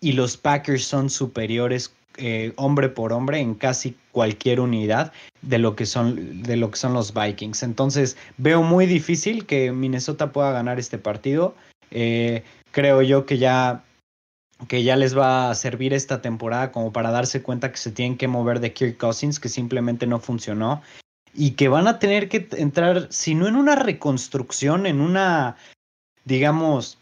y 0.00 0.12
los 0.12 0.36
Packers 0.36 0.84
son 0.84 1.10
superiores 1.10 1.92
eh, 2.18 2.52
hombre 2.56 2.88
por 2.88 3.12
hombre 3.12 3.40
en 3.40 3.54
casi 3.54 3.94
cualquier 4.10 4.60
unidad 4.60 5.12
de 5.42 5.58
lo 5.58 5.76
que 5.76 5.84
son 5.84 6.42
de 6.42 6.56
lo 6.56 6.70
que 6.70 6.78
son 6.78 6.94
los 6.94 7.12
Vikings. 7.12 7.62
Entonces 7.62 8.16
veo 8.38 8.62
muy 8.62 8.86
difícil 8.86 9.44
que 9.44 9.72
Minnesota 9.72 10.32
pueda 10.32 10.52
ganar 10.52 10.78
este 10.78 10.96
partido. 10.96 11.54
Eh, 11.90 12.42
creo 12.70 13.02
yo 13.02 13.26
que 13.26 13.38
ya 13.38 13.84
que 14.68 14.82
ya 14.82 14.96
les 14.96 15.16
va 15.16 15.50
a 15.50 15.54
servir 15.54 15.92
esta 15.92 16.22
temporada 16.22 16.72
como 16.72 16.90
para 16.90 17.10
darse 17.10 17.42
cuenta 17.42 17.70
que 17.70 17.76
se 17.76 17.92
tienen 17.92 18.16
que 18.16 18.28
mover 18.28 18.60
de 18.60 18.72
Kirk 18.72 18.96
Cousins, 18.96 19.38
que 19.38 19.50
simplemente 19.50 20.06
no 20.06 20.18
funcionó, 20.18 20.80
y 21.36 21.52
que 21.52 21.68
van 21.68 21.86
a 21.86 21.98
tener 21.98 22.28
que 22.28 22.48
entrar, 22.52 23.08
si 23.10 23.34
no 23.34 23.46
en 23.46 23.56
una 23.56 23.76
reconstrucción, 23.76 24.86
en 24.86 25.00
una, 25.00 25.56
digamos, 26.24 26.98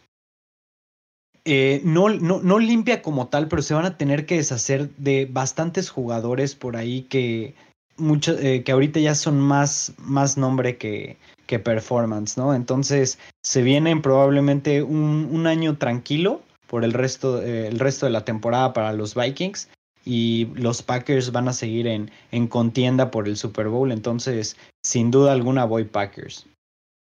eh, 1.45 1.81
no, 1.83 2.09
no, 2.09 2.59
limpia 2.59 3.01
como 3.01 3.27
tal, 3.27 3.47
pero 3.47 3.61
se 3.61 3.75
van 3.75 3.85
a 3.85 3.97
tener 3.97 4.25
que 4.25 4.37
deshacer 4.37 4.89
de 4.97 5.27
bastantes 5.31 5.89
jugadores 5.89 6.55
por 6.55 6.75
ahí 6.75 7.03
que, 7.03 7.53
mucho, 7.97 8.37
eh, 8.39 8.63
que 8.63 8.71
ahorita 8.71 8.99
ya 8.99 9.15
son 9.15 9.39
más, 9.39 9.93
más 9.99 10.37
nombre 10.37 10.77
que, 10.77 11.17
que 11.45 11.59
performance, 11.59 12.35
¿no? 12.37 12.55
Entonces 12.55 13.19
se 13.43 13.61
viene 13.61 13.95
probablemente 13.97 14.81
un, 14.81 15.29
un 15.31 15.47
año 15.47 15.77
tranquilo 15.77 16.41
por 16.67 16.83
el 16.83 16.93
resto, 16.93 17.41
eh, 17.41 17.67
el 17.67 17.79
resto 17.79 18.07
de 18.07 18.11
la 18.11 18.25
temporada 18.25 18.73
para 18.73 18.91
los 18.93 19.13
Vikings 19.13 19.69
y 20.05 20.45
los 20.55 20.83
Packers 20.83 21.31
van 21.31 21.47
a 21.47 21.53
seguir 21.53 21.87
en, 21.87 22.11
en 22.31 22.47
contienda 22.47 23.11
por 23.11 23.27
el 23.27 23.35
Super 23.35 23.67
Bowl. 23.67 23.91
Entonces, 23.91 24.55
sin 24.83 25.11
duda 25.11 25.33
alguna, 25.33 25.65
voy 25.65 25.85
Packers. 25.85 26.47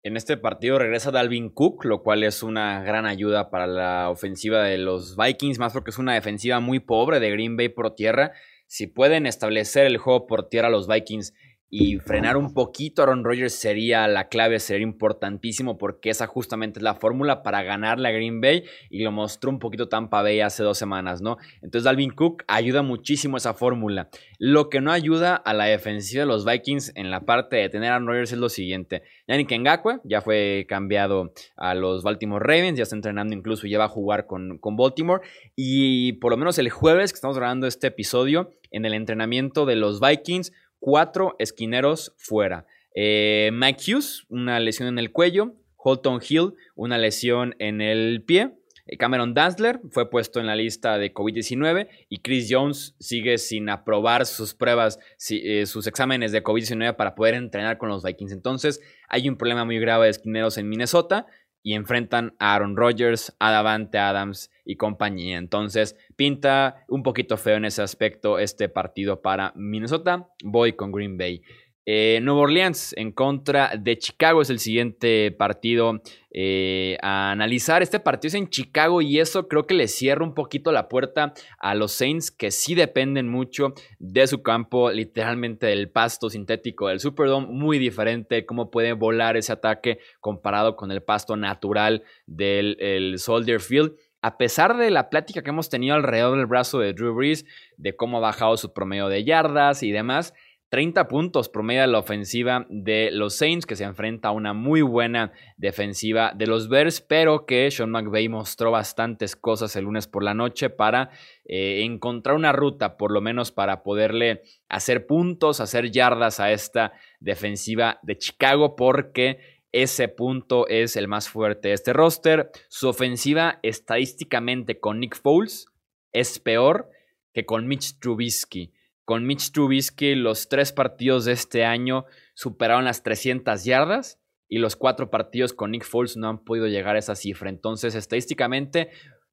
En 0.05 0.17
este 0.17 0.37
partido 0.37 0.77
regresa 0.77 1.11
Dalvin 1.11 1.49
Cook, 1.49 1.83
lo 1.83 2.03
cual 2.03 2.23
es 2.23 2.43
una 2.43 2.83
gran 2.83 3.05
ayuda 3.05 3.49
para 3.49 3.65
la 3.65 4.09
ofensiva 4.09 4.63
de 4.63 4.77
los 4.77 5.17
Vikings, 5.17 5.57
más 5.57 5.73
porque 5.73 5.89
es 5.89 5.97
una 5.97 6.13
defensiva 6.13 6.59
muy 6.59 6.79
pobre 6.79 7.19
de 7.19 7.31
Green 7.31 7.57
Bay 7.57 7.69
por 7.69 7.95
tierra. 7.95 8.31
Si 8.67 8.87
pueden 8.87 9.25
establecer 9.25 9.87
el 9.87 9.97
juego 9.97 10.27
por 10.27 10.47
tierra 10.47 10.69
los 10.69 10.87
Vikings 10.87 11.33
y 11.69 11.97
frenar 11.97 12.37
un 12.37 12.53
poquito 12.53 13.01
a 13.01 13.05
Aaron 13.05 13.23
Rodgers 13.23 13.53
sería 13.53 14.07
la 14.07 14.29
clave, 14.29 14.59
sería 14.59 14.83
importantísimo 14.83 15.77
porque 15.77 16.09
esa 16.09 16.27
justamente 16.27 16.79
es 16.79 16.83
la 16.83 16.95
fórmula 16.95 17.41
para 17.43 17.63
ganarle 17.63 18.07
a 18.07 18.11
Green 18.11 18.39
Bay 18.39 18.63
y 18.89 19.03
lo 19.03 19.11
mostró 19.11 19.49
un 19.49 19.59
poquito 19.59 19.89
Tampa 19.89 20.21
Bay 20.21 20.41
hace 20.41 20.63
dos 20.63 20.77
semanas, 20.77 21.21
¿no? 21.21 21.37
Entonces 21.61 21.83
Dalvin 21.83 22.11
Cook 22.11 22.43
ayuda 22.47 22.83
muchísimo 22.83 23.37
esa 23.37 23.55
fórmula. 23.55 24.09
Lo 24.37 24.69
que 24.69 24.79
no 24.79 24.91
ayuda 24.91 25.35
a 25.35 25.53
la 25.53 25.65
defensiva 25.65 26.21
de 26.21 26.27
los 26.27 26.45
Vikings 26.45 26.91
en 26.95 27.09
la 27.09 27.21
parte 27.21 27.55
de 27.55 27.69
tener 27.69 27.91
a 27.91 27.95
Aaron 27.95 28.07
Rodgers 28.07 28.31
es 28.31 28.39
lo 28.39 28.49
siguiente. 28.49 29.01
Yannick 29.27 29.51
Ngakwe 29.51 30.01
ya 30.03 30.21
fue 30.21 30.65
cambiado 30.69 31.33
a 31.57 31.73
los 31.73 32.03
Baltimore 32.03 32.45
Ravens, 32.45 32.77
ya 32.77 32.83
está 32.83 32.95
entrenando 32.95 33.33
incluso, 33.33 33.65
ya 33.65 33.79
va 33.79 33.85
a 33.85 33.89
jugar 33.89 34.27
con, 34.27 34.59
con 34.59 34.77
Baltimore 34.77 35.23
y 35.55 36.13
por 36.13 36.31
lo 36.31 36.37
menos 36.37 36.59
el 36.59 36.69
jueves 36.69 37.11
que 37.11 37.17
estamos 37.17 37.37
grabando 37.37 37.65
este 37.65 37.87
episodio 37.87 38.53
en 38.71 38.85
el 38.85 38.93
entrenamiento 38.93 39.65
de 39.65 39.75
los 39.75 39.99
Vikings 39.99 40.51
cuatro 40.79 41.35
esquineros 41.39 42.13
fuera. 42.17 42.65
Eh, 42.93 43.49
Mike 43.53 43.93
Hughes, 43.93 44.25
una 44.29 44.59
lesión 44.59 44.87
en 44.87 44.99
el 44.99 45.11
cuello. 45.11 45.55
Holton 45.77 46.19
Hill, 46.27 46.53
una 46.75 46.97
lesión 46.97 47.55
en 47.59 47.79
el 47.81 48.23
pie. 48.25 48.57
Eh, 48.87 48.97
Cameron 48.97 49.33
Dansler 49.33 49.79
fue 49.91 50.09
puesto 50.09 50.39
en 50.39 50.47
la 50.47 50.55
lista 50.55 50.97
de 50.97 51.13
COVID-19 51.13 51.87
y 52.09 52.19
Chris 52.19 52.47
Jones 52.49 52.95
sigue 52.99 53.37
sin 53.37 53.69
aprobar 53.69 54.25
sus 54.25 54.53
pruebas, 54.53 54.99
eh, 55.29 55.65
sus 55.65 55.87
exámenes 55.87 56.31
de 56.31 56.43
COVID-19 56.43 56.95
para 56.95 57.15
poder 57.15 57.35
entrenar 57.35 57.77
con 57.77 57.89
los 57.89 58.03
Vikings. 58.03 58.31
Entonces 58.31 58.81
hay 59.09 59.27
un 59.29 59.37
problema 59.37 59.65
muy 59.65 59.79
grave 59.79 60.05
de 60.05 60.11
esquineros 60.11 60.57
en 60.57 60.69
Minnesota 60.69 61.25
y 61.65 61.73
enfrentan 61.73 62.35
a 62.37 62.53
Aaron 62.53 62.77
Rodgers, 62.77 63.35
a 63.39 63.49
Davante 63.49 63.97
Adams 63.97 64.51
y 64.65 64.75
compañía. 64.75 65.39
Entonces, 65.39 65.97
pinta 66.15 66.85
un 66.87 67.01
poquito 67.01 67.37
feo 67.37 67.57
en 67.57 67.65
ese 67.65 67.81
aspecto 67.81 68.37
este 68.37 68.69
partido 68.69 69.23
para 69.23 69.51
Minnesota. 69.55 70.29
Voy 70.43 70.73
con 70.73 70.91
Green 70.91 71.17
Bay. 71.17 71.41
Eh, 71.87 72.19
Nueva 72.23 72.41
Orleans 72.41 72.93
en 72.97 73.11
contra 73.11 73.77
de 73.77 73.97
Chicago 73.99 74.41
es 74.41 74.49
el 74.49 74.59
siguiente 74.59 75.31
partido 75.31 76.01
eh, 76.31 76.97
a 77.01 77.31
analizar. 77.31 77.83
Este 77.83 77.99
partido 77.99 78.29
es 78.29 78.33
en 78.33 78.49
Chicago 78.49 79.01
y 79.01 79.19
eso 79.19 79.47
creo 79.47 79.67
que 79.67 79.75
le 79.75 79.87
cierra 79.87 80.23
un 80.23 80.33
poquito 80.33 80.71
la 80.71 80.89
puerta 80.89 81.33
a 81.59 81.75
los 81.75 81.91
Saints 81.91 82.31
que 82.31 82.49
sí 82.49 82.73
dependen 82.73 83.29
mucho 83.29 83.73
de 83.99 84.25
su 84.25 84.41
campo, 84.41 84.89
literalmente 84.89 85.67
del 85.67 85.89
pasto 85.89 86.31
sintético 86.31 86.87
del 86.87 86.99
Superdome, 86.99 87.47
muy 87.47 87.77
diferente 87.77 88.47
cómo 88.47 88.71
puede 88.71 88.93
volar 88.93 89.37
ese 89.37 89.53
ataque 89.53 89.99
comparado 90.19 90.75
con 90.75 90.91
el 90.91 91.03
pasto 91.03 91.35
natural 91.35 92.03
del 92.25 93.15
Soldier 93.19 93.61
Field 93.61 93.93
a 94.25 94.39
pesar 94.39 94.75
de 94.75 94.89
la 94.89 95.11
plática 95.11 95.43
que 95.43 95.51
hemos 95.51 95.69
tenido 95.69 95.93
alrededor 95.93 96.35
del 96.35 96.47
brazo 96.47 96.79
de 96.79 96.93
Drew 96.93 97.13
Brees, 97.13 97.45
de 97.77 97.95
cómo 97.95 98.17
ha 98.17 98.21
bajado 98.21 98.57
su 98.57 98.73
promedio 98.73 99.07
de 99.07 99.23
yardas 99.23 99.83
y 99.83 99.91
demás, 99.91 100.33
30 100.75 101.07
puntos 101.07 101.47
promedio 101.47 101.87
la 101.87 101.99
ofensiva 101.99 102.65
de 102.67 103.09
los 103.09 103.37
Saints, 103.37 103.65
que 103.65 103.77
se 103.77 103.85
enfrenta 103.85 104.27
a 104.27 104.31
una 104.31 104.51
muy 104.51 104.81
buena 104.81 105.31
defensiva 105.55 106.33
de 106.35 106.47
los 106.47 106.67
Bears, 106.67 106.99
pero 106.99 107.45
que 107.45 107.71
Sean 107.71 107.91
McVay 107.91 108.27
mostró 108.27 108.71
bastantes 108.71 109.37
cosas 109.37 109.73
el 109.77 109.85
lunes 109.85 110.05
por 110.05 110.21
la 110.21 110.33
noche 110.33 110.69
para 110.69 111.11
eh, 111.45 111.85
encontrar 111.85 112.35
una 112.35 112.51
ruta, 112.51 112.97
por 112.97 113.13
lo 113.13 113.21
menos 113.21 113.53
para 113.53 113.83
poderle 113.83 114.41
hacer 114.67 115.07
puntos, 115.07 115.61
hacer 115.61 115.91
yardas 115.91 116.41
a 116.41 116.51
esta 116.51 116.91
defensiva 117.21 118.01
de 118.03 118.17
Chicago, 118.17 118.75
porque 118.75 119.61
ese 119.71 120.09
punto 120.09 120.67
es 120.67 120.97
el 120.97 121.07
más 121.07 121.29
fuerte 121.29 121.69
de 121.69 121.75
este 121.75 121.93
roster. 121.93 122.51
Su 122.67 122.89
ofensiva 122.89 123.59
estadísticamente 123.63 124.81
con 124.81 124.99
Nick 124.99 125.15
Foles 125.15 125.67
es 126.11 126.37
peor 126.37 126.89
que 127.33 127.45
con 127.45 127.65
Mitch 127.65 127.97
Trubisky. 127.97 128.73
Con 129.05 129.25
Mitch 129.25 129.51
Trubisky, 129.51 130.15
los 130.15 130.49
tres 130.49 130.73
partidos 130.73 131.25
de 131.25 131.33
este 131.33 131.63
año 131.63 132.05
superaron 132.33 132.85
las 132.85 133.03
300 133.03 133.63
yardas 133.63 134.19
y 134.49 134.57
los 134.57 134.75
cuatro 134.75 135.09
partidos 135.09 135.53
con 135.53 135.71
Nick 135.71 135.85
Foles 135.85 136.17
no 136.17 136.27
han 136.27 136.43
podido 136.43 136.67
llegar 136.67 136.95
a 136.95 136.99
esa 136.99 137.15
cifra. 137.15 137.49
Entonces, 137.49 137.95
estadísticamente 137.95 138.89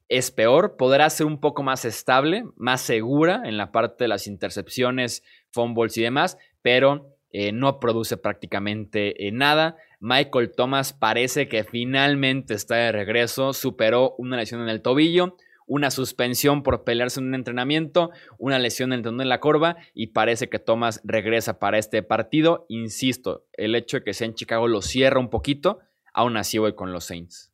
es 0.09 0.31
peor, 0.31 0.77
podrá 0.77 1.09
ser 1.09 1.27
un 1.27 1.41
poco 1.41 1.63
más 1.63 1.87
estable, 1.87 2.45
más 2.57 2.83
segura 2.83 3.43
en 3.47 3.57
la 3.57 3.73
parte 3.73 4.05
de 4.05 4.09
las 4.09 4.27
intercepciones, 4.27 5.25
fumbles 5.51 5.97
y 5.97 6.03
demás, 6.03 6.37
pero 6.61 7.17
eh, 7.31 7.51
no 7.53 7.81
produce 7.81 8.19
prácticamente 8.19 9.27
eh, 9.27 9.33
nada. 9.33 9.77
Michael 10.01 10.53
Thomas 10.55 10.93
parece 10.93 11.49
que 11.49 11.65
finalmente 11.65 12.53
está 12.53 12.77
de 12.77 12.93
regreso, 12.93 13.55
superó 13.55 14.15
una 14.19 14.37
lesión 14.37 14.61
en 14.61 14.69
el 14.69 14.83
tobillo, 14.83 15.37
una 15.73 15.91
suspensión 15.91 16.63
por 16.63 16.85
pelearse 16.85 17.19
en 17.19 17.29
un 17.29 17.35
entrenamiento, 17.35 18.11
una 18.37 18.59
lesión 18.59 18.93
en 18.93 18.99
el 18.99 19.03
tendón 19.03 19.17
de 19.17 19.25
la 19.25 19.41
corva 19.41 19.79
y 19.95 20.09
parece 20.09 20.51
que 20.51 20.59
Thomas 20.59 21.01
regresa 21.03 21.59
para 21.59 21.79
este 21.79 22.03
partido. 22.03 22.67
Insisto, 22.69 23.47
el 23.55 23.75
hecho 23.75 23.97
de 23.97 24.05
que 24.05 24.13
sea 24.13 24.27
en 24.27 24.35
Chicago 24.35 24.69
lo 24.69 24.83
cierra 24.83 25.19
un 25.19 25.31
poquito, 25.31 25.79
aún 26.13 26.37
así 26.37 26.59
voy 26.59 26.75
con 26.75 26.93
los 26.93 27.05
Saints. 27.05 27.51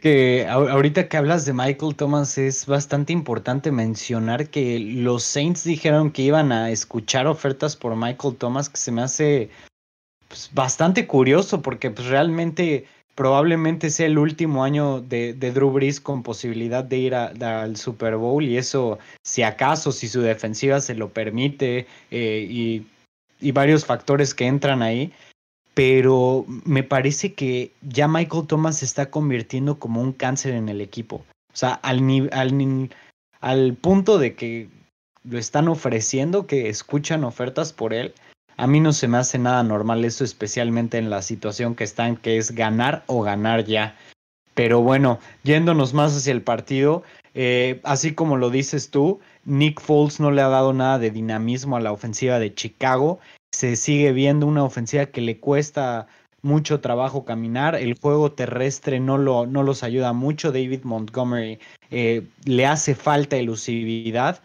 Que 0.00 0.46
ahorita 0.48 1.08
que 1.08 1.18
hablas 1.18 1.44
de 1.44 1.52
Michael 1.52 1.96
Thomas 1.96 2.38
es 2.38 2.64
bastante 2.64 3.12
importante 3.12 3.70
mencionar 3.70 4.48
que 4.48 4.78
los 4.78 5.24
Saints 5.24 5.64
dijeron 5.64 6.12
que 6.12 6.22
iban 6.22 6.50
a 6.50 6.70
escuchar 6.70 7.26
ofertas 7.26 7.76
por 7.76 7.94
Michael 7.94 8.36
Thomas, 8.36 8.70
que 8.70 8.78
se 8.78 8.90
me 8.90 9.02
hace 9.02 9.50
pues, 10.28 10.48
bastante 10.54 11.06
curioso 11.06 11.60
porque 11.60 11.90
pues 11.90 12.08
realmente 12.08 12.86
probablemente 13.18 13.90
sea 13.90 14.06
el 14.06 14.16
último 14.16 14.62
año 14.62 15.00
de, 15.00 15.32
Drew 15.34 15.72
Brees 15.72 16.00
con 16.00 16.22
posibilidad 16.22 16.84
de 16.84 16.98
ir 16.98 17.16
al 17.16 17.76
Super 17.76 18.14
Bowl 18.14 18.44
y 18.44 18.56
eso, 18.56 19.00
si 19.24 19.42
acaso, 19.42 19.90
si 19.90 20.06
su 20.06 20.20
defensiva 20.20 20.80
se 20.80 20.94
lo 20.94 21.08
permite 21.08 21.88
eh, 22.12 22.46
y, 22.48 22.86
varios 23.50 23.84
factores 23.84 24.34
que 24.34 24.46
entran 24.46 24.82
ahí, 24.82 25.12
pero 25.74 26.44
me 26.64 26.84
parece 26.84 27.34
que 27.34 27.72
ya 27.82 28.06
Michael 28.06 28.46
Thomas 28.46 28.78
se 28.78 28.84
está 28.84 29.10
convirtiendo 29.10 29.80
como 29.80 30.00
un 30.00 30.12
cáncer 30.12 30.54
en 30.54 30.68
el 30.68 30.80
equipo. 30.80 31.16
O 31.52 31.56
sea, 31.56 31.72
al, 31.72 32.30
al 33.40 33.74
punto 33.74 34.18
de 34.18 34.36
que 34.36 34.68
lo 35.24 35.38
están 35.38 35.66
ofreciendo, 35.66 36.46
que 36.46 36.68
escuchan 36.68 37.24
ofertas 37.24 37.72
por 37.72 37.94
él 37.94 38.14
a 38.58 38.66
mí 38.66 38.80
no 38.80 38.92
se 38.92 39.06
me 39.06 39.18
hace 39.18 39.38
nada 39.38 39.62
normal 39.62 40.04
eso, 40.04 40.24
especialmente 40.24 40.98
en 40.98 41.10
la 41.10 41.22
situación 41.22 41.76
que 41.76 41.84
están, 41.84 42.16
que 42.16 42.38
es 42.38 42.50
ganar 42.50 43.04
o 43.06 43.22
ganar 43.22 43.64
ya. 43.64 43.96
Pero 44.54 44.82
bueno, 44.82 45.20
yéndonos 45.44 45.94
más 45.94 46.16
hacia 46.16 46.32
el 46.32 46.42
partido, 46.42 47.04
eh, 47.34 47.80
así 47.84 48.14
como 48.14 48.36
lo 48.36 48.50
dices 48.50 48.90
tú, 48.90 49.20
Nick 49.44 49.80
Foles 49.80 50.18
no 50.18 50.32
le 50.32 50.42
ha 50.42 50.48
dado 50.48 50.72
nada 50.72 50.98
de 50.98 51.12
dinamismo 51.12 51.76
a 51.76 51.80
la 51.80 51.92
ofensiva 51.92 52.40
de 52.40 52.52
Chicago. 52.52 53.20
Se 53.52 53.76
sigue 53.76 54.10
viendo 54.12 54.44
una 54.44 54.64
ofensiva 54.64 55.06
que 55.06 55.20
le 55.20 55.38
cuesta 55.38 56.08
mucho 56.42 56.80
trabajo 56.80 57.24
caminar. 57.24 57.76
El 57.76 57.96
juego 57.96 58.32
terrestre 58.32 58.98
no, 58.98 59.18
lo, 59.18 59.46
no 59.46 59.62
los 59.62 59.84
ayuda 59.84 60.12
mucho. 60.12 60.50
David 60.50 60.82
Montgomery 60.82 61.60
eh, 61.92 62.26
le 62.44 62.66
hace 62.66 62.96
falta 62.96 63.36
elusividad. 63.36 64.42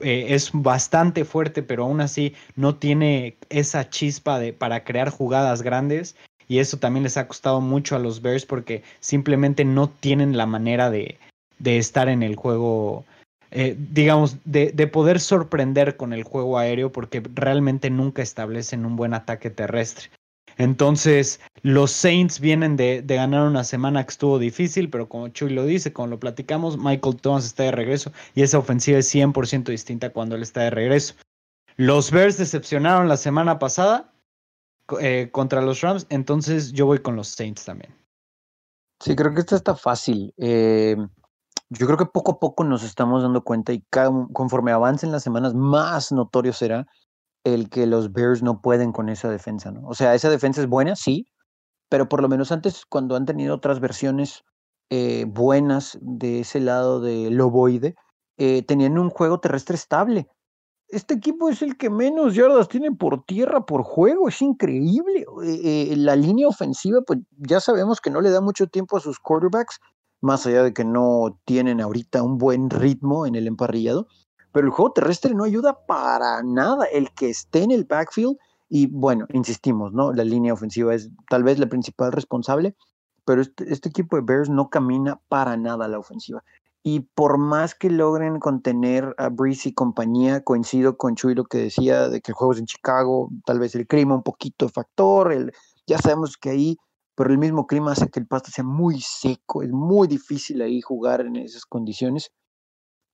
Eh, 0.00 0.26
es 0.30 0.50
bastante 0.52 1.24
fuerte, 1.24 1.62
pero 1.62 1.84
aún 1.84 2.00
así 2.00 2.34
no 2.56 2.76
tiene 2.76 3.36
esa 3.48 3.88
chispa 3.90 4.38
de, 4.38 4.52
para 4.52 4.84
crear 4.84 5.10
jugadas 5.10 5.62
grandes. 5.62 6.16
Y 6.48 6.58
eso 6.58 6.78
también 6.78 7.04
les 7.04 7.16
ha 7.16 7.26
costado 7.28 7.60
mucho 7.60 7.96
a 7.96 7.98
los 7.98 8.20
Bears 8.20 8.44
porque 8.44 8.82
simplemente 9.00 9.64
no 9.64 9.88
tienen 9.88 10.36
la 10.36 10.46
manera 10.46 10.90
de, 10.90 11.18
de 11.58 11.78
estar 11.78 12.08
en 12.08 12.22
el 12.22 12.36
juego, 12.36 13.04
eh, 13.50 13.76
digamos, 13.78 14.36
de, 14.44 14.72
de, 14.72 14.86
poder 14.86 15.20
sorprender 15.20 15.96
con 15.96 16.12
el 16.12 16.22
juego 16.22 16.58
aéreo 16.58 16.92
porque 16.92 17.22
realmente 17.34 17.88
nunca 17.88 18.22
establecen 18.22 18.84
un 18.84 18.96
buen 18.96 19.14
ataque 19.14 19.48
terrestre. 19.48 20.10
Entonces, 20.56 21.40
los 21.62 21.90
Saints 21.90 22.40
vienen 22.40 22.76
de, 22.76 23.02
ganar 23.06 23.46
una 23.46 23.64
semana 23.64 24.04
que 24.04 24.10
estuvo 24.10 24.38
difícil, 24.38 24.90
pero 24.90 25.08
como 25.08 25.28
Chuy 25.28 25.50
lo 25.50 25.64
dice, 25.64 25.92
como 25.92 26.08
lo 26.08 26.20
platicamos, 26.20 26.78
Michael 26.78 27.20
Thomas 27.20 27.46
está 27.46 27.64
de 27.64 27.72
regreso 27.72 28.12
y 28.34 28.42
esa 28.42 28.58
ofensiva 28.58 28.98
es 28.98 29.12
100% 29.14 29.64
distinta 29.64 30.10
cuando 30.10 30.36
él 30.36 30.42
está 30.42 30.62
de 30.62 30.70
regreso. 30.70 31.14
Los 31.76 32.10
Bears 32.10 32.38
decepcionaron 32.38 33.08
la 33.08 33.16
semana 33.16 33.58
pasada 33.58 34.12
eh, 35.00 35.28
contra 35.32 35.62
los 35.62 35.80
Rams, 35.80 36.06
entonces 36.08 36.72
yo 36.72 36.86
voy 36.86 37.00
con 37.00 37.16
los 37.16 37.28
Saints 37.28 37.64
también. 37.64 37.94
Sí, 39.00 39.16
creo 39.16 39.34
que 39.34 39.40
esto 39.40 39.56
está 39.56 39.74
fácil. 39.74 40.32
Eh, 40.36 40.96
yo 41.70 41.86
creo 41.86 41.98
que 41.98 42.06
poco 42.06 42.32
a 42.32 42.38
poco 42.38 42.62
nos 42.64 42.84
estamos 42.84 43.22
dando 43.22 43.42
cuenta 43.42 43.72
y 43.72 43.82
conforme 43.90 44.72
avancen 44.72 45.10
las 45.10 45.22
semanas, 45.22 45.54
más 45.54 46.12
notorio 46.12 46.52
será 46.52 46.86
el 47.44 47.68
que 47.68 47.86
los 47.86 48.12
Bears 48.12 48.42
no 48.42 48.60
pueden 48.60 48.92
con 48.92 49.08
esa 49.08 49.30
defensa, 49.30 49.70
¿no? 49.70 49.86
O 49.86 49.94
sea, 49.94 50.14
esa 50.14 50.30
defensa 50.30 50.62
es 50.62 50.68
buena, 50.68 50.96
sí, 50.96 51.26
pero 51.90 52.08
por 52.08 52.22
lo 52.22 52.28
menos 52.28 52.50
antes, 52.50 52.84
cuando 52.86 53.14
han 53.14 53.26
tenido 53.26 53.54
otras 53.54 53.80
versiones 53.80 54.42
eh, 54.90 55.26
buenas 55.28 55.98
de 56.00 56.40
ese 56.40 56.60
lado 56.60 57.00
de 57.00 57.30
Loboide, 57.30 57.94
eh, 58.38 58.62
tenían 58.62 58.98
un 58.98 59.10
juego 59.10 59.40
terrestre 59.40 59.76
estable. 59.76 60.26
Este 60.88 61.14
equipo 61.14 61.48
es 61.48 61.62
el 61.62 61.76
que 61.76 61.90
menos 61.90 62.34
yardas 62.34 62.68
tiene 62.68 62.92
por 62.92 63.24
tierra 63.24 63.64
por 63.66 63.82
juego, 63.82 64.28
es 64.28 64.40
increíble. 64.40 65.26
Eh, 65.44 65.94
la 65.96 66.16
línea 66.16 66.48
ofensiva, 66.48 67.00
pues 67.06 67.20
ya 67.38 67.60
sabemos 67.60 68.00
que 68.00 68.10
no 68.10 68.20
le 68.20 68.30
da 68.30 68.40
mucho 68.40 68.66
tiempo 68.66 68.96
a 68.96 69.00
sus 69.00 69.18
quarterbacks, 69.18 69.80
más 70.20 70.46
allá 70.46 70.62
de 70.62 70.72
que 70.72 70.84
no 70.84 71.38
tienen 71.44 71.80
ahorita 71.80 72.22
un 72.22 72.38
buen 72.38 72.70
ritmo 72.70 73.26
en 73.26 73.34
el 73.34 73.46
emparrillado 73.46 74.08
pero 74.54 74.68
el 74.68 74.72
juego 74.72 74.92
terrestre 74.92 75.34
no 75.34 75.42
ayuda 75.42 75.84
para 75.84 76.40
nada. 76.44 76.84
El 76.84 77.12
que 77.12 77.28
esté 77.28 77.64
en 77.64 77.72
el 77.72 77.84
backfield, 77.84 78.36
y 78.68 78.86
bueno, 78.86 79.26
insistimos, 79.32 79.92
¿no? 79.92 80.12
La 80.12 80.22
línea 80.22 80.52
ofensiva 80.52 80.94
es 80.94 81.10
tal 81.28 81.42
vez 81.42 81.58
la 81.58 81.66
principal 81.66 82.12
responsable, 82.12 82.76
pero 83.24 83.42
este, 83.42 83.64
este 83.72 83.88
equipo 83.88 84.14
de 84.14 84.22
Bears 84.24 84.48
no 84.48 84.70
camina 84.70 85.20
para 85.28 85.56
nada 85.56 85.88
la 85.88 85.98
ofensiva. 85.98 86.44
Y 86.84 87.00
por 87.00 87.36
más 87.36 87.74
que 87.74 87.90
logren 87.90 88.38
contener 88.38 89.12
a 89.18 89.28
Breeze 89.28 89.70
y 89.70 89.74
compañía, 89.74 90.44
coincido 90.44 90.96
con 90.96 91.16
Chuy 91.16 91.34
lo 91.34 91.46
que 91.46 91.58
decía 91.58 92.08
de 92.08 92.20
que 92.20 92.30
el 92.30 92.36
juego 92.36 92.52
es 92.52 92.60
en 92.60 92.66
Chicago, 92.66 93.30
tal 93.44 93.58
vez 93.58 93.74
el 93.74 93.88
clima 93.88 94.14
un 94.14 94.22
poquito 94.22 94.68
factor, 94.68 95.32
el, 95.32 95.52
ya 95.84 95.98
sabemos 95.98 96.36
que 96.36 96.50
ahí, 96.50 96.76
pero 97.16 97.32
el 97.32 97.38
mismo 97.38 97.66
clima 97.66 97.90
hace 97.90 98.08
que 98.08 98.20
el 98.20 98.28
pasto 98.28 98.52
sea 98.52 98.62
muy 98.62 99.00
seco, 99.00 99.64
es 99.64 99.72
muy 99.72 100.06
difícil 100.06 100.62
ahí 100.62 100.80
jugar 100.80 101.22
en 101.22 101.34
esas 101.34 101.64
condiciones. 101.64 102.30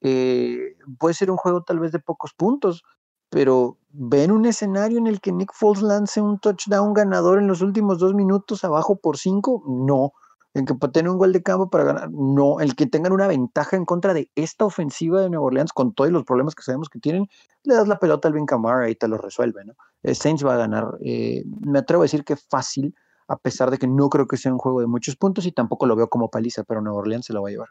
Eh, 0.01 0.77
puede 0.99 1.15
ser 1.15 1.31
un 1.31 1.37
juego 1.37 1.63
tal 1.63 1.79
vez 1.79 1.93
de 1.93 1.99
pocos 1.99 2.33
puntos, 2.35 2.83
pero 3.31 3.79
ven 3.91 4.33
un 4.33 4.47
escenario 4.47 4.99
en 4.99 5.07
el 5.07 5.21
que 5.21 5.33
Nick 5.33 5.53
Foles 5.55 5.83
lance 5.83 6.21
un 6.21 6.39
touchdown 6.39 6.95
ganador 6.95 7.39
en 7.39 7.47
los 7.47 7.63
últimos 7.63 7.99
dos 7.99 8.15
minutos 8.15 8.65
abajo 8.65 8.97
por 8.97 9.17
cinco, 9.19 9.63
no. 9.67 10.13
En 10.53 10.65
que 10.65 10.75
tener 10.89 11.09
un 11.09 11.19
gol 11.19 11.33
de 11.33 11.43
campo 11.45 11.71
para 11.71 11.85
ganar, 11.85 12.11
no. 12.11 12.59
El 12.59 12.75
que 12.75 12.87
tengan 12.87 13.13
una 13.13 13.29
ventaja 13.29 13.77
en 13.77 13.85
contra 13.85 14.15
de 14.15 14.31
esta 14.35 14.65
ofensiva 14.65 15.21
de 15.21 15.31
Nueva 15.31 15.47
Orleans 15.47 15.73
con 15.73 15.95
todos 15.95 16.11
los 16.11 16.25
problemas 16.25 16.57
que 16.57 16.65
sabemos 16.65 16.89
que 16.89 16.99
tienen, 16.99 17.29
le 17.63 17.75
das 17.75 17.87
la 17.87 18.01
pelota 18.01 18.27
al 18.27 18.35
Ben 18.35 18.47
Camara 18.47 18.91
y 18.91 18.97
te 18.97 19.07
lo 19.07 19.17
resuelve, 19.17 19.65
¿no? 19.65 19.75
Eh, 20.03 20.15
Saints 20.15 20.45
va 20.45 20.55
a 20.55 20.57
ganar. 20.57 20.89
Eh, 21.05 21.45
me 21.65 21.79
atrevo 21.79 22.03
a 22.03 22.07
decir 22.07 22.25
que 22.25 22.37
fácil, 22.37 22.95
a 23.29 23.37
pesar 23.37 23.71
de 23.71 23.79
que 23.79 23.87
no 23.87 24.09
creo 24.09 24.27
que 24.27 24.37
sea 24.37 24.53
un 24.53 24.59
juego 24.59 24.81
de 24.81 24.89
muchos 24.89 25.15
puntos 25.17 25.47
y 25.47 25.53
tampoco 25.53 25.87
lo 25.87 25.95
veo 25.95 26.09
como 26.09 26.31
paliza, 26.31 26.65
pero 26.65 26.81
Nueva 26.81 26.99
Orleans 26.99 27.27
se 27.27 27.33
lo 27.33 27.43
va 27.43 27.49
a 27.49 27.53
llevar. 27.53 27.69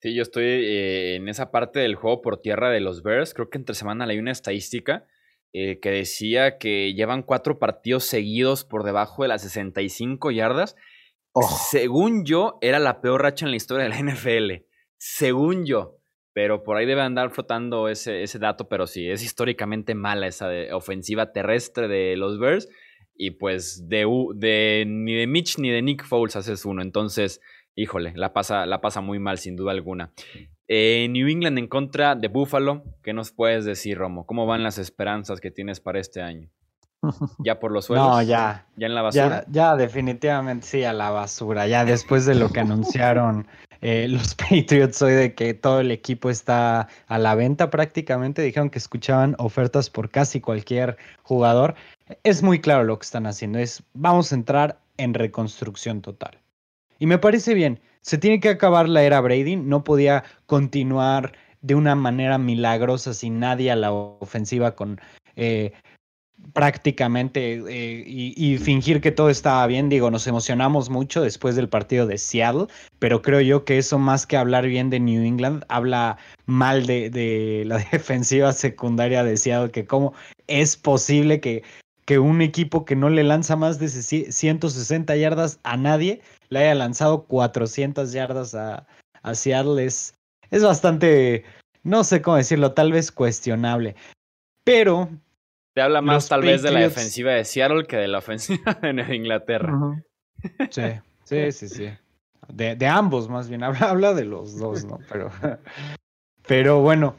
Sí, 0.00 0.14
yo 0.14 0.22
estoy 0.22 0.44
eh, 0.44 1.16
en 1.16 1.28
esa 1.28 1.50
parte 1.50 1.80
del 1.80 1.96
juego 1.96 2.22
por 2.22 2.40
tierra 2.40 2.70
de 2.70 2.80
los 2.80 3.02
Bears. 3.02 3.34
Creo 3.34 3.50
que 3.50 3.58
entre 3.58 3.74
semana 3.74 4.04
hay 4.04 4.18
una 4.18 4.30
estadística 4.30 5.06
eh, 5.52 5.80
que 5.80 5.90
decía 5.90 6.58
que 6.58 6.94
llevan 6.94 7.22
cuatro 7.24 7.58
partidos 7.58 8.04
seguidos 8.04 8.64
por 8.64 8.84
debajo 8.84 9.22
de 9.22 9.28
las 9.28 9.42
65 9.42 10.30
yardas. 10.30 10.76
Oh. 11.32 11.48
Según 11.70 12.24
yo, 12.24 12.58
era 12.60 12.78
la 12.78 13.00
peor 13.00 13.22
racha 13.22 13.44
en 13.44 13.50
la 13.50 13.56
historia 13.56 13.84
de 13.84 13.90
la 13.90 14.12
NFL. 14.12 14.64
Según 14.98 15.66
yo. 15.66 15.96
Pero 16.32 16.62
por 16.62 16.76
ahí 16.76 16.86
debe 16.86 17.00
andar 17.00 17.30
flotando 17.30 17.88
ese, 17.88 18.22
ese 18.22 18.38
dato. 18.38 18.68
Pero 18.68 18.86
sí, 18.86 19.10
es 19.10 19.24
históricamente 19.24 19.96
mala 19.96 20.28
esa 20.28 20.48
ofensiva 20.76 21.32
terrestre 21.32 21.88
de 21.88 22.16
los 22.16 22.38
Bears. 22.38 22.68
Y 23.16 23.32
pues 23.32 23.88
de, 23.88 24.06
de, 24.36 24.84
ni 24.86 25.16
de 25.16 25.26
Mitch 25.26 25.58
ni 25.58 25.70
de 25.70 25.82
Nick 25.82 26.04
Foles 26.04 26.36
haces 26.36 26.64
uno. 26.64 26.82
Entonces 26.82 27.40
híjole, 27.78 28.12
la 28.16 28.32
pasa, 28.32 28.66
la 28.66 28.80
pasa 28.80 29.00
muy 29.00 29.18
mal 29.20 29.38
sin 29.38 29.56
duda 29.56 29.70
alguna. 29.70 30.10
Eh, 30.66 31.06
New 31.10 31.28
England 31.28 31.58
en 31.58 31.68
contra 31.68 32.16
de 32.16 32.28
Buffalo, 32.28 32.82
¿qué 33.02 33.12
nos 33.12 33.30
puedes 33.30 33.64
decir, 33.64 33.96
Romo? 33.96 34.26
¿Cómo 34.26 34.46
van 34.46 34.64
las 34.64 34.78
esperanzas 34.78 35.40
que 35.40 35.50
tienes 35.50 35.80
para 35.80 36.00
este 36.00 36.20
año? 36.20 36.50
¿Ya 37.38 37.60
por 37.60 37.70
los 37.70 37.86
suelos? 37.86 38.08
No, 38.08 38.22
ya. 38.22 38.66
¿Ya 38.76 38.86
en 38.88 38.94
la 38.96 39.02
basura? 39.02 39.44
Ya, 39.48 39.76
definitivamente 39.76 40.66
sí, 40.66 40.84
a 40.84 40.92
la 40.92 41.10
basura. 41.10 41.68
Ya 41.68 41.84
después 41.84 42.26
de 42.26 42.34
lo 42.34 42.50
que 42.50 42.60
anunciaron 42.60 43.46
eh, 43.80 44.08
los 44.08 44.34
Patriots 44.34 45.00
hoy 45.00 45.12
de 45.12 45.34
que 45.34 45.54
todo 45.54 45.78
el 45.78 45.92
equipo 45.92 46.30
está 46.30 46.88
a 47.06 47.18
la 47.18 47.36
venta 47.36 47.70
prácticamente, 47.70 48.42
dijeron 48.42 48.70
que 48.70 48.78
escuchaban 48.78 49.36
ofertas 49.38 49.88
por 49.88 50.10
casi 50.10 50.40
cualquier 50.40 50.96
jugador. 51.22 51.76
Es 52.24 52.42
muy 52.42 52.60
claro 52.60 52.82
lo 52.82 52.98
que 52.98 53.04
están 53.04 53.26
haciendo, 53.26 53.60
es 53.60 53.84
vamos 53.94 54.32
a 54.32 54.34
entrar 54.34 54.80
en 54.96 55.14
reconstrucción 55.14 56.02
total. 56.02 56.40
Y 56.98 57.06
me 57.06 57.18
parece 57.18 57.54
bien, 57.54 57.80
se 58.00 58.18
tiene 58.18 58.40
que 58.40 58.48
acabar 58.48 58.88
la 58.88 59.02
era 59.02 59.20
Brady, 59.20 59.56
no 59.56 59.84
podía 59.84 60.24
continuar 60.46 61.32
de 61.60 61.74
una 61.74 61.94
manera 61.94 62.38
milagrosa 62.38 63.14
sin 63.14 63.40
nadie 63.40 63.70
a 63.70 63.76
la 63.76 63.92
ofensiva 63.92 64.74
con 64.74 65.00
eh, 65.36 65.72
prácticamente 66.52 67.62
eh, 67.68 68.04
y, 68.06 68.58
fingir 68.58 69.00
que 69.00 69.12
todo 69.12 69.28
estaba 69.30 69.66
bien. 69.66 69.88
Digo, 69.88 70.10
nos 70.10 70.26
emocionamos 70.26 70.88
mucho 70.90 71.22
después 71.22 71.56
del 71.56 71.68
partido 71.68 72.06
de 72.06 72.18
Seattle, 72.18 72.66
pero 72.98 73.22
creo 73.22 73.40
yo 73.40 73.64
que 73.64 73.78
eso 73.78 73.98
más 73.98 74.26
que 74.26 74.36
hablar 74.36 74.66
bien 74.66 74.90
de 74.90 75.00
New 75.00 75.22
England, 75.22 75.64
habla 75.68 76.18
mal 76.46 76.86
de, 76.86 77.10
de 77.10 77.64
la 77.66 77.78
defensiva 77.92 78.52
secundaria 78.52 79.24
de 79.24 79.36
Seattle, 79.36 79.70
que 79.70 79.84
cómo 79.84 80.14
es 80.46 80.76
posible 80.76 81.40
que, 81.40 81.62
que 82.04 82.18
un 82.18 82.40
equipo 82.40 82.84
que 82.84 82.96
no 82.96 83.10
le 83.10 83.24
lanza 83.24 83.56
más 83.56 83.78
de 83.78 83.88
160 83.88 85.16
yardas 85.16 85.60
a 85.62 85.76
nadie 85.76 86.20
le 86.50 86.60
haya 86.60 86.74
lanzado 86.74 87.24
400 87.24 88.12
yardas 88.12 88.54
a, 88.54 88.86
a 89.22 89.34
Seattle 89.34 89.84
es, 89.84 90.14
es 90.50 90.62
bastante, 90.62 91.44
no 91.82 92.04
sé 92.04 92.22
cómo 92.22 92.36
decirlo, 92.36 92.72
tal 92.72 92.92
vez 92.92 93.12
cuestionable. 93.12 93.96
Pero... 94.64 95.08
Te 95.74 95.82
habla 95.82 96.02
más 96.02 96.28
tal 96.28 96.42
vez 96.42 96.62
de 96.62 96.72
la 96.72 96.80
defensiva 96.80 97.32
de 97.32 97.44
Seattle 97.44 97.86
que 97.86 97.96
de 97.96 98.08
la 98.08 98.18
ofensiva 98.18 98.74
de 98.82 99.16
Inglaterra. 99.16 100.02
Sí, 100.70 100.82
sí, 101.24 101.52
sí, 101.52 101.68
sí. 101.68 101.90
De, 102.48 102.74
de, 102.76 102.86
ambos 102.86 103.28
más 103.28 103.48
bien, 103.48 103.62
habla, 103.64 103.90
habla 103.90 104.14
de 104.14 104.24
los 104.24 104.58
dos, 104.58 104.84
¿no? 104.84 104.98
Pero, 105.08 105.30
pero 106.46 106.80
bueno, 106.80 107.16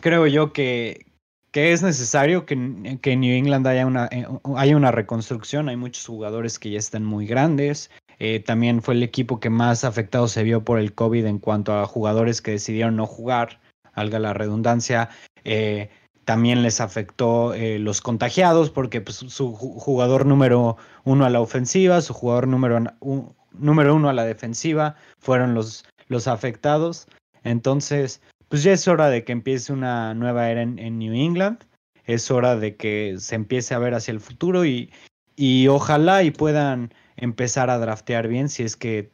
creo 0.00 0.26
yo 0.26 0.52
que, 0.52 1.06
que 1.50 1.72
es 1.72 1.82
necesario 1.82 2.46
que, 2.46 2.98
que, 3.00 3.12
en 3.12 3.20
New 3.20 3.34
England 3.34 3.66
haya 3.66 3.86
una, 3.86 4.06
eh, 4.10 4.26
haya 4.56 4.76
una 4.76 4.90
reconstrucción. 4.90 5.68
Hay 5.68 5.76
muchos 5.76 6.06
jugadores 6.06 6.58
que 6.58 6.70
ya 6.70 6.78
están 6.78 7.04
muy 7.04 7.26
grandes. 7.26 7.90
Eh, 8.18 8.40
también 8.40 8.82
fue 8.82 8.94
el 8.94 9.02
equipo 9.02 9.40
que 9.40 9.50
más 9.50 9.84
afectado 9.84 10.28
se 10.28 10.42
vio 10.42 10.64
por 10.64 10.78
el 10.78 10.94
COVID 10.94 11.26
en 11.26 11.38
cuanto 11.38 11.78
a 11.78 11.86
jugadores 11.86 12.40
que 12.40 12.52
decidieron 12.52 12.96
no 12.96 13.06
jugar, 13.06 13.60
alga 13.92 14.18
la 14.18 14.32
redundancia. 14.32 15.10
Eh, 15.44 15.90
también 16.24 16.62
les 16.62 16.80
afectó 16.80 17.52
los 17.78 18.00
contagiados 18.00 18.70
porque 18.70 19.02
pues, 19.02 19.16
su 19.16 19.52
jugador 19.52 20.24
número 20.24 20.78
uno 21.04 21.26
a 21.26 21.30
la 21.30 21.42
ofensiva, 21.42 22.00
su 22.00 22.14
jugador 22.14 22.48
número, 22.48 22.82
número 23.52 23.94
uno 23.94 24.08
a 24.08 24.14
la 24.14 24.24
defensiva 24.24 24.96
fueron 25.18 25.54
los, 25.54 25.84
los 26.08 26.28
afectados. 26.28 27.06
Entonces, 27.42 28.22
pues 28.48 28.62
ya 28.62 28.72
es 28.72 28.86
hora 28.88 29.08
de 29.08 29.24
que 29.24 29.32
empiece 29.32 29.72
una 29.72 30.14
nueva 30.14 30.50
era 30.50 30.62
en, 30.62 30.98
New 30.98 31.14
England. 31.14 31.58
Es 32.04 32.30
hora 32.30 32.56
de 32.56 32.76
que 32.76 33.16
se 33.18 33.34
empiece 33.34 33.74
a 33.74 33.78
ver 33.78 33.94
hacia 33.94 34.12
el 34.12 34.20
futuro 34.20 34.64
y, 34.64 34.92
y 35.36 35.68
ojalá 35.68 36.22
y 36.22 36.30
puedan 36.30 36.92
empezar 37.16 37.70
a 37.70 37.78
draftear 37.78 38.28
bien 38.28 38.48
si 38.48 38.62
es 38.62 38.76
que 38.76 39.10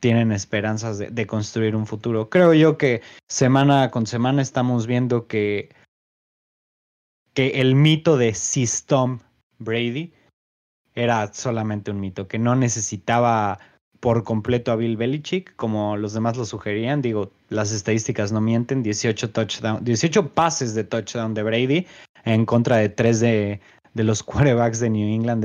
tienen 0.00 0.32
esperanzas 0.32 0.98
de, 0.98 1.26
construir 1.26 1.76
un 1.76 1.86
futuro. 1.86 2.30
Creo 2.30 2.54
yo 2.54 2.78
que 2.78 3.02
semana 3.28 3.90
con 3.90 4.06
semana 4.06 4.40
estamos 4.40 4.86
viendo 4.86 5.26
que, 5.26 5.68
que 7.34 7.60
el 7.60 7.74
mito 7.74 8.16
de 8.16 8.34
System 8.34 9.18
Brady 9.58 10.14
era 10.94 11.32
solamente 11.32 11.90
un 11.90 12.00
mito, 12.00 12.28
que 12.28 12.38
no 12.38 12.56
necesitaba 12.56 13.58
por 14.00 14.24
completo 14.24 14.72
a 14.72 14.76
Bill 14.76 14.96
Belichick, 14.96 15.54
como 15.56 15.98
los 15.98 16.14
demás 16.14 16.36
lo 16.38 16.46
sugerían. 16.46 17.02
Digo, 17.02 17.30
las 17.50 17.70
estadísticas 17.70 18.32
no 18.32 18.40
mienten, 18.40 18.82
18, 18.82 19.30
touchdown, 19.30 19.84
18 19.84 20.30
pases 20.30 20.74
de 20.74 20.84
touchdown 20.84 21.34
de 21.34 21.42
Brady 21.42 21.86
en 22.24 22.46
contra 22.46 22.76
de 22.76 22.88
tres 22.88 23.20
de, 23.20 23.60
de 23.92 24.04
los 24.04 24.22
quarterbacks 24.24 24.80
de 24.80 24.90
New 24.90 25.06
England. 25.06 25.44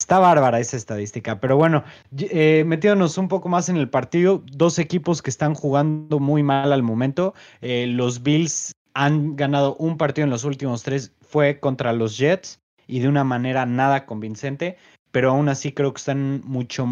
Está 0.00 0.18
bárbara 0.18 0.58
esa 0.58 0.76
estadística. 0.76 1.38
Pero 1.38 1.56
bueno, 1.56 1.84
eh, 2.18 2.64
metiéndonos 2.66 3.16
un 3.18 3.28
poco 3.28 3.48
más 3.48 3.68
en 3.68 3.76
el 3.76 3.88
partido, 3.88 4.42
dos 4.50 4.78
equipos 4.78 5.22
que 5.22 5.30
están 5.30 5.54
jugando 5.54 6.18
muy 6.18 6.42
mal 6.42 6.72
al 6.72 6.82
momento. 6.82 7.34
Eh, 7.60 7.86
los 7.86 8.22
Bills 8.22 8.72
han 8.94 9.36
ganado 9.36 9.76
un 9.76 9.96
partido 9.98 10.24
en 10.24 10.30
los 10.30 10.44
últimos 10.44 10.82
tres, 10.82 11.12
fue 11.20 11.60
contra 11.60 11.92
los 11.92 12.18
Jets 12.18 12.58
y 12.88 12.98
de 12.98 13.08
una 13.08 13.22
manera 13.22 13.66
nada 13.66 14.04
convincente, 14.04 14.76
pero 15.12 15.30
aún 15.30 15.48
así 15.48 15.70
creo 15.70 15.92
que 15.92 15.98
están 15.98 16.40
mucho 16.44 16.88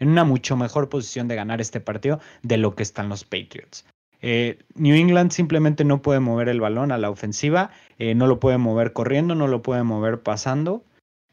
en 0.00 0.08
una 0.08 0.24
mucho 0.24 0.56
mejor 0.56 0.88
posición 0.88 1.28
de 1.28 1.34
ganar 1.34 1.60
este 1.60 1.80
partido 1.80 2.20
de 2.42 2.56
lo 2.56 2.74
que 2.74 2.84
están 2.84 3.10
los 3.10 3.24
Patriots. 3.24 3.84
Eh, 4.22 4.58
New 4.74 4.96
England 4.96 5.32
simplemente 5.32 5.84
no 5.84 6.00
puede 6.00 6.20
mover 6.20 6.48
el 6.48 6.60
balón 6.60 6.92
a 6.92 6.98
la 6.98 7.10
ofensiva, 7.10 7.70
no 7.98 8.26
lo 8.26 8.40
puede 8.40 8.58
mover 8.58 8.92
corriendo, 8.92 9.34
no 9.34 9.48
lo 9.48 9.60
puede 9.60 9.82
mover 9.82 10.22
pasando. 10.22 10.82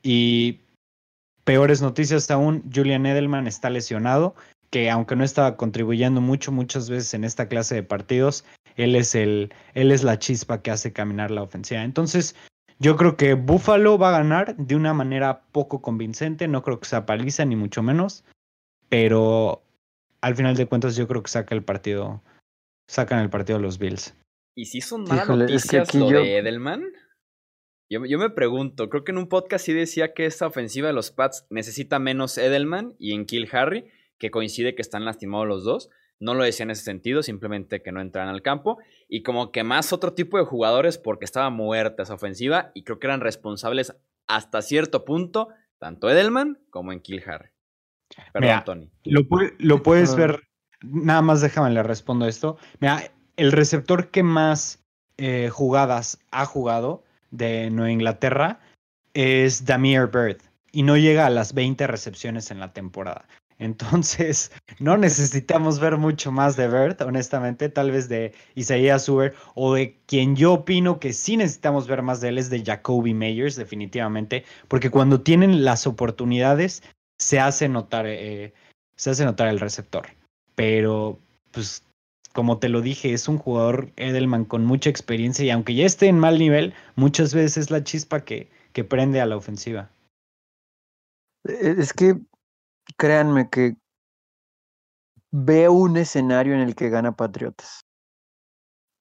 Y 0.03 0.59
peores 1.45 1.81
noticias 1.81 2.29
aún, 2.29 2.63
Julian 2.73 3.05
Edelman 3.05 3.47
está 3.47 3.69
lesionado, 3.69 4.35
que 4.71 4.89
aunque 4.89 5.15
no 5.15 5.23
estaba 5.23 5.55
contribuyendo 5.55 6.19
mucho 6.19 6.51
muchas 6.51 6.89
veces 6.89 7.13
en 7.13 7.23
esta 7.23 7.47
clase 7.47 7.75
de 7.75 7.83
partidos, 7.83 8.43
él 8.75 8.95
es 8.95 9.15
el, 9.15 9.53
él 9.73 9.91
es 9.91 10.03
la 10.03 10.19
chispa 10.19 10.61
que 10.61 10.71
hace 10.71 10.91
caminar 10.91 11.31
la 11.31 11.43
ofensiva. 11.43 11.83
Entonces, 11.83 12.35
yo 12.79 12.97
creo 12.97 13.15
que 13.15 13.35
Buffalo 13.35 13.97
va 13.97 14.09
a 14.09 14.19
ganar 14.19 14.57
de 14.57 14.75
una 14.75 14.93
manera 14.93 15.43
poco 15.51 15.81
convincente, 15.81 16.47
no 16.47 16.61
creo 16.61 16.79
que 16.79 16.89
sea 16.89 17.05
paliza 17.05 17.45
ni 17.45 17.55
mucho 17.55 17.81
menos, 17.81 18.25
pero 18.89 19.61
al 20.21 20.35
final 20.35 20.55
de 20.55 20.65
cuentas 20.65 20.95
yo 20.95 21.07
creo 21.07 21.23
que 21.23 21.31
saca 21.31 21.55
el 21.55 21.63
partido, 21.63 22.21
sacan 22.89 23.19
el 23.19 23.29
partido 23.29 23.59
los 23.59 23.77
Bills. 23.77 24.13
¿Y 24.55 24.65
si 24.65 24.81
son 24.81 25.03
malas 25.03 25.29
noticias 25.29 25.93
lo 25.93 26.09
de 26.09 26.37
Edelman? 26.37 26.83
Yo, 27.89 27.99
me 28.01 28.29
pregunto, 28.31 28.89
creo 28.89 29.03
que 29.03 29.11
en 29.11 29.19
un 29.19 29.27
podcast 29.27 29.65
sí 29.65 29.73
decía 29.73 30.13
que 30.13 30.25
esta 30.25 30.47
ofensiva 30.47 30.87
de 30.87 30.93
los 30.93 31.11
Pats 31.11 31.45
necesita 31.51 31.99
menos 31.99 32.37
Edelman 32.37 32.95
y 32.97 33.13
en 33.13 33.25
Kill 33.25 33.47
Harry, 33.51 33.85
que 34.17 34.31
coincide 34.31 34.73
que 34.73 34.81
están 34.81 35.05
lastimados 35.05 35.47
los 35.47 35.63
dos. 35.63 35.89
No 36.19 36.33
lo 36.33 36.43
decía 36.43 36.63
en 36.63 36.71
ese 36.71 36.83
sentido, 36.83 37.21
simplemente 37.21 37.83
que 37.83 37.91
no 37.91 38.01
entran 38.01 38.27
al 38.27 38.41
campo. 38.41 38.79
Y 39.07 39.21
como 39.21 39.51
que 39.51 39.63
más 39.63 39.93
otro 39.93 40.13
tipo 40.13 40.37
de 40.37 40.45
jugadores 40.45 40.97
porque 40.97 41.25
estaba 41.25 41.49
muerta 41.51 42.03
esa 42.03 42.15
ofensiva 42.15 42.71
y 42.73 42.83
creo 42.83 42.97
que 42.97 43.07
eran 43.07 43.21
responsables 43.21 43.95
hasta 44.25 44.63
cierto 44.63 45.05
punto, 45.05 45.49
tanto 45.77 46.09
Edelman 46.09 46.57
como 46.71 46.91
en 46.91 47.01
Kill 47.01 47.21
Harry. 47.27 47.49
Perdón, 48.33 48.63
Tony. 48.65 48.91
Lo, 49.03 49.21
lo 49.59 49.83
puedes 49.83 50.15
ver, 50.15 50.47
nada 50.81 51.21
más 51.21 51.41
déjame 51.41 51.69
le 51.69 51.83
respondo 51.83 52.25
esto. 52.25 52.57
Mira, 52.79 53.11
el 53.35 53.51
receptor 53.51 54.09
que 54.09 54.23
más 54.23 54.83
eh, 55.17 55.49
jugadas 55.49 56.19
ha 56.31 56.45
jugado 56.45 57.04
de 57.37 57.69
Nueva 57.69 57.91
Inglaterra 57.91 58.59
es 59.13 59.65
Damir 59.65 60.07
Bird 60.07 60.37
y 60.71 60.83
no 60.83 60.97
llega 60.97 61.25
a 61.25 61.29
las 61.29 61.53
20 61.53 61.87
recepciones 61.87 62.51
en 62.51 62.59
la 62.59 62.73
temporada. 62.73 63.25
Entonces, 63.57 64.51
no 64.79 64.97
necesitamos 64.97 65.79
ver 65.79 65.95
mucho 65.97 66.31
más 66.31 66.57
de 66.57 66.67
Bird, 66.67 67.01
honestamente, 67.01 67.69
tal 67.69 67.89
vez 67.91 68.09
de 68.09 68.33
Isaiah 68.55 68.99
Suber 68.99 69.33
o 69.53 69.73
de 69.73 69.97
quien 70.07 70.35
yo 70.35 70.53
opino 70.53 70.99
que 70.99 71.13
sí 71.13 71.37
necesitamos 71.37 71.87
ver 71.87 72.01
más 72.01 72.19
de 72.19 72.29
él 72.29 72.37
es 72.37 72.49
de 72.49 72.63
Jacoby 72.63 73.13
Meyers, 73.13 73.55
definitivamente, 73.55 74.43
porque 74.67 74.89
cuando 74.89 75.21
tienen 75.21 75.63
las 75.63 75.87
oportunidades 75.87 76.83
se 77.17 77.39
hace 77.39 77.69
notar, 77.69 78.05
eh, 78.07 78.53
se 78.97 79.11
hace 79.11 79.23
notar 79.23 79.47
el 79.47 79.61
receptor. 79.61 80.07
Pero, 80.55 81.19
pues, 81.51 81.81
como 82.35 82.59
te 82.59 82.67
lo 82.67 82.81
dije, 82.81 83.13
es 83.13 83.29
un 83.29 83.37
jugador 83.37 83.93
Edelman 83.95 84.43
con 84.43 84.65
mucha 84.65 84.89
experiencia 84.89 85.45
y 85.45 85.51
aunque 85.51 85.73
ya 85.73 85.85
esté 85.85 86.07
en 86.07 86.19
mal 86.19 86.37
nivel, 86.37 86.73
muchas 86.97 87.33
veces 87.33 87.57
es 87.57 87.71
la 87.71 87.81
chispa 87.81 88.25
que, 88.25 88.51
que 88.73 88.83
prende 88.83 89.21
a 89.21 89.25
la 89.25 89.37
ofensiva. 89.37 89.89
E-, 91.45 91.75
es 91.77 91.93
que, 91.93 92.19
créanme 92.97 93.49
que 93.49 93.77
veo 95.31 95.71
un 95.71 95.95
escenario 95.95 96.53
en 96.53 96.59
el 96.59 96.75
que 96.75 96.89
gana 96.89 97.15
Patriotas. 97.15 97.85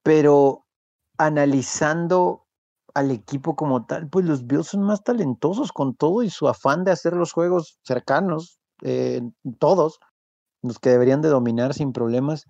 Pero 0.05 0.65
analizando 1.19 2.47
al 2.95 3.11
equipo 3.11 3.57
como 3.57 3.85
tal, 3.85 4.09
pues 4.09 4.25
los 4.27 4.47
Bills 4.47 4.69
son 4.69 4.83
más 4.83 5.03
talentosos 5.03 5.73
con 5.73 5.97
todo 5.97 6.23
y 6.23 6.31
su 6.31 6.47
afán 6.47 6.85
de 6.85 6.93
hacer 6.93 7.15
los 7.15 7.33
juegos 7.33 7.81
cercanos, 7.83 8.61
eh, 8.83 9.23
todos, 9.59 9.99
los 10.63 10.79
que 10.79 10.91
deberían 10.91 11.21
de 11.21 11.31
dominar 11.31 11.75
sin 11.75 11.93
problemas. 11.93 12.47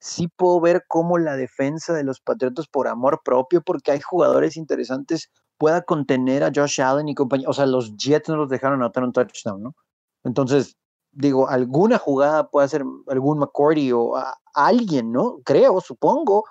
Sí 0.00 0.28
puedo 0.28 0.60
ver 0.60 0.84
cómo 0.88 1.18
la 1.18 1.36
defensa 1.36 1.92
de 1.94 2.04
los 2.04 2.20
Patriotas 2.20 2.66
por 2.68 2.88
amor 2.88 3.20
propio, 3.24 3.62
porque 3.62 3.92
hay 3.92 4.00
jugadores 4.00 4.56
interesantes, 4.56 5.30
pueda 5.58 5.82
contener 5.82 6.44
a 6.44 6.52
Josh 6.54 6.80
Allen 6.80 7.08
y 7.08 7.14
compañía. 7.14 7.48
O 7.48 7.52
sea, 7.52 7.66
los 7.66 7.96
Jets 7.96 8.28
no 8.28 8.36
los 8.36 8.48
dejaron 8.48 8.80
anotar 8.80 9.04
un 9.04 9.12
touchdown, 9.12 9.62
¿no? 9.62 9.74
Entonces, 10.24 10.76
digo, 11.12 11.48
alguna 11.48 11.98
jugada 11.98 12.48
puede 12.50 12.66
hacer 12.66 12.84
algún 13.08 13.38
McCordy 13.38 13.92
o 13.92 14.14
alguien, 14.54 15.12
¿no? 15.12 15.38
Creo, 15.44 15.80
supongo, 15.80 16.44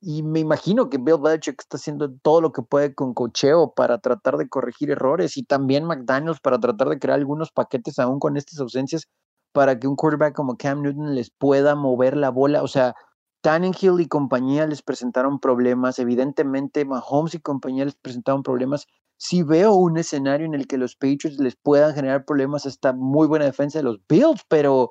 y 0.00 0.22
me 0.22 0.40
imagino 0.40 0.88
que 0.90 0.98
Bill 0.98 1.18
Belichick 1.20 1.60
está 1.60 1.76
haciendo 1.76 2.12
todo 2.22 2.40
lo 2.40 2.52
que 2.52 2.62
puede 2.62 2.94
con 2.94 3.14
cocheo 3.14 3.72
para 3.74 3.98
tratar 3.98 4.36
de 4.36 4.48
corregir 4.48 4.90
errores 4.90 5.36
y 5.36 5.44
también 5.44 5.84
McDaniels 5.84 6.40
para 6.40 6.58
tratar 6.60 6.88
de 6.88 6.98
crear 6.98 7.18
algunos 7.18 7.50
paquetes 7.50 7.98
aún 7.98 8.20
con 8.20 8.36
estas 8.36 8.60
ausencias 8.60 9.08
para 9.52 9.78
que 9.78 9.88
un 9.88 9.96
quarterback 9.96 10.34
como 10.34 10.56
Cam 10.56 10.82
Newton 10.82 11.14
les 11.14 11.30
pueda 11.30 11.74
mover 11.74 12.16
la 12.16 12.30
bola. 12.30 12.62
O 12.62 12.68
sea, 12.68 12.94
Tannenhill 13.42 14.00
y 14.00 14.08
compañía 14.08 14.66
les 14.66 14.82
presentaron 14.82 15.38
problemas, 15.38 15.98
evidentemente 15.98 16.84
Mahomes 16.84 17.34
y 17.34 17.40
compañía 17.40 17.84
les 17.84 17.96
presentaron 17.96 18.42
problemas. 18.42 18.86
Si 19.16 19.42
veo 19.42 19.74
un 19.74 19.98
escenario 19.98 20.46
en 20.46 20.54
el 20.54 20.66
que 20.66 20.78
los 20.78 20.96
Patriots 20.96 21.38
les 21.38 21.56
puedan 21.56 21.94
generar 21.94 22.24
problemas, 22.24 22.66
está 22.66 22.92
muy 22.92 23.26
buena 23.26 23.44
defensa 23.44 23.78
de 23.78 23.84
los 23.84 23.98
Bills, 24.08 24.42
pero 24.48 24.90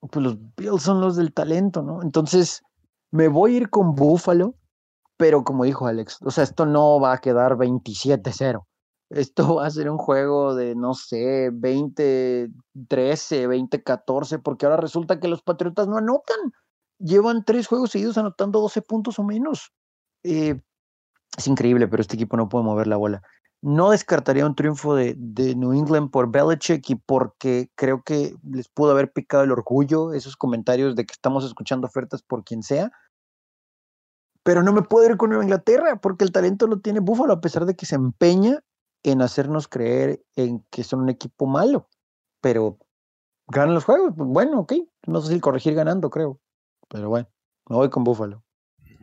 pues 0.00 0.24
los 0.24 0.36
Bills 0.56 0.82
son 0.82 1.00
los 1.00 1.16
del 1.16 1.32
talento, 1.32 1.82
¿no? 1.82 2.02
Entonces, 2.02 2.62
me 3.10 3.28
voy 3.28 3.54
a 3.54 3.56
ir 3.58 3.70
con 3.70 3.94
Buffalo, 3.94 4.54
pero 5.16 5.42
como 5.44 5.64
dijo 5.64 5.86
Alex, 5.86 6.18
o 6.22 6.30
sea, 6.30 6.44
esto 6.44 6.66
no 6.66 7.00
va 7.00 7.14
a 7.14 7.18
quedar 7.18 7.56
27-0. 7.56 8.66
Esto 9.10 9.56
va 9.56 9.66
a 9.66 9.70
ser 9.70 9.90
un 9.90 9.96
juego 9.98 10.54
de, 10.54 10.74
no 10.74 10.94
sé, 10.94 11.50
20-13, 11.50 12.50
20-14, 13.48 14.42
porque 14.42 14.66
ahora 14.66 14.76
resulta 14.76 15.18
que 15.18 15.28
los 15.28 15.42
Patriotas 15.42 15.88
no 15.88 15.96
anotan. 15.96 16.52
Llevan 16.98 17.44
tres 17.44 17.66
juegos 17.66 17.90
seguidos 17.90 18.18
anotando 18.18 18.60
12 18.60 18.82
puntos 18.82 19.18
o 19.18 19.24
menos. 19.24 19.72
Eh, 20.24 20.60
es 21.36 21.46
increíble, 21.46 21.88
pero 21.88 22.02
este 22.02 22.16
equipo 22.16 22.36
no 22.36 22.48
puede 22.48 22.64
mover 22.64 22.86
la 22.86 22.96
bola. 22.96 23.22
No 23.62 23.90
descartaría 23.90 24.46
un 24.46 24.54
triunfo 24.54 24.94
de, 24.94 25.14
de, 25.16 25.54
New 25.54 25.72
England 25.72 26.10
por 26.10 26.30
Belichick 26.30 26.90
y 26.90 26.94
porque 26.94 27.70
creo 27.76 28.02
que 28.02 28.34
les 28.44 28.68
pudo 28.68 28.92
haber 28.92 29.12
picado 29.12 29.42
el 29.44 29.52
orgullo 29.52 30.12
esos 30.12 30.36
comentarios 30.36 30.94
de 30.94 31.06
que 31.06 31.12
estamos 31.12 31.44
escuchando 31.44 31.86
ofertas 31.86 32.22
por 32.22 32.44
quien 32.44 32.62
sea. 32.62 32.92
Pero 34.44 34.62
no 34.62 34.72
me 34.72 34.82
puedo 34.82 35.08
ir 35.10 35.16
con 35.16 35.30
Nueva 35.30 35.44
Inglaterra 35.44 35.96
porque 36.00 36.24
el 36.24 36.32
talento 36.32 36.66
lo 36.66 36.80
tiene 36.80 37.00
Buffalo 37.00 37.32
a 37.32 37.40
pesar 37.40 37.66
de 37.66 37.74
que 37.74 37.86
se 37.86 37.96
empeña 37.96 38.62
en 39.02 39.22
hacernos 39.22 39.68
creer 39.68 40.22
en 40.36 40.64
que 40.70 40.84
son 40.84 41.00
un 41.00 41.08
equipo 41.08 41.46
malo. 41.46 41.88
Pero 42.40 42.78
ganan 43.46 43.74
los 43.74 43.84
juegos, 43.84 44.12
pues 44.16 44.28
bueno, 44.28 44.60
ok. 44.60 44.74
No 45.06 45.20
sé 45.20 45.34
si 45.34 45.40
corregir 45.40 45.74
ganando, 45.74 46.10
creo. 46.10 46.40
Pero 46.88 47.08
bueno, 47.08 47.28
me 47.68 47.76
voy 47.76 47.90
con 47.90 48.04
Buffalo. 48.04 48.44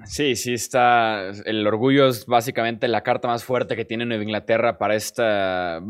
Sí, 0.03 0.35
sí 0.35 0.53
está. 0.53 1.29
El 1.45 1.65
orgullo 1.65 2.07
es 2.07 2.25
básicamente 2.25 2.87
la 2.87 3.01
carta 3.01 3.27
más 3.27 3.43
fuerte 3.43 3.75
que 3.75 3.85
tiene 3.85 4.05
Nueva 4.05 4.23
Inglaterra 4.23 4.77
para 4.77 4.95
esta, 4.95 5.81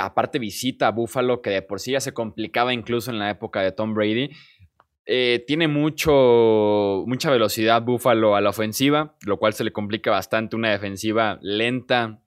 aparte 0.00 0.38
visita 0.38 0.88
a 0.88 0.92
Buffalo, 0.92 1.42
que 1.42 1.50
de 1.50 1.62
por 1.62 1.78
sí 1.78 1.92
ya 1.92 2.00
se 2.00 2.14
complicaba 2.14 2.72
incluso 2.72 3.10
en 3.10 3.18
la 3.18 3.30
época 3.30 3.60
de 3.60 3.72
Tom 3.72 3.94
Brady. 3.94 4.30
Eh, 5.06 5.44
tiene 5.46 5.68
mucho, 5.68 7.04
mucha 7.06 7.30
velocidad 7.30 7.82
Buffalo 7.82 8.34
a 8.34 8.40
la 8.40 8.50
ofensiva, 8.50 9.16
lo 9.26 9.38
cual 9.38 9.52
se 9.52 9.64
le 9.64 9.72
complica 9.72 10.10
bastante 10.10 10.56
una 10.56 10.70
defensiva 10.70 11.38
lenta, 11.42 12.22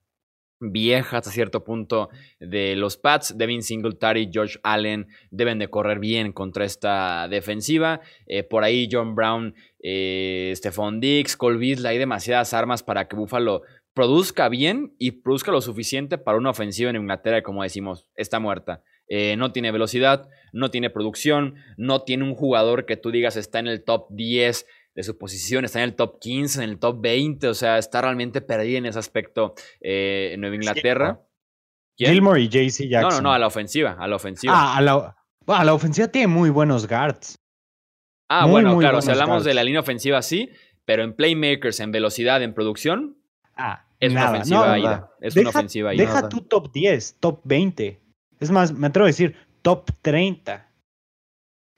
vieja 0.72 1.18
hasta 1.18 1.32
cierto 1.32 1.64
punto 1.64 2.09
de 2.39 2.76
los 2.76 2.97
Pats. 2.97 3.38
Devin 3.38 3.64
Singletary, 3.64 4.30
George 4.32 4.59
Allen 4.64 5.07
deben 5.32 5.59
de 5.59 5.70
correr 5.70 5.99
bien 5.99 6.32
contra 6.32 6.66
esta 6.66 7.28
defensiva. 7.28 8.01
Eh, 8.26 8.43
por 8.43 8.64
ahí 8.64 8.88
John 8.91 9.16
Brown, 9.16 9.55
eh, 9.82 10.53
Stephon 10.55 10.99
Dix, 10.99 11.36
Cole 11.36 11.76
hay 11.86 11.97
demasiadas 11.97 12.53
armas 12.53 12.84
para 12.84 13.07
que 13.07 13.16
Buffalo 13.16 13.64
produzca 13.93 14.49
bien 14.49 14.93
y 14.97 15.11
produzca 15.11 15.51
lo 15.51 15.61
suficiente 15.61 16.18
para 16.18 16.38
una 16.38 16.49
ofensiva 16.49 16.89
en 16.89 16.95
Inglaterra 16.95 17.39
y 17.39 17.43
como 17.43 17.64
decimos, 17.64 18.05
está 18.16 18.39
muerta. 18.39 18.82
Eh, 19.07 19.36
no 19.38 19.51
tiene 19.51 19.72
velocidad, 19.72 20.30
no 20.53 20.72
tiene 20.72 20.89
producción, 20.89 21.55
no 21.78 22.01
tiene 22.03 22.24
un 22.24 22.36
jugador 22.36 22.86
que 22.86 22.97
tú 22.97 23.11
digas 23.11 23.36
está 23.36 23.59
en 23.59 23.68
el 23.68 23.84
top 23.84 24.07
10 24.09 24.66
de 24.96 25.04
su 25.04 25.18
posición, 25.18 25.66
está 25.66 25.80
en 25.80 25.86
el 25.86 25.96
top 25.96 26.20
15, 26.20 26.64
en 26.64 26.70
el 26.70 26.80
top 26.80 27.02
20, 27.02 27.48
o 27.48 27.54
sea, 27.54 27.78
está 27.78 28.02
realmente 28.02 28.41
perdida 28.41 28.78
en 28.78 28.86
ese 28.86 29.00
aspecto 29.00 29.56
eh, 29.82 30.32
en 30.34 30.41
Nueva 30.41 30.56
Inglaterra. 30.56 31.22
Gilmore 31.98 32.41
y 32.41 32.50
JC 32.50 32.88
Jackson. 32.88 33.10
No, 33.10 33.16
no, 33.18 33.22
no, 33.22 33.34
a 33.34 33.39
la 33.39 33.48
ofensiva, 33.48 33.96
a 34.00 34.08
la 34.08 34.16
ofensiva. 34.16 34.54
Ah, 34.56 34.78
a 34.78 34.82
la, 34.82 35.16
a 35.48 35.64
la 35.64 35.74
ofensiva 35.74 36.08
tiene 36.08 36.28
muy 36.28 36.50
buenos 36.50 36.88
guards. 36.88 37.39
Ah, 38.30 38.46
bueno, 38.46 38.78
claro, 38.78 39.02
si 39.02 39.12
hablamos 39.12 39.44
de 39.44 39.54
la 39.54 39.64
línea 39.64 39.82
ofensiva, 39.82 40.22
sí, 40.22 40.50
pero 40.86 41.04
en 41.04 41.16
playmakers, 41.16 41.80
en 41.80 41.91
velocidad, 41.91 42.41
en 42.41 42.54
producción, 42.54 43.18
ah, 43.56 43.86
es 44.00 44.12
una 44.12 44.30
ofensiva 44.30 44.80
ida. 44.80 45.12
Es 45.22 45.36
una 45.36 45.50
ofensiva 45.50 45.94
ida. 45.94 46.04
Deja 46.04 46.30
tu 46.30 46.41
top 46.41 46.72
10, 46.72 47.18
top 47.20 47.41
20. 47.44 48.02
Es 48.39 48.52
más, 48.52 48.74
me 48.74 48.88
atrevo 48.88 49.06
a 49.06 49.08
decir 49.08 49.36
top 49.62 49.89
30. 50.02 50.73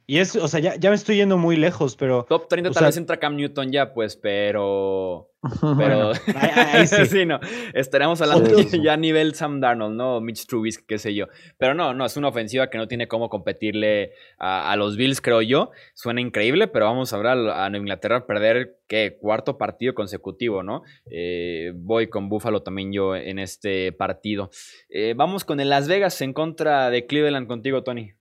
Y 0.08 0.20
es, 0.20 0.36
o 0.36 0.48
sea, 0.48 0.60
ya, 0.60 0.76
ya 0.76 0.90
me 0.90 0.96
estoy 0.96 1.16
yendo 1.16 1.38
muy 1.38 1.56
lejos, 1.56 1.96
pero. 1.96 2.26
Top 2.30 2.48
30 2.48 2.72
tal 2.72 2.86
vez 2.86 2.98
entra 2.98 3.18
Cam 3.18 3.36
Newton 3.36 3.72
ya, 3.72 3.94
pues, 3.94 4.16
pero. 4.16 5.32
Pero. 5.78 6.12
ahí, 6.36 6.88
sí. 6.88 7.26
no. 7.26 7.40
Estaremos 7.74 8.20
hablando 8.20 8.50
ya 8.62 8.94
a 8.94 8.98
nivel 8.98 9.36
Sam 9.36 9.60
Darnold, 9.60 9.96
¿no? 9.96 10.20
Mitch 10.20 10.48
Trubisky, 10.48 10.86
qué 10.88 10.98
sé 10.98 11.14
yo. 11.14 11.28
Pero 11.60 11.76
no, 11.76 11.94
no, 11.94 12.04
es 12.06 12.18
una 12.18 12.30
ofensiva 12.30 12.72
que 12.72 12.80
no 12.80 12.88
tiene 12.88 13.08
cómo 13.08 13.30
competirle 13.30 14.14
a, 14.40 14.76
los 14.76 14.98
Bills, 14.98 15.22
creo 15.22 15.44
yo. 15.44 15.70
Suena 15.94 16.20
increíble, 16.20 16.68
pero 16.68 16.86
vamos 16.86 17.14
a 17.14 17.18
ver 17.18 17.28
a, 17.28 17.36
Nueva 17.70 17.78
Inglaterra 17.78 18.26
perder, 18.26 18.80
¿qué? 18.88 19.18
Cuarto 19.22 19.58
partido 19.58 19.94
consecutivo, 19.94 20.64
¿no? 20.64 20.82
Eh, 21.12 21.74
voy 21.76 22.08
con 22.08 22.28
Buffalo 22.28 22.64
también 22.64 22.92
yo 22.92 23.16
en 23.16 23.38
este 23.38 23.92
partido. 23.92 24.50
Eh, 24.90 25.14
vamos 25.16 25.46
con 25.46 25.60
el 25.60 25.70
Las 25.70 25.88
Vegas 25.88 26.20
en 26.22 26.34
contra 26.34 26.90
de 26.90 27.06
Cleveland 27.06 27.48
contigo, 27.48 27.84
Tony. 27.84 28.14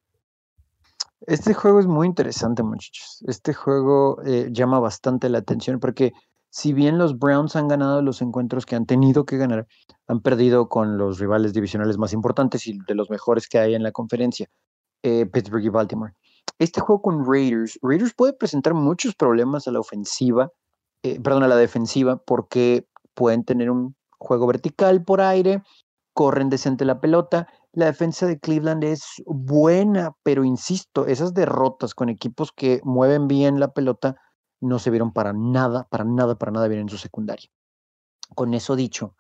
Este 1.21 1.55
juego 1.55 1.81
es 1.81 1.87
muy 1.87 2.07
interesante, 2.07 2.63
muchachos. 2.63 3.25
Este 3.27 3.55
juego 3.55 4.23
eh, 4.25 4.49
llama 4.53 4.79
bastante 4.79 5.29
la 5.29 5.39
atención 5.39 5.81
porque 5.81 6.13
si 6.51 6.73
bien 6.73 6.99
los 6.99 7.19
Browns 7.19 7.57
han 7.57 7.67
ganado 7.67 8.03
los 8.03 8.23
encuentros 8.23 8.67
que 8.67 8.77
han 8.77 8.87
tenido 8.87 9.25
que 9.25 9.39
ganar, 9.39 9.67
han 10.07 10.21
perdido 10.21 10.69
con 10.69 10.99
los 10.99 11.19
rivales 11.19 11.53
divisionales 11.53 11.99
más 11.99 12.13
importantes 12.13 12.67
y 12.67 12.79
de 12.87 12.95
los 12.95 13.11
mejores 13.11 13.49
que 13.49 13.59
hay 13.59 13.75
en 13.75 13.83
la 13.83 13.91
conferencia, 13.91 14.49
eh, 15.03 15.27
Pittsburgh 15.27 15.65
y 15.65 15.69
Baltimore. 15.69 16.13
Este 16.59 16.81
juego 16.81 17.03
con 17.03 17.27
Raiders, 17.27 17.79
Raiders 17.83 18.15
puede 18.15 18.35
presentar 18.35 18.75
muchos 18.75 19.17
problemas 19.17 19.67
a 19.67 19.73
la 19.73 19.81
ofensiva, 19.81 20.51
eh, 21.03 21.19
perdón, 21.21 21.43
a 21.43 21.49
la 21.49 21.57
defensiva, 21.57 22.19
porque 22.19 22.87
pueden 23.15 23.45
tener 23.45 23.71
un 23.71 23.97
juego 24.19 24.47
vertical 24.47 25.03
por 25.03 25.21
aire, 25.21 25.63
corren 26.13 26.51
decente 26.51 26.85
la 26.85 27.01
pelota 27.01 27.49
la 27.75 27.87
defensa 27.87 28.27
de 28.27 28.39
Cleveland 28.39 28.85
es 28.85 29.23
buena, 29.27 30.13
pero 30.23 30.45
insisto, 30.45 31.07
esas 31.07 31.35
derrotas 31.35 31.95
con 31.95 32.09
equipos 32.09 32.53
que 32.53 32.81
mueven 32.85 33.27
bien 33.27 33.59
la 33.59 33.73
pelota 33.73 34.17
no 34.61 34.79
se 34.79 34.91
vieron 34.91 35.13
para 35.13 35.33
nada, 35.33 35.87
para 35.91 36.05
nada, 36.05 36.37
para 36.37 36.53
nada 36.53 36.69
bien 36.69 36.83
en 36.83 36.89
su 36.89 36.99
secundaria. 36.99 37.49
Con 38.35 38.55
eso 38.55 38.77
dicho, 38.77 39.17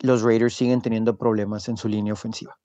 los 0.00 0.22
Raiders 0.22 0.54
siguen 0.54 0.80
teniendo 0.80 1.18
problemas 1.18 1.68
en 1.68 1.76
su 1.76 1.88
línea 1.88 2.14
ofensiva. 2.14 2.58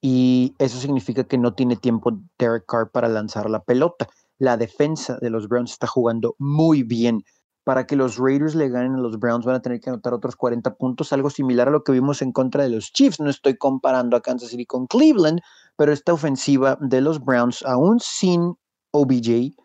Y 0.00 0.54
eso 0.58 0.78
significa 0.78 1.24
que 1.24 1.38
no 1.38 1.54
tiene 1.54 1.76
tiempo 1.76 2.12
Derek 2.38 2.64
Carr 2.66 2.90
para 2.90 3.08
lanzar 3.08 3.50
la 3.50 3.62
pelota. 3.64 4.08
La 4.38 4.56
defensa 4.56 5.18
de 5.20 5.30
los 5.30 5.48
Browns 5.48 5.72
está 5.72 5.86
jugando 5.86 6.36
muy 6.38 6.82
bien 6.82 7.24
para 7.64 7.86
que 7.86 7.96
los 7.96 8.18
Raiders 8.18 8.54
le 8.54 8.68
ganen 8.68 8.94
a 8.94 8.98
los 8.98 9.18
Browns 9.18 9.46
van 9.46 9.56
a 9.56 9.62
tener 9.62 9.80
que 9.80 9.90
anotar 9.90 10.12
otros 10.12 10.36
40 10.36 10.74
puntos, 10.76 11.12
algo 11.12 11.30
similar 11.30 11.68
a 11.68 11.70
lo 11.70 11.82
que 11.82 11.92
vimos 11.92 12.20
en 12.22 12.30
contra 12.30 12.62
de 12.62 12.68
los 12.68 12.92
Chiefs. 12.92 13.20
No 13.20 13.30
estoy 13.30 13.56
comparando 13.56 14.16
a 14.16 14.20
Kansas 14.20 14.50
City 14.50 14.66
con 14.66 14.86
Cleveland, 14.86 15.40
pero 15.76 15.92
esta 15.92 16.12
ofensiva 16.12 16.78
de 16.80 17.00
los 17.00 17.24
Browns, 17.24 17.64
aún 17.64 17.98
sin 18.00 18.54
OBJ, 18.92 19.56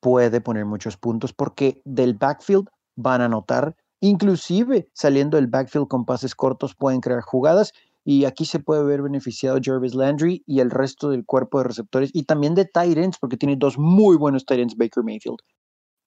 puede 0.00 0.40
poner 0.40 0.64
muchos 0.66 0.96
puntos 0.96 1.32
porque 1.32 1.80
del 1.84 2.14
backfield 2.14 2.68
van 2.96 3.20
a 3.20 3.26
anotar, 3.26 3.76
inclusive 4.00 4.90
saliendo 4.92 5.36
del 5.36 5.46
backfield 5.46 5.88
con 5.88 6.04
pases 6.04 6.34
cortos 6.34 6.74
pueden 6.74 7.00
crear 7.00 7.20
jugadas 7.20 7.72
y 8.04 8.24
aquí 8.24 8.44
se 8.44 8.60
puede 8.60 8.84
ver 8.84 9.02
beneficiado 9.02 9.58
Jarvis 9.60 9.94
Landry 9.94 10.44
y 10.46 10.60
el 10.60 10.70
resto 10.70 11.10
del 11.10 11.24
cuerpo 11.24 11.58
de 11.58 11.64
receptores 11.64 12.10
y 12.12 12.24
también 12.24 12.54
de 12.54 12.64
tight 12.64 12.96
ends 12.96 13.18
porque 13.18 13.36
tiene 13.36 13.56
dos 13.56 13.78
muy 13.78 14.16
buenos 14.16 14.46
tight 14.46 14.60
ends 14.60 14.76
Baker 14.76 15.02
Mayfield 15.02 15.38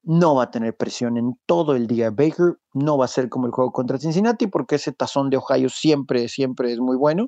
no 0.03 0.35
va 0.35 0.43
a 0.43 0.51
tener 0.51 0.75
presión 0.75 1.17
en 1.17 1.39
todo 1.45 1.75
el 1.75 1.87
día. 1.87 2.09
Baker 2.09 2.59
no 2.73 2.97
va 2.97 3.05
a 3.05 3.09
ser 3.09 3.29
como 3.29 3.45
el 3.45 3.51
juego 3.51 3.71
contra 3.71 3.97
Cincinnati 3.97 4.47
porque 4.47 4.75
ese 4.75 4.91
tazón 4.91 5.29
de 5.29 5.37
Ohio 5.37 5.69
siempre, 5.69 6.27
siempre 6.29 6.71
es 6.71 6.79
muy 6.79 6.95
bueno, 6.95 7.27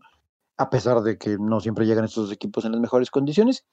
a 0.58 0.70
pesar 0.70 1.02
de 1.02 1.18
que 1.18 1.38
no 1.40 1.60
siempre 1.60 1.86
llegan 1.86 2.06
estos 2.06 2.32
equipos 2.32 2.66
en 2.66 2.72
las 2.72 2.82
mejores 2.82 3.12
condiciones. 3.12 3.66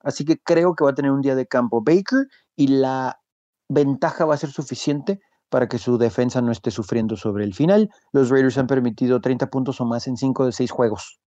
Así 0.00 0.24
que 0.24 0.38
creo 0.38 0.74
que 0.74 0.84
va 0.84 0.90
a 0.90 0.94
tener 0.94 1.12
un 1.12 1.20
día 1.20 1.34
de 1.34 1.46
campo 1.46 1.82
Baker 1.84 2.26
y 2.56 2.68
la 2.68 3.20
ventaja 3.68 4.24
va 4.24 4.34
a 4.34 4.38
ser 4.38 4.50
suficiente 4.50 5.20
para 5.48 5.68
que 5.68 5.78
su 5.78 5.98
defensa 5.98 6.40
no 6.40 6.50
esté 6.50 6.70
sufriendo 6.70 7.16
sobre 7.16 7.44
el 7.44 7.54
final. 7.54 7.90
Los 8.12 8.30
Raiders 8.30 8.58
han 8.58 8.66
permitido 8.66 9.20
30 9.20 9.48
puntos 9.48 9.80
o 9.80 9.84
más 9.84 10.06
en 10.06 10.16
5 10.16 10.46
de 10.46 10.52
6 10.52 10.70
juegos. 10.70 11.20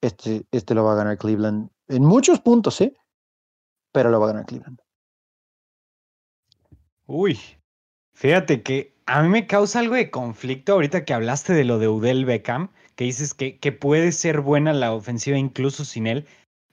Este, 0.00 0.46
este 0.52 0.74
lo 0.74 0.84
va 0.84 0.92
a 0.92 0.96
ganar 0.96 1.18
Cleveland 1.18 1.70
en 1.88 2.04
muchos 2.04 2.40
puntos, 2.40 2.80
¿eh? 2.80 2.94
Pero 3.92 4.10
lo 4.10 4.20
va 4.20 4.26
a 4.26 4.28
ganar 4.28 4.46
Cleveland. 4.46 4.83
Uy, 7.06 7.38
fíjate 8.14 8.62
que 8.62 8.94
a 9.06 9.22
mí 9.22 9.28
me 9.28 9.46
causa 9.46 9.80
algo 9.80 9.94
de 9.94 10.10
conflicto 10.10 10.72
ahorita 10.72 11.04
que 11.04 11.12
hablaste 11.12 11.52
de 11.52 11.64
lo 11.64 11.78
de 11.78 11.88
Udell 11.88 12.24
Beckham, 12.24 12.70
que 12.96 13.04
dices 13.04 13.34
que, 13.34 13.58
que 13.58 13.72
puede 13.72 14.12
ser 14.12 14.40
buena 14.40 14.72
la 14.72 14.92
ofensiva 14.92 15.36
incluso 15.36 15.84
sin 15.84 16.06
él. 16.06 16.26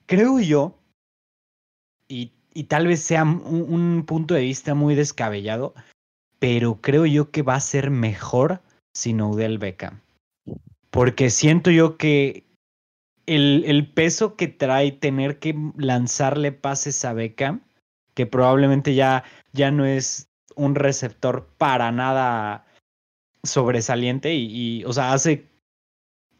Creo 0.06 0.40
yo, 0.40 0.78
y, 2.08 2.32
y 2.54 2.64
tal 2.64 2.86
vez 2.86 3.00
sea 3.00 3.24
un, 3.24 3.42
un, 3.44 4.06
punto 4.06 4.34
de 4.34 4.42
vista 4.42 4.74
muy 4.74 4.94
descabellado, 4.94 5.74
pero 6.38 6.80
creo 6.80 7.06
yo 7.06 7.30
que 7.30 7.42
va 7.42 7.56
a 7.56 7.60
ser 7.60 7.90
mejor 7.90 8.62
sin 8.94 9.20
Udell 9.20 9.58
Beckham. 9.58 10.00
Porque 10.90 11.30
siento 11.30 11.70
yo 11.70 11.96
que 11.96 12.44
el, 13.26 13.64
el 13.66 13.90
peso 13.90 14.36
que 14.36 14.48
trae 14.48 14.92
tener 14.92 15.38
que 15.38 15.54
lanzarle 15.76 16.52
pases 16.52 17.04
a 17.04 17.12
Beckham 17.12 17.62
que 18.14 18.26
probablemente 18.26 18.94
ya, 18.94 19.24
ya 19.52 19.70
no 19.70 19.84
es 19.84 20.28
un 20.54 20.74
receptor 20.74 21.46
para 21.58 21.90
nada 21.92 22.66
sobresaliente 23.42 24.34
y, 24.34 24.84
o 24.84 24.92
sea, 24.92 25.12
hace, 25.12 25.46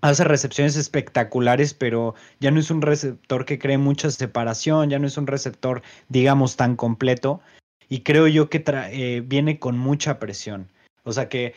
hace 0.00 0.24
recepciones 0.24 0.76
espectaculares, 0.76 1.74
pero 1.74 2.14
ya 2.40 2.50
no 2.50 2.60
es 2.60 2.70
un 2.70 2.82
receptor 2.82 3.44
que 3.44 3.58
cree 3.58 3.78
mucha 3.78 4.10
separación, 4.10 4.90
ya 4.90 4.98
no 4.98 5.06
es 5.06 5.16
un 5.16 5.26
receptor, 5.26 5.82
digamos, 6.08 6.56
tan 6.56 6.76
completo. 6.76 7.40
Y 7.88 8.00
creo 8.00 8.26
yo 8.26 8.48
que 8.48 8.62
eh, 8.66 9.22
viene 9.24 9.58
con 9.58 9.78
mucha 9.78 10.18
presión. 10.18 10.70
O 11.04 11.12
sea 11.12 11.28
que, 11.28 11.54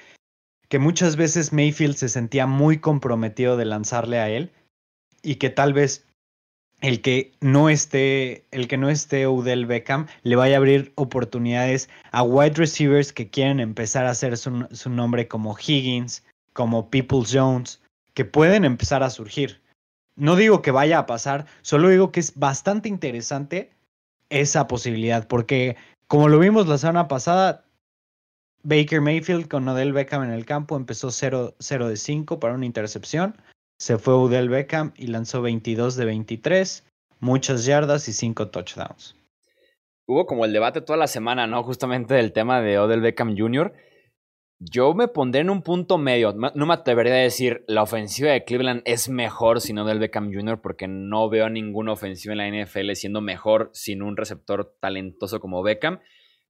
que 0.67 0.79
muchas 0.79 1.15
veces 1.15 1.53
Mayfield 1.53 1.95
se 1.95 2.09
sentía 2.09 2.47
muy 2.47 2.79
comprometido 2.79 3.57
de 3.57 3.65
lanzarle 3.65 4.19
a 4.19 4.29
él 4.29 4.51
y 5.21 5.35
que 5.35 5.49
tal 5.49 5.73
vez 5.73 6.05
el 6.81 7.01
que 7.01 7.33
no 7.41 7.69
esté, 7.69 8.45
el 8.51 8.67
que 8.67 8.77
no 8.77 8.89
esté 8.89 9.25
Odell 9.25 9.65
Beckham 9.65 10.07
le 10.23 10.35
vaya 10.35 10.55
a 10.55 10.57
abrir 10.57 10.91
oportunidades 10.95 11.89
a 12.11 12.23
wide 12.23 12.55
receivers 12.55 13.13
que 13.13 13.29
quieren 13.29 13.59
empezar 13.59 14.05
a 14.05 14.11
hacer 14.11 14.37
su, 14.37 14.89
nombre 14.89 15.27
como 15.27 15.57
Higgins, 15.57 16.23
como 16.53 16.89
People 16.89 17.23
Jones, 17.29 17.81
que 18.13 18.25
pueden 18.25 18.65
empezar 18.65 19.03
a 19.03 19.09
surgir. 19.09 19.61
No 20.15 20.35
digo 20.35 20.61
que 20.61 20.71
vaya 20.71 20.99
a 20.99 21.05
pasar, 21.05 21.45
solo 21.61 21.89
digo 21.89 22.11
que 22.11 22.19
es 22.19 22.37
bastante 22.37 22.87
interesante 22.87 23.71
esa 24.29 24.67
posibilidad, 24.67 25.27
porque 25.27 25.75
como 26.07 26.29
lo 26.29 26.39
vimos 26.39 26.67
la 26.67 26.77
semana 26.77 27.07
pasada, 27.07 27.65
Baker 28.63 29.01
Mayfield 29.01 29.47
con 29.47 29.67
Odell 29.67 29.93
Beckham 29.93 30.23
en 30.23 30.31
el 30.31 30.45
campo 30.45 30.75
empezó 30.75 31.11
0, 31.11 31.55
0 31.59 31.87
de 31.87 31.97
5 31.97 32.39
para 32.39 32.53
una 32.53 32.65
intercepción. 32.65 33.35
Se 33.77 33.97
fue 33.97 34.13
Odell 34.13 34.49
Beckham 34.49 34.93
y 34.95 35.07
lanzó 35.07 35.41
22 35.41 35.95
de 35.95 36.05
23, 36.05 36.83
muchas 37.19 37.65
yardas 37.65 38.07
y 38.07 38.13
5 38.13 38.49
touchdowns. 38.49 39.15
Hubo 40.07 40.25
como 40.25 40.45
el 40.45 40.53
debate 40.53 40.81
toda 40.81 40.97
la 40.97 41.07
semana, 41.07 41.47
¿no? 41.47 41.63
Justamente 41.63 42.13
del 42.13 42.31
tema 42.31 42.61
de 42.61 42.77
Odell 42.79 43.01
Beckham 43.01 43.35
Jr. 43.37 43.73
Yo 44.59 44.93
me 44.93 45.07
pondré 45.07 45.41
en 45.41 45.49
un 45.49 45.61
punto 45.61 45.97
medio. 45.97 46.33
No 46.33 46.65
me 46.65 46.73
atrevería 46.73 47.13
a 47.13 47.17
decir 47.17 47.65
la 47.67 47.83
ofensiva 47.83 48.31
de 48.31 48.45
Cleveland 48.45 48.81
es 48.85 49.09
mejor 49.09 49.59
sin 49.59 49.79
Odell 49.79 49.99
Beckham 49.99 50.31
Jr. 50.33 50.61
porque 50.61 50.87
no 50.87 51.29
veo 51.29 51.49
ninguna 51.49 51.91
ofensiva 51.91 52.33
en 52.33 52.37
la 52.37 52.65
NFL 52.65 52.91
siendo 52.93 53.19
mejor 53.19 53.71
sin 53.73 54.01
un 54.01 54.15
receptor 54.15 54.77
talentoso 54.79 55.39
como 55.39 55.63
Beckham 55.63 55.99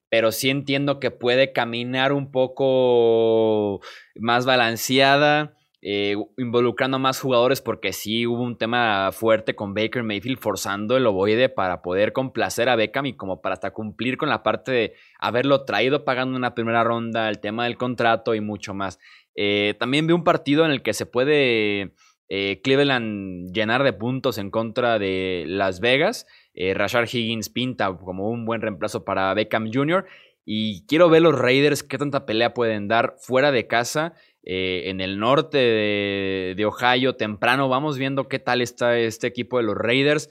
pero 0.10 0.32
sí 0.32 0.50
entiendo 0.50 1.00
que 1.00 1.12
puede 1.12 1.52
caminar 1.52 2.14
un 2.14 2.32
poco 2.32 3.82
más 4.16 4.46
balanceada, 4.46 5.58
eh, 5.88 6.16
involucrando 6.38 6.98
más 6.98 7.20
jugadores, 7.20 7.62
porque 7.62 7.94
sí 7.94 8.26
hubo 8.26 8.42
un 8.42 8.58
tema 8.58 9.12
fuerte 9.12 9.54
con 9.54 9.76
Baker 9.76 10.02
Mayfield 10.02 10.40
forzando 10.40 10.98
el 10.98 11.06
ovoide 11.06 11.48
para 11.48 11.84
poder 11.84 12.12
complacer 12.12 12.70
a 12.70 12.76
Beckham 12.76 13.06
y 13.06 13.14
como 13.14 13.40
para 13.40 13.54
hasta 13.54 13.70
cumplir 13.70 14.18
con 14.18 14.28
la 14.28 14.42
parte 14.42 14.72
de 14.72 14.94
haberlo 15.20 15.64
traído 15.64 16.04
pagando 16.04 16.38
una 16.38 16.56
primera 16.56 16.84
ronda, 16.84 17.30
el 17.30 17.40
tema 17.40 17.66
del 17.66 17.78
contrato 17.78 18.34
y 18.34 18.42
mucho 18.42 18.74
más. 18.74 18.98
Eh, 19.36 19.76
también 19.78 20.08
vi 20.08 20.14
un 20.14 20.24
partido 20.24 20.66
en 20.66 20.72
el 20.72 20.82
que 20.82 20.94
se 20.94 21.06
puede 21.06 21.94
eh, 22.30 22.62
Cleveland 22.64 23.54
llenar 23.54 23.84
de 23.84 23.94
puntos 23.94 24.40
en 24.40 24.50
contra 24.50 24.98
de 24.98 25.44
Las 25.46 25.82
Vegas. 25.82 26.26
Rashard 26.56 27.10
Higgins 27.14 27.50
pinta 27.50 27.96
como 27.96 28.30
un 28.30 28.46
buen 28.46 28.62
reemplazo 28.62 29.06
para 29.06 29.32
Beckham 29.36 29.70
Jr. 29.72 30.08
Y 30.46 30.86
quiero 30.86 31.10
ver 31.10 31.24
los 31.24 31.38
Raiders 31.38 31.82
qué 31.82 31.98
tanta 31.98 32.26
pelea 32.26 32.54
pueden 32.54 32.88
dar 32.88 33.16
fuera 33.18 33.52
de 33.52 33.66
casa, 33.66 34.14
eh, 34.46 34.90
en 34.90 35.02
el 35.02 35.18
norte 35.20 35.58
de, 35.58 36.66
Ohio, 36.66 37.16
temprano. 37.16 37.68
Vamos 37.68 37.98
viendo 37.98 38.28
qué 38.28 38.38
tal 38.38 38.62
está 38.62 38.98
este 38.98 39.26
equipo 39.28 39.58
de 39.58 39.64
los 39.64 39.76
Raiders, 39.76 40.30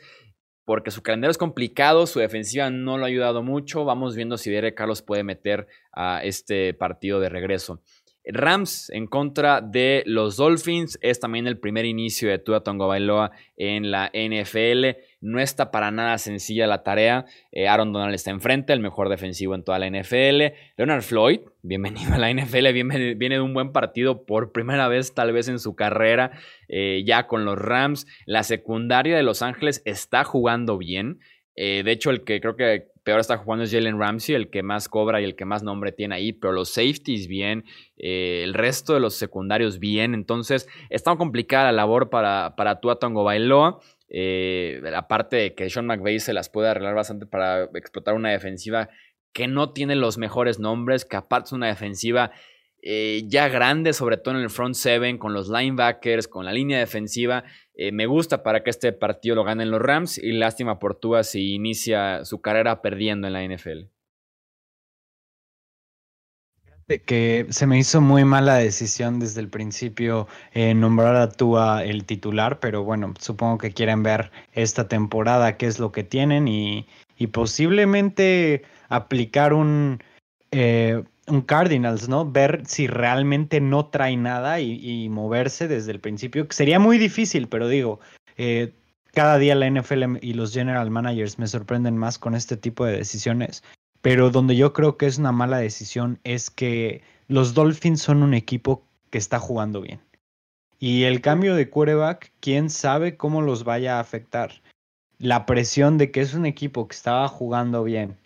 porque 0.65 0.93
su 0.93 1.03
calendario 1.03 1.33
es 1.33 1.39
complicado, 1.39 2.07
su 2.07 2.21
defensiva 2.21 2.71
no 2.71 2.97
lo 2.97 3.05
ha 3.05 3.09
ayudado 3.09 3.43
mucho. 3.43 3.85
Vamos 3.85 4.15
viendo 4.15 4.39
si 4.39 4.51
Derek 4.51 4.77
Carlos 4.77 5.03
puede 5.03 5.25
meter 5.25 5.67
a 5.93 6.23
este 6.23 6.75
partido 6.75 7.19
de 7.19 7.29
regreso. 7.29 7.83
Rams 8.27 8.91
en 8.91 9.07
contra 9.07 9.61
de 9.61 10.03
los 10.07 10.37
Dolphins. 10.37 10.99
Es 11.03 11.21
también 11.21 11.47
el 11.47 11.59
primer 11.59 11.85
inicio 11.85 12.29
de 12.29 12.39
Tua 12.39 12.63
Tongo 12.63 12.89
Bailoa 12.89 13.33
en 13.57 13.91
la 13.91 14.11
NFL. 14.15 14.99
No 15.21 15.41
está 15.41 15.71
para 15.71 15.91
nada 15.91 16.19
sencilla 16.19 16.67
la 16.67 16.83
tarea. 16.83 17.27
Eh, 17.53 17.69
Aaron 17.69 17.93
Donald 17.93 18.15
está 18.15 18.31
enfrente, 18.31 18.73
el 18.73 18.81
mejor 18.81 19.09
defensivo 19.09 19.55
en 19.55 19.65
toda 19.65 19.79
la 19.79 19.89
NFL. 19.89 20.55
Leonard 20.77 21.03
Floyd, 21.03 21.41
bienvenido 21.63 22.15
a 22.15 22.19
la 22.19 22.33
NFL, 22.33 22.73
viene, 22.73 23.15
viene 23.15 23.37
de 23.37 23.41
un 23.41 23.55
buen 23.55 23.73
partido 23.73 24.25
por 24.25 24.53
primera 24.53 24.89
vez 24.89 25.15
tal 25.15 25.33
vez 25.33 25.49
en 25.49 25.59
su 25.59 25.75
carrera 25.75 26.33
eh, 26.69 27.03
ya 27.07 27.27
con 27.27 27.45
los 27.45 27.59
Rams. 27.59 28.07
La 28.27 28.43
secundaria 28.43 29.17
de 29.17 29.23
Los 29.23 29.43
Ángeles 29.43 29.83
está 29.85 30.25
jugando 30.25 30.79
bien. 30.79 31.21
Eh, 31.57 31.83
de 31.85 31.93
hecho, 31.93 32.11
el 32.11 32.25
que 32.25 32.41
creo 32.41 32.57
que 32.57 32.89
peor 33.05 33.21
está 33.21 33.37
jugando 33.37 33.65
es 33.65 33.71
Jalen 33.71 33.99
Ramsey, 33.99 34.35
el 34.35 34.51
que 34.51 34.63
más 34.63 34.89
cobra 34.89 35.21
y 35.21 35.25
el 35.25 35.37
que 35.37 35.45
más 35.45 35.63
nombre 35.63 35.93
tiene 35.93 36.17
ahí, 36.17 36.33
pero 36.33 36.53
los 36.53 36.71
safeties 36.71 37.29
bien, 37.29 37.65
eh, 37.97 38.41
el 38.43 38.55
resto 38.55 38.95
de 38.95 39.01
los 39.01 39.15
secundarios 39.15 39.79
bien, 39.79 40.15
entonces 40.15 40.69
está 40.91 41.15
complicada 41.17 41.67
la 41.67 41.73
labor 41.73 42.11
para, 42.11 42.55
para 42.57 42.81
Tua 42.81 42.99
Bailoa. 43.01 43.81
Eh, 44.17 44.81
aparte 44.95 45.37
de 45.37 45.55
que 45.55 45.69
Sean 45.69 45.87
McVay 45.87 46.21
se 46.21 46.33
las 46.33 46.49
puede 46.49 46.69
arreglar 46.69 46.95
bastante 46.95 47.27
para 47.27 47.65
explotar 47.75 48.15
una 48.15 48.31
defensiva 48.31 48.89
que 49.33 49.49
no 49.49 49.73
tiene 49.73 49.97
los 49.97 50.19
mejores 50.19 50.59
nombres, 50.59 51.05
que 51.05 51.17
aparte 51.17 51.49
es 51.49 51.53
una 51.53 51.67
defensiva 51.67 52.31
eh, 52.87 53.25
ya 53.27 53.49
grande, 53.49 53.93
sobre 53.95 54.19
todo 54.19 54.37
en 54.37 54.43
el 54.43 54.51
front 54.51 54.75
seven, 54.75 55.17
con 55.17 55.33
los 55.33 55.49
linebackers, 55.49 56.29
con 56.29 56.45
la 56.45 56.53
línea 56.53 56.79
defensiva. 56.79 57.43
Eh, 57.77 57.91
me 57.91 58.07
gusta 58.07 58.43
para 58.43 58.63
que 58.63 58.71
este 58.71 58.93
partido 58.93 59.35
lo 59.35 59.45
ganen 59.45 59.71
los 59.71 59.83
Rams 59.83 60.19
y 60.19 60.33
lástima 60.33 60.79
por 60.79 60.95
Tua 60.95 61.25
si 61.25 61.55
inicia 61.55 62.25
su 62.25 62.41
carrera 62.41 62.83
perdiendo 62.83 63.27
en 63.27 63.33
la 63.33 63.43
NFL. 63.43 63.91
Que 67.07 67.47
se 67.49 67.67
me 67.67 67.79
hizo 67.79 68.03
muy 68.03 68.25
mala 68.25 68.57
decisión 68.57 69.19
desde 69.19 69.41
el 69.41 69.49
principio 69.49 70.29
eh, 70.53 70.75
nombrar 70.75 71.17
a 71.17 71.31
Tua 71.31 71.83
el 71.83 72.05
titular, 72.05 72.61
pero 72.61 72.85
bueno, 72.85 73.15
supongo 73.19 73.57
que 73.59 73.73
quieren 73.73 74.03
ver 74.03 74.31
esta 74.53 74.87
temporada 74.87 75.57
qué 75.57 75.67
es 75.67 75.79
lo 75.79 75.93
que 75.93 76.05
tienen 76.05 76.47
y, 76.47 76.87
y 77.17 77.29
posiblemente 77.29 78.65
aplicar 78.91 79.55
un, 79.55 79.99
un 81.27 81.43
Cardinals, 81.43 82.09
¿no? 82.09 82.31
Ver 82.31 82.63
si 82.67 82.87
realmente 82.87 83.61
no 83.61 83.87
trae 83.87 84.17
nada 84.17 84.61
y, 84.61 85.09
moverse 85.09 85.69
desde 85.69 85.93
el 85.93 86.01
principio. 86.01 86.47
Sería 86.51 86.79
muy 86.79 86.99
difícil, 86.99 87.49
pero 87.49 87.69
digo, 87.69 88.01
eh, 88.37 88.73
cada 89.13 89.39
día 89.39 89.55
la 89.55 89.67
NFL 89.67 90.19
y 90.21 90.35
los 90.35 90.53
general 90.53 90.91
managers 90.91 91.39
me 91.39 91.47
sorprenden 91.47 91.97
más 91.97 92.19
con 92.19 92.35
este 92.35 92.57
tipo 92.57 92.85
de 92.85 92.97
decisiones. 92.97 93.63
Pero 94.03 94.31
donde 94.31 94.57
yo 94.57 94.73
creo 94.73 94.97
que 94.97 95.07
es 95.07 95.19
una 95.19 95.33
mala 95.33 95.59
decisión 95.59 96.19
es 96.25 96.51
que 96.51 97.03
los 97.29 97.55
Dolphins 97.55 98.03
son 98.03 98.23
un 98.23 98.35
equipo 98.35 98.83
que 99.11 99.19
está 99.19 99.39
jugando 99.39 99.81
bien. 99.81 100.01
Y 100.79 101.05
el 101.05 101.21
cambio 101.23 101.55
de 101.55 101.71
quarterback, 101.71 102.33
quién 102.41 102.69
sabe 102.69 103.17
cómo 103.17 103.41
los 103.41 103.65
vaya 103.65 103.97
a 103.97 104.01
afectar. 104.01 104.61
La 105.19 105.47
presión 105.47 105.97
de 105.97 106.11
que 106.11 106.21
es 106.21 106.35
un 106.35 106.45
equipo 106.45 106.87
que 106.87 106.97
estaba 106.97 107.29
jugando 107.29 107.85
bien 107.85 108.19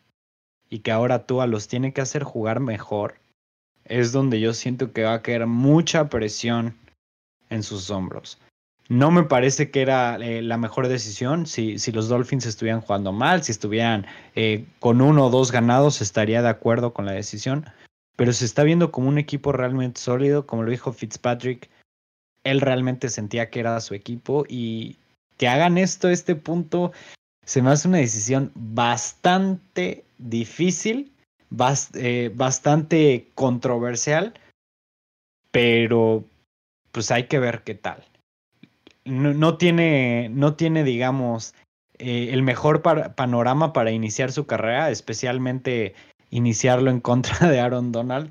y 0.70 0.80
que 0.80 0.92
ahora 0.92 1.26
Tua 1.26 1.46
los 1.46 1.68
tiene 1.68 1.92
que 1.92 2.00
hacer 2.00 2.24
jugar 2.24 2.60
mejor, 2.60 3.16
es 3.84 4.12
donde 4.12 4.40
yo 4.40 4.52
siento 4.54 4.92
que 4.92 5.04
va 5.04 5.14
a 5.14 5.22
caer 5.22 5.46
mucha 5.46 6.08
presión 6.08 6.76
en 7.50 7.62
sus 7.62 7.90
hombros. 7.90 8.38
No 8.88 9.10
me 9.10 9.22
parece 9.22 9.70
que 9.70 9.82
era 9.82 10.16
eh, 10.16 10.40
la 10.40 10.56
mejor 10.56 10.88
decisión. 10.88 11.46
Si, 11.46 11.78
si, 11.78 11.92
los 11.92 12.08
Dolphins 12.08 12.46
estuvieran 12.46 12.80
jugando 12.80 13.12
mal, 13.12 13.42
si 13.42 13.52
estuvieran 13.52 14.06
eh, 14.34 14.64
con 14.80 15.02
uno 15.02 15.26
o 15.26 15.30
dos 15.30 15.52
ganados, 15.52 16.00
estaría 16.00 16.40
de 16.40 16.48
acuerdo 16.48 16.94
con 16.94 17.04
la 17.04 17.12
decisión. 17.12 17.66
Pero 18.16 18.32
se 18.32 18.46
está 18.46 18.62
viendo 18.62 18.90
como 18.90 19.08
un 19.08 19.18
equipo 19.18 19.52
realmente 19.52 20.00
sólido, 20.00 20.46
como 20.46 20.62
lo 20.62 20.70
dijo 20.70 20.92
Fitzpatrick. 20.92 21.68
Él 22.44 22.62
realmente 22.62 23.10
sentía 23.10 23.50
que 23.50 23.60
era 23.60 23.78
su 23.82 23.94
equipo 23.94 24.46
y 24.48 24.96
que 25.36 25.48
hagan 25.48 25.76
esto, 25.76 26.08
este 26.08 26.34
punto, 26.34 26.92
se 27.48 27.62
me 27.62 27.70
hace 27.70 27.88
una 27.88 27.96
decisión 27.96 28.52
bastante 28.54 30.04
difícil, 30.18 31.10
eh, 31.94 32.30
bastante 32.34 33.30
controversial, 33.34 34.34
pero 35.50 36.24
pues 36.92 37.10
hay 37.10 37.26
que 37.26 37.38
ver 37.38 37.62
qué 37.62 37.74
tal. 37.74 38.04
No, 39.06 39.56
tiene, 39.56 40.28
no 40.28 40.56
tiene, 40.56 40.84
digamos, 40.84 41.54
eh, 41.98 42.28
el 42.32 42.42
mejor 42.42 42.82
panorama 42.82 43.72
para 43.72 43.92
iniciar 43.92 44.30
su 44.30 44.44
carrera, 44.44 44.90
especialmente 44.90 45.94
iniciarlo 46.28 46.90
en 46.90 47.00
contra 47.00 47.38
de 47.48 47.60
Aaron 47.60 47.92
Donald. 47.92 48.30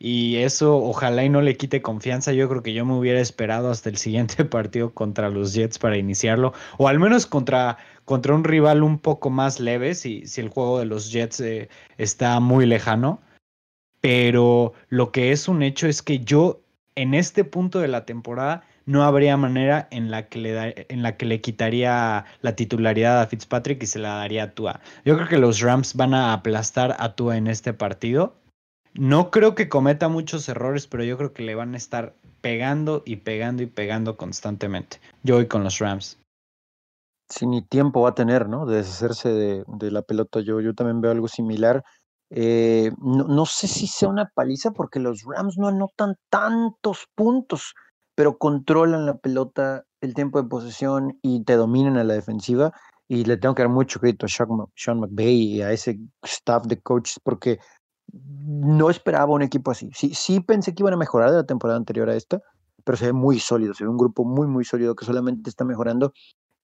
Y 0.00 0.36
eso 0.38 0.76
ojalá 0.76 1.24
y 1.24 1.28
no 1.28 1.40
le 1.40 1.56
quite 1.56 1.80
confianza. 1.80 2.32
Yo 2.32 2.48
creo 2.48 2.62
que 2.62 2.74
yo 2.74 2.84
me 2.84 2.94
hubiera 2.94 3.20
esperado 3.20 3.70
hasta 3.70 3.88
el 3.90 3.96
siguiente 3.96 4.44
partido 4.44 4.92
contra 4.92 5.30
los 5.30 5.54
Jets 5.54 5.78
para 5.78 5.96
iniciarlo. 5.96 6.52
O 6.78 6.88
al 6.88 6.98
menos 6.98 7.26
contra 7.26 7.78
contra 8.04 8.34
un 8.34 8.44
rival 8.44 8.82
un 8.82 8.98
poco 8.98 9.30
más 9.30 9.60
leve, 9.60 9.94
si, 9.94 10.26
si 10.26 10.40
el 10.40 10.48
juego 10.48 10.78
de 10.78 10.86
los 10.86 11.10
Jets 11.10 11.40
eh, 11.40 11.68
está 11.98 12.38
muy 12.40 12.66
lejano. 12.66 13.20
Pero 14.00 14.74
lo 14.88 15.12
que 15.12 15.32
es 15.32 15.48
un 15.48 15.62
hecho 15.62 15.86
es 15.86 16.02
que 16.02 16.20
yo 16.20 16.60
en 16.94 17.14
este 17.14 17.44
punto 17.44 17.80
de 17.80 17.88
la 17.88 18.04
temporada 18.04 18.64
no 18.86 19.02
habría 19.02 19.36
manera 19.38 19.88
en 19.90 20.10
la 20.10 20.28
que 20.28 20.38
le, 20.38 20.86
en 20.88 21.02
la 21.02 21.16
que 21.16 21.24
le 21.24 21.40
quitaría 21.40 22.26
la 22.42 22.54
titularidad 22.54 23.20
a 23.20 23.26
Fitzpatrick 23.26 23.82
y 23.82 23.86
se 23.86 23.98
la 23.98 24.16
daría 24.16 24.44
a 24.44 24.50
Tua. 24.50 24.80
Yo 25.06 25.16
creo 25.16 25.28
que 25.28 25.38
los 25.38 25.60
Rams 25.60 25.94
van 25.94 26.12
a 26.12 26.34
aplastar 26.34 26.96
a 26.98 27.14
Tua 27.14 27.38
en 27.38 27.46
este 27.46 27.72
partido. 27.72 28.36
No 28.92 29.30
creo 29.30 29.54
que 29.54 29.70
cometa 29.70 30.08
muchos 30.08 30.48
errores, 30.50 30.86
pero 30.86 31.02
yo 31.02 31.16
creo 31.16 31.32
que 31.32 31.42
le 31.42 31.54
van 31.54 31.72
a 31.72 31.78
estar 31.78 32.14
pegando 32.42 33.02
y 33.06 33.16
pegando 33.16 33.62
y 33.62 33.66
pegando 33.66 34.18
constantemente. 34.18 35.00
Yo 35.22 35.36
voy 35.36 35.46
con 35.46 35.64
los 35.64 35.78
Rams 35.78 36.18
si 37.28 37.46
ni 37.46 37.62
tiempo 37.62 38.02
va 38.02 38.10
a 38.10 38.14
tener, 38.14 38.48
¿no? 38.48 38.66
De 38.66 38.76
deshacerse 38.76 39.30
de, 39.30 39.90
la 39.90 40.02
pelota. 40.02 40.40
Yo, 40.40 40.60
yo 40.60 40.74
también 40.74 41.00
veo 41.00 41.10
algo 41.10 41.28
similar. 41.28 41.84
Eh, 42.30 42.90
no, 42.98 43.46
sé 43.46 43.68
si 43.68 43.86
sea 43.86 44.08
una 44.08 44.30
paliza 44.34 44.72
porque 44.72 44.98
los 44.98 45.22
Rams 45.24 45.56
no 45.56 45.68
anotan 45.68 46.16
tantos 46.30 47.06
puntos, 47.14 47.74
pero 48.14 48.38
controlan 48.38 49.06
la 49.06 49.16
pelota, 49.16 49.84
el 50.00 50.14
tiempo 50.14 50.42
de 50.42 50.48
posesión 50.48 51.18
y 51.22 51.44
te 51.44 51.56
dominan 51.56 51.96
a 51.96 52.04
la 52.04 52.14
defensiva. 52.14 52.72
Y 53.06 53.24
le 53.24 53.36
tengo 53.36 53.54
que 53.54 53.62
dar 53.62 53.70
mucho 53.70 54.00
crédito 54.00 54.26
a 54.26 54.28
Sean, 54.28 55.00
McVay 55.00 55.34
y 55.34 55.62
a 55.62 55.72
ese 55.72 55.98
staff 56.22 56.64
de 56.64 56.80
coaches 56.80 57.20
porque 57.22 57.58
no 58.12 58.90
esperaba 58.90 59.32
un 59.32 59.42
equipo 59.42 59.70
así. 59.70 59.90
Sí, 59.94 60.14
sí 60.14 60.40
pensé 60.40 60.74
que 60.74 60.82
iban 60.82 60.94
a 60.94 60.98
mejorar 60.98 61.30
de 61.30 61.36
la 61.36 61.46
temporada 61.46 61.78
anterior 61.78 62.08
a 62.08 62.16
esta, 62.16 62.40
pero 62.82 62.96
se 62.96 63.06
ve 63.06 63.12
muy 63.12 63.38
sólido, 63.38 63.74
se 63.74 63.84
ve 63.84 63.90
un 63.90 63.98
grupo 63.98 64.24
muy, 64.24 64.46
muy 64.46 64.64
sólido 64.64 64.94
que 64.94 65.04
solamente 65.04 65.50
está 65.50 65.64
mejorando. 65.64 66.12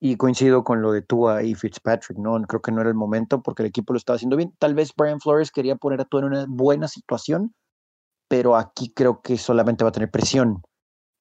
Y 0.01 0.17
coincido 0.17 0.65
con 0.65 0.81
lo 0.81 0.93
de 0.93 1.03
Tua 1.03 1.43
y 1.43 1.55
Fitzpatrick, 1.55 2.19
¿no? 2.19 2.41
Creo 2.43 2.63
que 2.63 2.73
no 2.73 2.81
era 2.81 2.89
el 2.89 2.97
momento 2.97 3.43
porque 3.43 3.63
el 3.63 3.69
equipo 3.69 3.93
lo 3.93 3.99
estaba 3.99 4.17
haciendo 4.17 4.37
bien. 4.37 4.55
Tal 4.59 4.75
vez 4.75 4.93
Brian 4.97 5.21
Flores 5.21 5.51
quería 5.51 5.77
poner 5.77 6.01
a 6.01 6.07
Tua 6.07 6.21
en 6.21 6.27
una 6.27 6.47
buena 6.49 6.89
situación, 6.89 7.55
pero 8.29 8.57
aquí 8.57 8.93
creo 8.95 9.21
que 9.21 9.37
solamente 9.37 9.85
va 9.85 9.91
a 9.91 9.93
tener 9.93 10.11
presión. 10.11 10.63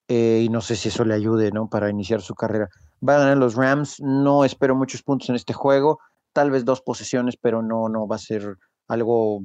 Eh, 0.07 0.43
y 0.45 0.49
no 0.49 0.61
sé 0.61 0.75
si 0.75 0.89
eso 0.89 1.05
le 1.05 1.13
ayude, 1.13 1.51
¿no? 1.51 1.69
Para 1.69 1.89
iniciar 1.89 2.21
su 2.21 2.33
carrera. 2.35 2.67
Va 3.07 3.15
a 3.15 3.19
ganar 3.19 3.37
los 3.37 3.55
Rams, 3.55 3.99
no 3.99 4.43
espero 4.43 4.75
muchos 4.75 5.03
puntos 5.03 5.29
en 5.29 5.35
este 5.35 5.53
juego, 5.53 5.99
tal 6.33 6.49
vez 6.49 6.65
dos 6.65 6.81
posesiones, 6.81 7.37
pero 7.37 7.61
no, 7.61 7.89
no 7.89 8.07
va 8.07 8.15
a 8.15 8.19
ser 8.19 8.57
algo 8.87 9.41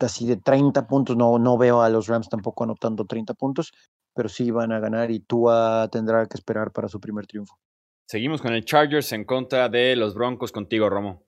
así 0.00 0.26
de 0.26 0.36
30 0.36 0.86
puntos. 0.86 1.16
No, 1.16 1.38
no 1.38 1.56
veo 1.56 1.80
a 1.82 1.88
los 1.88 2.06
Rams 2.06 2.28
tampoco 2.28 2.64
anotando 2.64 3.06
30 3.06 3.34
puntos, 3.34 3.72
pero 4.14 4.28
sí 4.28 4.50
van 4.50 4.72
a 4.72 4.80
ganar 4.80 5.10
y 5.10 5.20
Tua 5.20 5.88
tendrá 5.90 6.26
que 6.26 6.36
esperar 6.36 6.70
para 6.72 6.88
su 6.88 7.00
primer 7.00 7.26
triunfo. 7.26 7.58
Seguimos 8.06 8.42
con 8.42 8.52
el 8.52 8.64
Chargers 8.64 9.12
en 9.12 9.24
contra 9.24 9.68
de 9.68 9.96
los 9.96 10.14
Broncos 10.14 10.52
contigo, 10.52 10.90
Romo. 10.90 11.22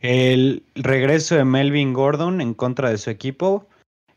El 0.00 0.64
regreso 0.74 1.34
de 1.34 1.44
Melvin 1.44 1.92
Gordon 1.92 2.40
en 2.40 2.54
contra 2.54 2.90
de 2.90 2.98
su 2.98 3.10
equipo 3.10 3.68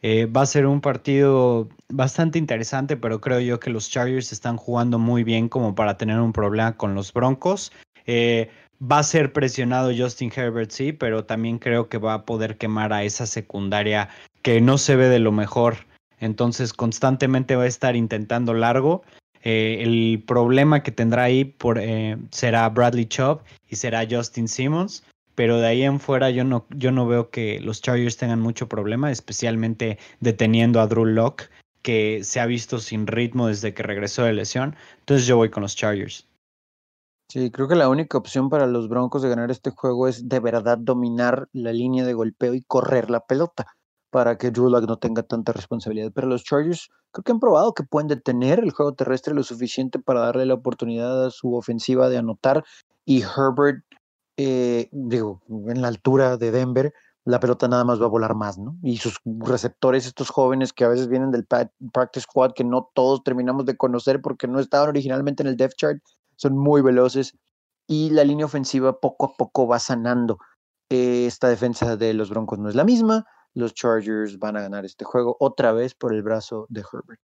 eh, 0.01 0.25
va 0.25 0.41
a 0.41 0.45
ser 0.45 0.65
un 0.65 0.81
partido 0.81 1.69
bastante 1.89 2.37
interesante, 2.37 2.97
pero 2.97 3.21
creo 3.21 3.39
yo 3.39 3.59
que 3.59 3.69
los 3.69 3.89
Chargers 3.89 4.31
están 4.31 4.57
jugando 4.57 4.99
muy 4.99 5.23
bien 5.23 5.47
como 5.47 5.73
para 5.73 5.97
tener 5.97 6.19
un 6.19 6.33
problema 6.33 6.75
con 6.75 6.93
los 6.93 7.13
Broncos. 7.13 7.71
Eh, 8.05 8.49
va 8.81 8.99
a 8.99 9.03
ser 9.03 9.31
presionado 9.31 9.91
Justin 9.95 10.31
Herbert, 10.35 10.71
sí, 10.71 10.91
pero 10.91 11.25
también 11.25 11.57
creo 11.57 11.87
que 11.87 11.99
va 11.99 12.15
a 12.15 12.25
poder 12.25 12.57
quemar 12.57 12.93
a 12.93 13.03
esa 13.03 13.25
secundaria 13.25 14.09
que 14.41 14.59
no 14.59 14.77
se 14.77 14.95
ve 14.95 15.07
de 15.07 15.19
lo 15.19 15.31
mejor. 15.31 15.77
Entonces 16.19 16.73
constantemente 16.73 17.55
va 17.55 17.63
a 17.63 17.67
estar 17.67 17.95
intentando 17.95 18.53
largo 18.53 19.03
eh, 19.43 19.79
el 19.81 20.23
problema 20.25 20.83
que 20.83 20.91
tendrá 20.91 21.23
ahí 21.23 21.55
eh, 21.77 22.17
será 22.31 22.69
Bradley 22.69 23.05
Chubb 23.05 23.41
y 23.69 23.75
será 23.75 24.05
Justin 24.09 24.47
Simmons, 24.47 25.03
pero 25.35 25.57
de 25.57 25.67
ahí 25.67 25.83
en 25.83 25.99
fuera 25.99 26.29
yo 26.29 26.43
no, 26.43 26.65
yo 26.69 26.91
no 26.91 27.07
veo 27.07 27.29
que 27.29 27.59
los 27.59 27.81
Chargers 27.81 28.17
tengan 28.17 28.39
mucho 28.39 28.67
problema, 28.67 29.11
especialmente 29.11 29.97
deteniendo 30.19 30.79
a 30.79 30.87
Drew 30.87 31.05
Locke, 31.05 31.49
que 31.81 32.23
se 32.23 32.39
ha 32.39 32.45
visto 32.45 32.79
sin 32.79 33.07
ritmo 33.07 33.47
desde 33.47 33.73
que 33.73 33.83
regresó 33.83 34.23
de 34.23 34.33
lesión. 34.33 34.75
Entonces 34.99 35.25
yo 35.25 35.37
voy 35.37 35.49
con 35.49 35.63
los 35.63 35.75
Chargers. 35.75 36.27
Sí, 37.29 37.49
creo 37.49 37.67
que 37.67 37.75
la 37.75 37.87
única 37.87 38.17
opción 38.17 38.49
para 38.49 38.67
los 38.67 38.89
Broncos 38.89 39.21
de 39.21 39.29
ganar 39.29 39.51
este 39.51 39.71
juego 39.71 40.07
es 40.07 40.27
de 40.27 40.39
verdad 40.41 40.77
dominar 40.77 41.47
la 41.53 41.71
línea 41.71 42.05
de 42.05 42.13
golpeo 42.13 42.53
y 42.53 42.61
correr 42.61 43.09
la 43.09 43.21
pelota 43.21 43.67
para 44.11 44.37
que 44.37 44.51
Drew 44.51 44.69
no 44.69 44.97
tenga 44.97 45.23
tanta 45.23 45.53
responsabilidad. 45.53 46.11
Pero 46.13 46.27
los 46.27 46.43
Chargers 46.43 46.89
creo 47.11 47.23
que 47.23 47.31
han 47.31 47.39
probado 47.39 47.73
que 47.73 47.83
pueden 47.83 48.07
detener 48.07 48.59
el 48.59 48.71
juego 48.71 48.93
terrestre 48.93 49.33
lo 49.33 49.41
suficiente 49.41 49.99
para 49.99 50.19
darle 50.19 50.45
la 50.45 50.53
oportunidad 50.53 51.25
a 51.25 51.31
su 51.31 51.55
ofensiva 51.55 52.09
de 52.09 52.17
anotar. 52.17 52.63
Y 53.05 53.23
Herbert, 53.23 53.83
eh, 54.37 54.89
digo, 54.91 55.41
en 55.49 55.81
la 55.81 55.87
altura 55.87 56.37
de 56.37 56.51
Denver, 56.51 56.93
la 57.23 57.39
pelota 57.39 57.67
nada 57.67 57.85
más 57.85 58.01
va 58.01 58.05
a 58.05 58.09
volar 58.09 58.35
más, 58.35 58.57
¿no? 58.57 58.77
Y 58.83 58.97
sus 58.97 59.19
receptores, 59.25 60.05
estos 60.05 60.29
jóvenes 60.29 60.73
que 60.73 60.83
a 60.83 60.89
veces 60.89 61.07
vienen 61.07 61.31
del 61.31 61.45
practice 61.45 62.23
squad, 62.23 62.51
que 62.53 62.63
no 62.63 62.89
todos 62.93 63.23
terminamos 63.23 63.65
de 63.65 63.77
conocer 63.77 64.21
porque 64.21 64.47
no 64.47 64.59
estaban 64.59 64.89
originalmente 64.89 65.41
en 65.43 65.47
el 65.47 65.57
depth 65.57 65.75
chart, 65.77 66.01
son 66.35 66.57
muy 66.57 66.81
veloces. 66.81 67.37
Y 67.87 68.09
la 68.09 68.23
línea 68.23 68.45
ofensiva 68.45 68.99
poco 68.99 69.25
a 69.25 69.33
poco 69.37 69.67
va 69.67 69.79
sanando. 69.79 70.37
Eh, 70.89 71.25
esta 71.27 71.47
defensa 71.47 71.95
de 71.95 72.13
los 72.13 72.29
Broncos 72.29 72.59
no 72.59 72.67
es 72.67 72.75
la 72.75 72.83
misma 72.83 73.25
los 73.53 73.73
Chargers 73.73 74.39
van 74.39 74.57
a 74.57 74.61
ganar 74.61 74.85
este 74.85 75.05
juego 75.05 75.35
otra 75.39 75.71
vez 75.73 75.93
por 75.93 76.13
el 76.13 76.21
brazo 76.23 76.65
de 76.69 76.81
Herbert. 76.81 77.21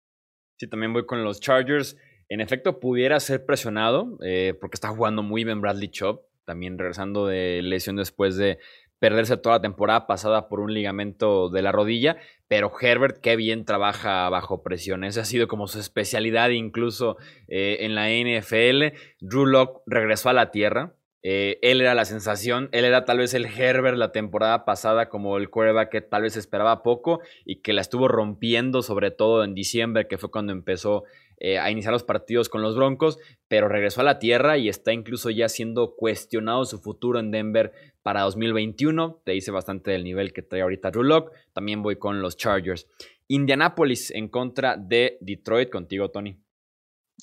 Sí, 0.58 0.68
también 0.68 0.92
voy 0.92 1.06
con 1.06 1.22
los 1.24 1.40
Chargers. 1.40 1.96
En 2.28 2.40
efecto, 2.40 2.80
pudiera 2.80 3.20
ser 3.20 3.44
presionado 3.46 4.18
eh, 4.22 4.54
porque 4.60 4.74
está 4.74 4.88
jugando 4.88 5.22
muy 5.22 5.44
bien 5.44 5.60
Bradley 5.60 5.88
Chop, 5.88 6.22
también 6.44 6.78
regresando 6.78 7.26
de 7.26 7.60
lesión 7.62 7.96
después 7.96 8.36
de 8.36 8.58
perderse 8.98 9.36
toda 9.36 9.56
la 9.56 9.62
temporada 9.62 10.06
pasada 10.06 10.48
por 10.48 10.60
un 10.60 10.72
ligamento 10.72 11.50
de 11.50 11.62
la 11.62 11.72
rodilla, 11.72 12.16
pero 12.48 12.72
Herbert 12.80 13.18
qué 13.20 13.36
bien 13.36 13.64
trabaja 13.64 14.28
bajo 14.30 14.62
presión, 14.62 15.04
esa 15.04 15.20
ha 15.22 15.24
sido 15.24 15.48
como 15.48 15.66
su 15.68 15.78
especialidad 15.78 16.50
incluso 16.50 17.16
eh, 17.48 17.78
en 17.80 17.94
la 17.94 18.08
NFL. 18.08 18.96
Drew 19.20 19.46
Locke 19.46 19.82
regresó 19.86 20.30
a 20.30 20.32
la 20.32 20.50
tierra, 20.50 20.94
eh, 21.22 21.58
él 21.62 21.80
era 21.80 21.94
la 21.94 22.04
sensación, 22.04 22.68
él 22.72 22.84
era 22.84 23.04
tal 23.04 23.18
vez 23.18 23.34
el 23.34 23.46
Herbert 23.46 23.96
la 23.96 24.12
temporada 24.12 24.64
pasada 24.64 25.08
como 25.08 25.38
el 25.38 25.50
quarterback 25.50 25.90
que 25.90 26.00
tal 26.00 26.22
vez 26.22 26.36
esperaba 26.36 26.82
poco 26.82 27.20
y 27.44 27.62
que 27.62 27.72
la 27.72 27.80
estuvo 27.80 28.06
rompiendo 28.06 28.82
sobre 28.82 29.10
todo 29.10 29.42
en 29.42 29.54
diciembre, 29.54 30.06
que 30.06 30.18
fue 30.18 30.30
cuando 30.30 30.52
empezó 30.52 31.04
eh, 31.38 31.58
a 31.58 31.70
iniciar 31.70 31.92
los 31.92 32.04
partidos 32.04 32.48
con 32.48 32.62
los 32.62 32.76
Broncos, 32.76 33.18
pero 33.48 33.68
regresó 33.68 34.00
a 34.00 34.04
la 34.04 34.18
tierra 34.18 34.56
y 34.56 34.68
está 34.68 34.92
incluso 34.92 35.28
ya 35.30 35.48
siendo 35.48 35.94
cuestionado 35.94 36.64
su 36.64 36.78
futuro 36.78 37.18
en 37.18 37.30
Denver 37.30 37.72
para 38.02 38.22
2021. 38.22 39.20
Te 39.24 39.32
dice 39.32 39.50
bastante 39.50 39.90
del 39.90 40.04
nivel 40.04 40.32
que 40.32 40.42
trae 40.42 40.62
ahorita 40.62 40.90
Drew 40.90 41.30
También 41.52 41.82
voy 41.82 41.96
con 41.96 42.22
los 42.22 42.36
Chargers. 42.36 42.86
Indianapolis 43.28 44.12
en 44.12 44.28
contra 44.28 44.76
de 44.76 45.18
Detroit, 45.20 45.70
contigo 45.70 46.10
Tony. 46.10 46.38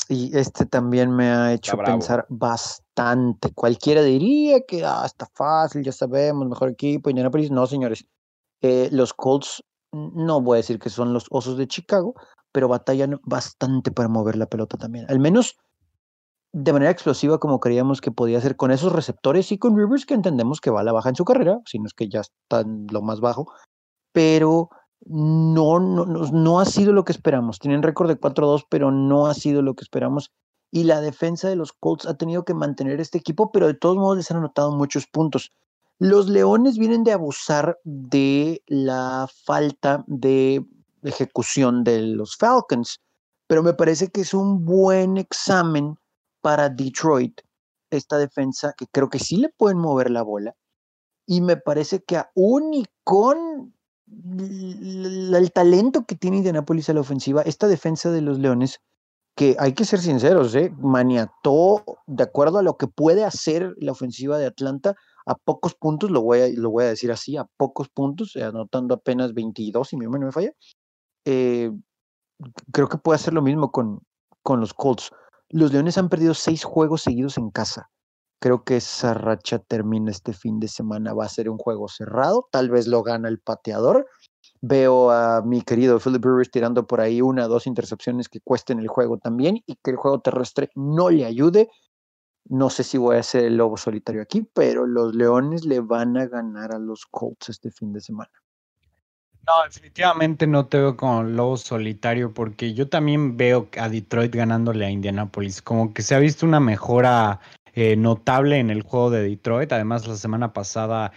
Y 0.10 0.36
este 0.38 0.66
también 0.66 1.16
me 1.16 1.30
ha 1.30 1.54
hecho 1.54 1.78
pensar 1.78 2.26
bastante. 2.30 3.54
Cualquiera 3.54 4.02
diría 4.02 4.62
que 4.68 4.84
ah, 4.84 5.04
está 5.06 5.28
fácil, 5.34 5.84
ya 5.84 5.92
sabemos, 5.92 6.48
mejor 6.48 6.70
equipo, 6.70 7.10
Indianapolis. 7.10 7.52
No, 7.52 7.68
señores. 7.68 8.06
Eh, 8.62 8.90
los 8.92 9.14
Colts, 9.14 9.64
no 9.92 10.42
voy 10.42 10.56
a 10.56 10.58
decir 10.58 10.80
que 10.80 10.90
son 10.90 11.14
los 11.14 11.26
osos 11.30 11.58
de 11.58 11.68
Chicago, 11.68 12.16
pero 12.52 12.68
batallan 12.68 13.20
bastante 13.24 13.92
para 13.92 14.10
mover 14.10 14.36
la 14.36 14.48
pelota 14.48 14.78
también. 14.78 15.06
Al 15.10 15.20
menos 15.20 15.58
de 16.54 16.72
manera 16.72 16.92
explosiva 16.92 17.40
como 17.40 17.60
creíamos 17.60 18.00
que 18.00 18.12
podía 18.12 18.40
ser 18.40 18.56
con 18.56 18.72
esos 18.72 18.94
receptores 18.94 19.52
y 19.52 19.58
con 19.58 19.76
Rivers 19.76 20.06
que 20.06 20.14
entendemos 20.14 20.62
que 20.62 20.70
va 20.70 20.82
a 20.82 20.84
la 20.84 20.92
baja 20.92 21.10
en 21.10 21.16
su 21.16 21.26
carrera, 21.26 21.60
si 21.66 21.80
no 21.80 21.88
es 21.88 21.94
que 21.94 22.08
ya 22.08 22.22
está 22.22 22.62
en 22.62 22.86
lo 22.92 23.02
más 23.02 23.20
bajo, 23.20 23.52
pero 24.12 24.70
no, 25.06 25.80
no, 25.80 26.06
no 26.06 26.60
ha 26.60 26.66
sido 26.66 26.94
lo 26.94 27.04
que 27.04 27.12
esperamos. 27.12 27.60
Tienen 27.60 27.84
récord 27.84 28.08
de 28.08 28.20
4-2, 28.20 28.66
pero 28.70 28.92
no 28.92 29.28
ha 29.28 29.34
sido 29.34 29.62
lo 29.62 29.76
que 29.76 29.84
esperamos. 29.84 30.32
Y 30.72 30.86
la 30.86 31.02
defensa 31.02 31.50
de 31.50 31.56
los 31.56 31.74
Colts 31.74 32.06
ha 32.06 32.18
tenido 32.18 32.46
que 32.46 32.54
mantener 32.54 33.00
este 33.00 33.18
equipo, 33.18 33.52
pero 33.52 33.68
de 33.68 33.74
todos 33.74 33.98
modos 33.98 34.18
les 34.18 34.32
han 34.32 34.38
anotado 34.38 34.76
muchos 34.76 35.06
puntos. 35.08 35.52
Los 36.00 36.28
Leones 36.28 36.78
vienen 36.78 37.04
de 37.04 37.12
abusar 37.12 37.80
de 37.84 38.64
la 38.68 39.30
falta 39.46 40.04
de 40.08 40.66
ejecución 41.04 41.84
de 41.84 42.02
los 42.02 42.36
Falcons, 42.36 43.00
pero 43.48 43.62
me 43.62 43.74
parece 43.74 44.10
que 44.10 44.22
es 44.22 44.34
un 44.34 44.66
buen 44.66 45.18
examen 45.18 45.98
para 46.42 46.70
Detroit, 46.70 47.42
esta 47.92 48.18
defensa, 48.18 48.74
que 48.76 48.88
creo 48.88 49.10
que 49.10 49.20
sí 49.20 49.38
le 49.38 49.50
pueden 49.50 49.78
mover 49.78 50.10
la 50.10 50.24
bola. 50.24 50.56
Y 51.26 51.42
me 51.42 51.58
parece 51.58 52.04
que 52.04 52.18
aún 52.18 52.74
y 52.74 52.86
con 53.04 53.74
el 54.26 55.52
talento 55.54 56.06
que 56.06 56.16
tiene 56.16 56.38
Indianapolis 56.38 56.90
a 56.90 56.94
la 56.94 57.02
ofensiva, 57.02 57.42
esta 57.42 57.68
defensa 57.68 58.12
de 58.12 58.22
los 58.22 58.40
Leones, 58.40 58.80
que 59.36 59.56
hay 59.60 59.74
que 59.74 59.86
ser 59.86 60.00
sinceros, 60.00 60.54
¿eh? 60.56 60.74
maniató 60.78 61.84
de 62.06 62.24
acuerdo 62.24 62.60
a 62.60 62.64
lo 62.64 62.78
que 62.78 62.88
puede 62.88 63.24
hacer 63.24 63.74
la 63.78 63.92
ofensiva 63.92 64.38
de 64.38 64.46
Atlanta 64.46 64.96
a 65.26 65.36
pocos 65.36 65.74
puntos, 65.76 66.12
lo 66.12 66.22
voy 66.22 66.40
a, 66.40 66.86
decir 66.86 67.12
así, 67.12 67.38
a 67.38 67.46
pocos 67.58 67.90
puntos, 67.90 68.36
eh, 68.36 68.44
anotando 68.44 68.94
apenas 68.94 69.34
22, 69.34 69.88
si 69.88 69.96
mi 69.96 70.02
memoria 70.02 70.22
no 70.22 70.26
me 70.28 70.32
falla. 70.34 70.52
Eh, 71.26 71.72
creo 72.72 72.90
que 72.90 72.98
puede 72.98 73.16
hacer 73.16 73.34
lo 73.34 73.42
mismo 73.42 73.72
con 73.72 74.02
los 74.60 74.74
Colts. 74.74 75.12
Los 75.50 75.72
Leones 75.72 75.98
han 75.98 76.10
perdido 76.10 76.34
seis 76.34 76.64
juegos 76.64 77.04
seguidos 77.04 77.38
en 77.38 77.50
casa. 77.50 77.90
Creo 78.44 78.66
que 78.66 78.76
esa 78.76 79.14
racha 79.14 79.58
termina 79.58 80.12
este 80.12 80.34
fin 80.34 80.60
de 80.60 80.68
semana. 80.68 81.14
Va 81.14 81.24
a 81.24 81.30
ser 81.30 81.50
un 81.50 81.58
juego 81.58 81.88
cerrado. 81.88 82.50
Tal 82.52 82.70
vez 82.70 82.88
lo 82.88 83.02
gana 83.02 83.30
el 83.30 83.40
pateador. 83.40 84.06
Veo 84.60 85.12
a 85.12 85.42
mi 85.44 85.62
querido 85.62 85.98
Philip 85.98 86.26
Rivers 86.26 86.52
tirando 86.52 86.86
por 86.86 87.00
ahí 87.00 87.22
una 87.22 87.46
o 87.46 87.48
dos 87.48 87.68
intercepciones 87.68 88.28
que 88.28 88.42
cuesten 88.42 88.80
el 88.80 88.90
juego 88.90 89.18
también 89.18 89.64
y 89.66 89.78
que 89.82 89.92
el 89.92 89.96
juego 89.96 90.20
terrestre 90.20 90.72
no 90.76 91.10
le 91.10 91.24
ayude. 91.24 91.70
No 92.44 92.70
sé 92.70 92.84
si 92.84 92.98
voy 92.98 93.16
a 93.16 93.24
ser 93.24 93.46
el 93.46 93.56
lobo 93.56 93.78
solitario 93.78 94.22
aquí, 94.22 94.46
pero 94.54 94.86
los 94.86 95.16
Leones 95.16 95.64
le 95.64 95.80
van 95.80 96.18
a 96.18 96.26
ganar 96.26 96.76
a 96.76 96.80
los 96.80 97.06
Colts 97.06 97.48
este 97.48 97.72
fin 97.72 97.94
de 97.94 98.02
semana. 98.02 98.32
No, 99.48 99.54
definitivamente 99.64 100.48
no 100.48 100.66
te 100.68 100.80
veo 100.80 100.98
como 100.98 101.24
lobo 101.24 101.56
solitario 101.56 102.34
porque 102.34 102.74
yo 102.74 102.90
también 102.90 103.38
veo 103.38 103.70
a 103.80 103.88
Detroit 103.88 104.36
ganándole 104.36 104.86
a 104.86 104.90
Indianapolis. 104.90 105.62
Como 105.62 105.94
que 105.94 106.02
se 106.02 106.14
ha 106.14 106.20
visto 106.20 106.46
una 106.46 106.60
mejora 106.60 107.40
eh, 107.74 107.96
notable 107.96 108.60
en 108.60 108.70
el 108.70 108.82
juego 108.82 109.10
de 109.10 109.24
Detroit. 109.24 109.72
Además, 109.72 110.08
la 110.08 110.16
semana 110.16 110.54
pasada 110.54 111.12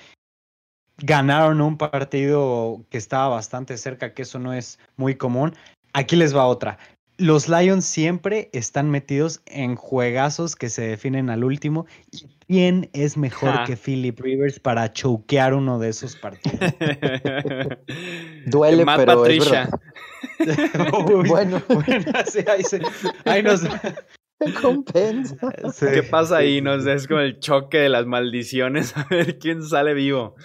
ganaron 0.98 1.60
un 1.60 1.76
partido 1.76 2.84
que 2.90 2.98
estaba 2.98 3.28
bastante 3.28 3.76
cerca, 3.76 4.14
que 4.14 4.22
eso 4.22 4.38
no 4.38 4.52
es 4.52 4.78
muy 4.96 5.14
común. 5.14 5.54
Aquí 5.92 6.16
les 6.16 6.34
va 6.34 6.46
otra. 6.46 6.78
Los 7.18 7.48
Lions 7.48 7.86
siempre 7.86 8.50
están 8.52 8.90
metidos 8.90 9.40
en 9.46 9.74
juegazos 9.74 10.54
que 10.54 10.68
se 10.68 10.82
definen 10.82 11.30
al 11.30 11.44
último. 11.44 11.86
¿Y 12.10 12.26
quién 12.46 12.90
es 12.92 13.16
mejor 13.16 13.64
que 13.64 13.76
Philip 13.76 14.20
Rivers 14.20 14.60
para 14.60 14.92
choquear 14.92 15.54
uno 15.54 15.78
de 15.78 15.88
esos 15.88 16.14
partidos? 16.16 16.58
Duele, 18.46 18.84
pero 18.96 19.22
Patricia. 19.22 19.70
bueno, 21.26 21.62
bueno 21.68 22.04
ahí, 22.48 22.62
se, 22.64 22.82
ahí 23.24 23.42
nos 23.42 23.62
compensa. 24.60 25.36
¿Qué 25.92 26.02
pasa 26.02 26.38
ahí? 26.38 26.60
No 26.60 26.80
sé, 26.80 26.94
es 26.94 27.06
como 27.06 27.20
el 27.20 27.38
choque 27.38 27.78
de 27.78 27.88
las 27.88 28.06
maldiciones, 28.06 28.96
a 28.96 29.06
ver 29.08 29.38
quién 29.38 29.62
sale 29.62 29.94
vivo. 29.94 30.36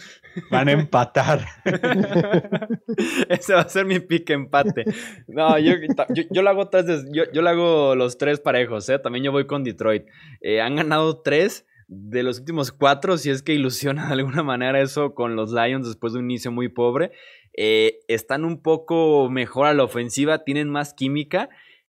Van 0.49 0.69
a 0.69 0.71
empatar. 0.71 1.45
Ese 3.29 3.53
va 3.53 3.61
a 3.61 3.69
ser 3.69 3.85
mi 3.85 3.99
pique 3.99 4.31
empate. 4.31 4.85
No, 5.27 5.59
yo, 5.59 5.73
yo, 6.29 6.41
lo 6.41 6.49
hago 6.49 6.69
tres, 6.69 7.05
yo, 7.11 7.23
yo, 7.33 7.41
lo 7.41 7.49
hago 7.49 7.95
los 7.95 8.17
tres 8.17 8.39
parejos, 8.39 8.87
¿eh? 8.87 8.97
También 8.97 9.25
yo 9.25 9.33
voy 9.33 9.45
con 9.45 9.65
Detroit. 9.65 10.05
Eh, 10.39 10.61
han 10.61 10.77
ganado 10.77 11.19
tres 11.19 11.65
de 11.89 12.23
los 12.23 12.39
últimos 12.39 12.71
cuatro, 12.71 13.17
si 13.17 13.29
es 13.29 13.43
que 13.43 13.53
ilusiona 13.53 14.07
de 14.07 14.13
alguna 14.13 14.41
manera 14.41 14.79
eso 14.79 15.13
con 15.13 15.35
los 15.35 15.51
Lions 15.51 15.85
después 15.85 16.13
de 16.13 16.19
un 16.19 16.31
inicio 16.31 16.49
muy 16.49 16.69
pobre. 16.69 17.11
Eh, 17.53 17.99
están 18.07 18.45
un 18.45 18.61
poco 18.61 19.29
mejor 19.29 19.67
a 19.67 19.73
la 19.73 19.83
ofensiva, 19.83 20.45
tienen 20.45 20.69
más 20.69 20.93
química 20.93 21.49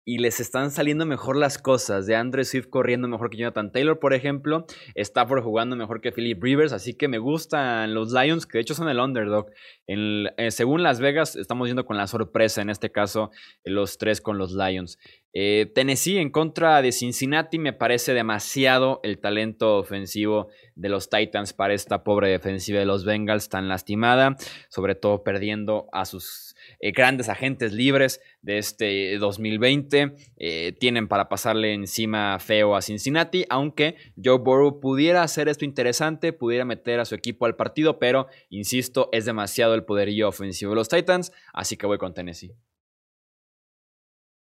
y 0.09 0.19
les 0.19 0.39
están 0.39 0.71
saliendo 0.71 1.05
mejor 1.05 1.35
las 1.35 1.57
cosas. 1.57 2.05
De 2.05 2.15
Andre 2.15 2.45
Swift 2.45 2.67
corriendo 2.69 3.09
mejor 3.09 3.29
que 3.29 3.35
Jonathan 3.35 3.73
Taylor, 3.73 3.99
por 3.99 4.13
ejemplo. 4.13 4.65
Stafford 4.95 5.43
jugando 5.43 5.75
mejor 5.75 5.99
que 5.99 6.13
Philip 6.13 6.41
Rivers. 6.41 6.71
Así 6.71 6.93
que 6.93 7.09
me 7.09 7.17
gustan 7.17 7.93
los 7.93 8.13
Lions, 8.13 8.45
que 8.45 8.57
de 8.57 8.61
hecho 8.61 8.73
son 8.73 8.87
el 8.87 9.01
underdog. 9.01 9.51
En, 9.85 10.27
eh, 10.37 10.49
según 10.51 10.81
Las 10.81 11.01
Vegas, 11.01 11.35
estamos 11.35 11.67
yendo 11.67 11.85
con 11.85 11.97
la 11.97 12.07
sorpresa, 12.07 12.61
en 12.61 12.69
este 12.69 12.89
caso, 12.89 13.31
los 13.65 13.97
tres 13.97 14.21
con 14.21 14.37
los 14.37 14.53
Lions. 14.53 14.97
Eh, 15.33 15.69
Tennessee 15.75 16.19
en 16.19 16.31
contra 16.31 16.81
de 16.81 16.93
Cincinnati 16.93 17.59
me 17.59 17.73
parece 17.73 18.13
demasiado 18.13 19.01
el 19.03 19.19
talento 19.19 19.77
ofensivo 19.77 20.47
de 20.75 20.87
los 20.87 21.09
Titans 21.09 21.51
para 21.51 21.73
esta 21.73 22.05
pobre 22.05 22.29
defensiva 22.29 22.79
de 22.79 22.85
los 22.85 23.03
Bengals 23.03 23.49
tan 23.49 23.67
lastimada, 23.67 24.37
sobre 24.69 24.95
todo 24.95 25.23
perdiendo 25.23 25.89
a 25.91 26.05
sus 26.05 26.46
eh, 26.79 26.91
grandes 26.91 27.29
agentes 27.29 27.73
libres 27.73 28.21
de 28.41 28.57
este 28.57 29.17
2020. 29.17 30.15
Eh, 30.37 30.75
tienen 30.79 31.07
para 31.07 31.29
pasarle 31.29 31.73
encima 31.73 32.37
feo 32.39 32.75
a 32.75 32.81
Cincinnati, 32.81 33.45
aunque 33.49 33.95
Joe 34.21 34.37
Burrow 34.37 34.79
pudiera 34.79 35.23
hacer 35.23 35.49
esto 35.49 35.65
interesante, 35.65 36.33
pudiera 36.33 36.65
meter 36.65 36.99
a 36.99 37.05
su 37.05 37.15
equipo 37.15 37.45
al 37.45 37.55
partido, 37.55 37.99
pero 37.99 38.27
insisto, 38.49 39.09
es 39.11 39.25
demasiado 39.25 39.73
el 39.73 39.83
poderío 39.83 40.27
ofensivo 40.27 40.71
de 40.71 40.75
los 40.75 40.89
Titans, 40.89 41.31
así 41.53 41.77
que 41.77 41.87
voy 41.87 41.97
con 41.97 42.13
Tennessee. 42.13 42.53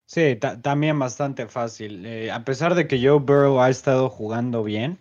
Sí, 0.09 0.39
también 0.63 0.97
bastante 0.97 1.47
fácil. 1.47 2.03
Eh, 2.03 2.31
a 2.31 2.43
pesar 2.43 2.73
de 2.73 2.87
que 2.87 2.97
Joe 2.97 3.19
Burrow 3.19 3.59
ha 3.61 3.69
estado 3.69 4.09
jugando 4.09 4.63
bien, 4.63 4.97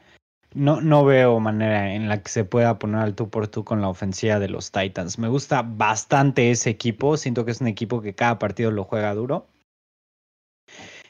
no, 0.55 0.81
no 0.81 1.05
veo 1.05 1.41
manera 1.41 1.95
en 1.95 2.09
la 2.09 2.23
que 2.23 2.31
se 2.31 2.45
pueda 2.45 2.79
poner 2.79 3.01
al 3.01 3.15
tú 3.15 3.29
por 3.29 3.49
tú 3.49 3.65
con 3.65 3.81
la 3.81 3.89
ofensiva 3.89 4.39
de 4.39 4.49
los 4.49 4.71
Titans. 4.71 5.19
Me 5.19 5.29
gusta 5.29 5.63
bastante 5.63 6.51
ese 6.51 6.71
equipo. 6.71 7.17
Siento 7.17 7.45
que 7.45 7.51
es 7.51 7.61
un 7.61 7.67
equipo 7.67 8.01
que 8.01 8.15
cada 8.15 8.39
partido 8.39 8.71
lo 8.71 8.85
juega 8.85 9.15
duro. 9.15 9.47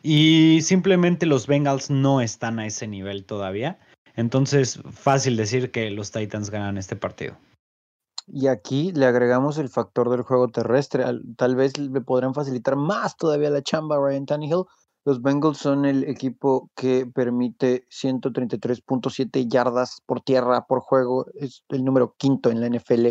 Y 0.03 0.61
simplemente 0.62 1.26
los 1.26 1.47
Bengals 1.47 1.91
no 1.91 2.20
están 2.20 2.59
a 2.59 2.66
ese 2.66 2.86
nivel 2.86 3.24
todavía. 3.24 3.78
Entonces, 4.16 4.80
fácil 4.91 5.36
decir 5.36 5.70
que 5.70 5.91
los 5.91 6.11
Titans 6.11 6.51
ganan 6.51 6.78
este 6.78 6.97
partido. 6.97 7.36
Y 8.26 8.49
aquí 8.49 8.93
le 8.93 9.07
agregamos 9.07 9.57
el 9.59 9.68
factor 9.68 10.11
del 10.11 10.22
juego 10.22 10.49
terrestre. 10.49 11.05
Tal 11.36 11.57
vez 11.57 11.78
le 11.78 12.01
podrán 12.01 12.34
facilitar 12.34 12.76
más 12.76 13.16
todavía 13.16 13.51
la 13.51 13.62
chamba 13.62 13.97
a 13.97 14.01
Ryan 14.01 14.26
Tannehill 14.26 14.64
los 15.09 15.22
Bengals 15.22 15.56
son 15.56 15.86
el 15.86 16.04
equipo 16.04 16.70
que 16.76 17.06
permite 17.06 17.86
133.7 17.88 19.48
yardas 19.48 20.02
por 20.04 20.20
tierra 20.20 20.66
por 20.66 20.80
juego. 20.80 21.24
Es 21.34 21.64
el 21.70 21.82
número 21.82 22.14
quinto 22.18 22.50
en 22.50 22.61
la 22.61 22.68
NFL 22.68 23.06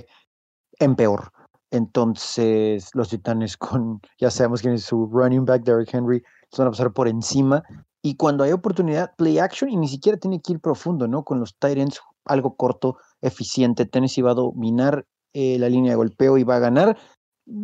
en 0.77 0.95
peor. 0.95 1.31
Entonces, 1.71 2.91
los 2.93 3.09
Titanes 3.09 3.57
con, 3.57 3.99
ya 4.19 4.29
sabemos 4.29 4.61
quién 4.61 4.75
es 4.75 4.83
su 4.83 5.07
running 5.07 5.43
back, 5.43 5.63
Derrick 5.63 5.91
Henry, 5.91 6.21
se 6.51 6.61
van 6.61 6.67
a 6.67 6.71
pasar 6.71 6.93
por 6.93 7.07
encima. 7.07 7.63
Y 8.03 8.15
cuando 8.15 8.43
hay 8.43 8.51
oportunidad, 8.51 9.15
play 9.15 9.39
action, 9.39 9.71
y 9.71 9.75
ni 9.75 9.87
siquiera 9.87 10.19
tiene 10.19 10.39
que 10.39 10.53
ir 10.53 10.59
profundo, 10.59 11.07
¿no? 11.07 11.23
Con 11.23 11.39
los 11.39 11.57
Titans, 11.57 11.99
algo 12.25 12.55
corto, 12.55 12.97
eficiente. 13.21 13.87
Tennessee 13.87 14.21
va 14.21 14.31
a 14.31 14.35
dominar 14.35 15.07
eh, 15.33 15.57
la 15.57 15.67
línea 15.67 15.93
de 15.93 15.95
golpeo 15.95 16.37
y 16.37 16.43
va 16.43 16.57
a 16.57 16.59
ganar. 16.59 16.95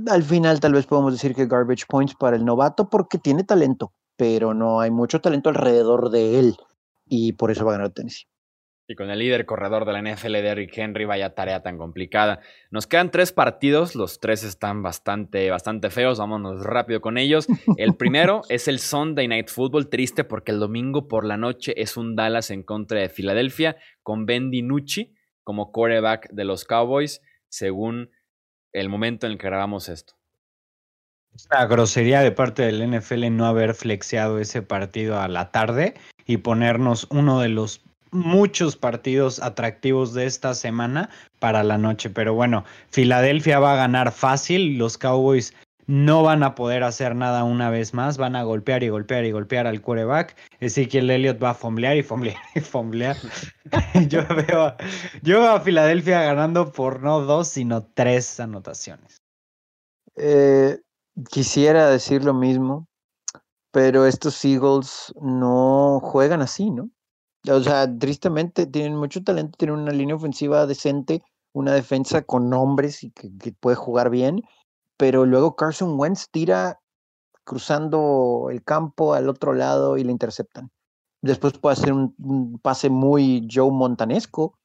Al 0.08 0.24
final, 0.24 0.60
tal 0.60 0.74
vez 0.74 0.88
podemos 0.88 1.14
decir 1.14 1.36
que 1.36 1.46
garbage 1.46 1.86
points 1.88 2.16
para 2.16 2.36
el 2.36 2.44
novato 2.44 2.90
porque 2.90 3.20
tiene 3.20 3.44
talento 3.44 3.94
pero 4.24 4.54
no 4.54 4.80
hay 4.80 4.90
mucho 4.90 5.20
talento 5.20 5.50
alrededor 5.50 6.10
de 6.10 6.40
él 6.40 6.56
y 7.06 7.34
por 7.34 7.52
eso 7.52 7.66
va 7.66 7.74
a 7.74 7.78
ganar 7.78 7.92
Tennessee. 7.92 8.24
Y 8.88 8.96
con 8.96 9.10
el 9.10 9.20
líder 9.20 9.46
corredor 9.46 9.84
de 9.84 9.92
la 9.92 10.02
NFL, 10.02 10.32
Derrick 10.32 10.78
Henry, 10.78 11.04
vaya 11.04 11.36
tarea 11.36 11.62
tan 11.62 11.78
complicada. 11.78 12.40
Nos 12.72 12.88
quedan 12.88 13.12
tres 13.12 13.34
partidos, 13.34 13.96
los 13.96 14.22
tres 14.22 14.46
están 14.46 14.82
bastante, 14.82 15.50
bastante 15.50 15.90
feos, 15.90 16.20
vámonos 16.20 16.64
rápido 16.64 17.02
con 17.02 17.18
ellos. 17.18 17.48
El 17.78 17.96
primero 17.98 18.44
es 18.48 18.70
el 18.70 18.80
Sunday 18.80 19.28
Night 19.28 19.50
Football, 19.50 19.90
triste 19.90 20.24
porque 20.24 20.54
el 20.54 20.60
domingo 20.62 21.10
por 21.10 21.26
la 21.26 21.36
noche 21.36 21.74
es 21.76 21.98
un 21.98 22.16
Dallas 22.16 22.50
en 22.50 22.64
contra 22.64 23.02
de 23.02 23.10
Filadelfia, 23.10 23.76
con 24.04 24.26
Ben 24.26 24.52
DiNucci 24.52 25.14
como 25.44 25.74
quarterback 25.74 26.30
de 26.32 26.46
los 26.46 26.64
Cowboys, 26.64 27.22
según 27.50 28.10
el 28.72 28.88
momento 28.88 29.26
en 29.26 29.34
el 29.34 29.38
que 29.38 29.48
grabamos 29.48 29.90
esto. 29.90 30.14
Es 31.36 31.48
una 31.52 31.66
grosería 31.66 32.22
de 32.22 32.32
parte 32.32 32.64
del 32.64 32.92
NFL 32.92 33.30
no 33.32 33.46
haber 33.46 33.74
flexeado 33.74 34.40
ese 34.40 34.62
partido 34.62 35.20
a 35.20 35.28
la 35.28 35.52
tarde 35.52 35.96
y 36.26 36.38
ponernos 36.38 37.08
uno 37.10 37.40
de 37.40 37.50
los 37.50 37.82
muchos 38.12 38.76
partidos 38.76 39.42
atractivos 39.42 40.14
de 40.14 40.26
esta 40.28 40.54
semana 40.54 41.10
para 41.40 41.64
la 41.64 41.78
noche. 41.78 42.10
Pero 42.10 42.34
bueno, 42.34 42.64
Filadelfia 42.90 43.60
va 43.60 43.74
a 43.74 43.78
ganar 43.78 44.12
fácil, 44.12 44.78
los 44.78 44.98
Cowboys 44.98 45.54
no 45.86 46.24
van 46.24 46.44
a 46.44 46.56
poder 46.56 46.84
hacer 46.84 47.16
nada 47.16 47.44
una 47.44 47.70
vez 47.70 47.94
más, 47.94 48.18
van 48.18 48.36
a 48.36 48.44
golpear 48.44 48.84
y 48.84 48.90
golpear 48.90 49.26
y 49.26 49.32
golpear 49.32 49.68
al 49.68 49.82
quarterback. 49.82 50.36
Ezequiel 50.60 51.10
Elliott 51.10 51.44
va 51.44 51.50
a 51.50 51.56
fomblear 51.56 51.98
y 51.98 52.04
fomblear 52.04 52.38
y 52.56 52.60
fomblear. 52.62 53.18
yo, 54.08 54.26
veo, 54.28 54.76
yo 55.22 55.42
veo 55.42 55.52
a 55.52 55.60
Filadelfia 55.60 56.22
ganando 56.22 56.72
por 56.72 57.02
no 57.02 57.22
dos, 57.22 57.50
sino 57.50 57.84
tres 57.84 58.40
anotaciones. 58.40 59.18
Eh, 60.16 60.80
Quisiera 61.30 61.90
decir 61.90 62.24
lo 62.24 62.34
mismo, 62.34 62.88
pero 63.72 64.06
estos 64.06 64.44
Eagles 64.44 65.14
no 65.22 66.00
juegan 66.02 66.42
así, 66.42 66.72
¿no? 66.72 66.90
O 67.50 67.60
sea, 67.60 67.88
tristemente 67.98 68.66
tienen 68.66 68.96
mucho 68.96 69.24
talento, 69.24 69.58
tienen 69.58 69.78
una 69.78 69.92
línea 69.92 70.16
ofensiva 70.16 70.66
decente, 70.66 71.24
una 71.54 71.74
defensa 71.74 72.24
con 72.24 72.50
nombres 72.50 73.04
y 73.04 73.12
que, 73.12 73.30
puede 73.60 73.76
jugar 73.76 74.10
bien, 74.10 74.42
pero 74.98 75.26
luego 75.26 75.56
Carson 75.56 76.00
Wentz 76.00 76.30
tira 76.32 76.80
cruzando 77.44 78.48
el 78.50 78.64
campo 78.64 79.14
al 79.14 79.30
otro 79.30 79.54
lado 79.54 79.98
y 79.98 80.04
le 80.04 80.12
interceptan. 80.12 80.72
Después 81.22 81.58
puede 81.58 81.74
hacer 81.74 81.94
un 81.94 82.60
pase 82.62 82.90
muy 82.90 83.48
Joe 83.52 83.72
Montanesco 83.72 84.58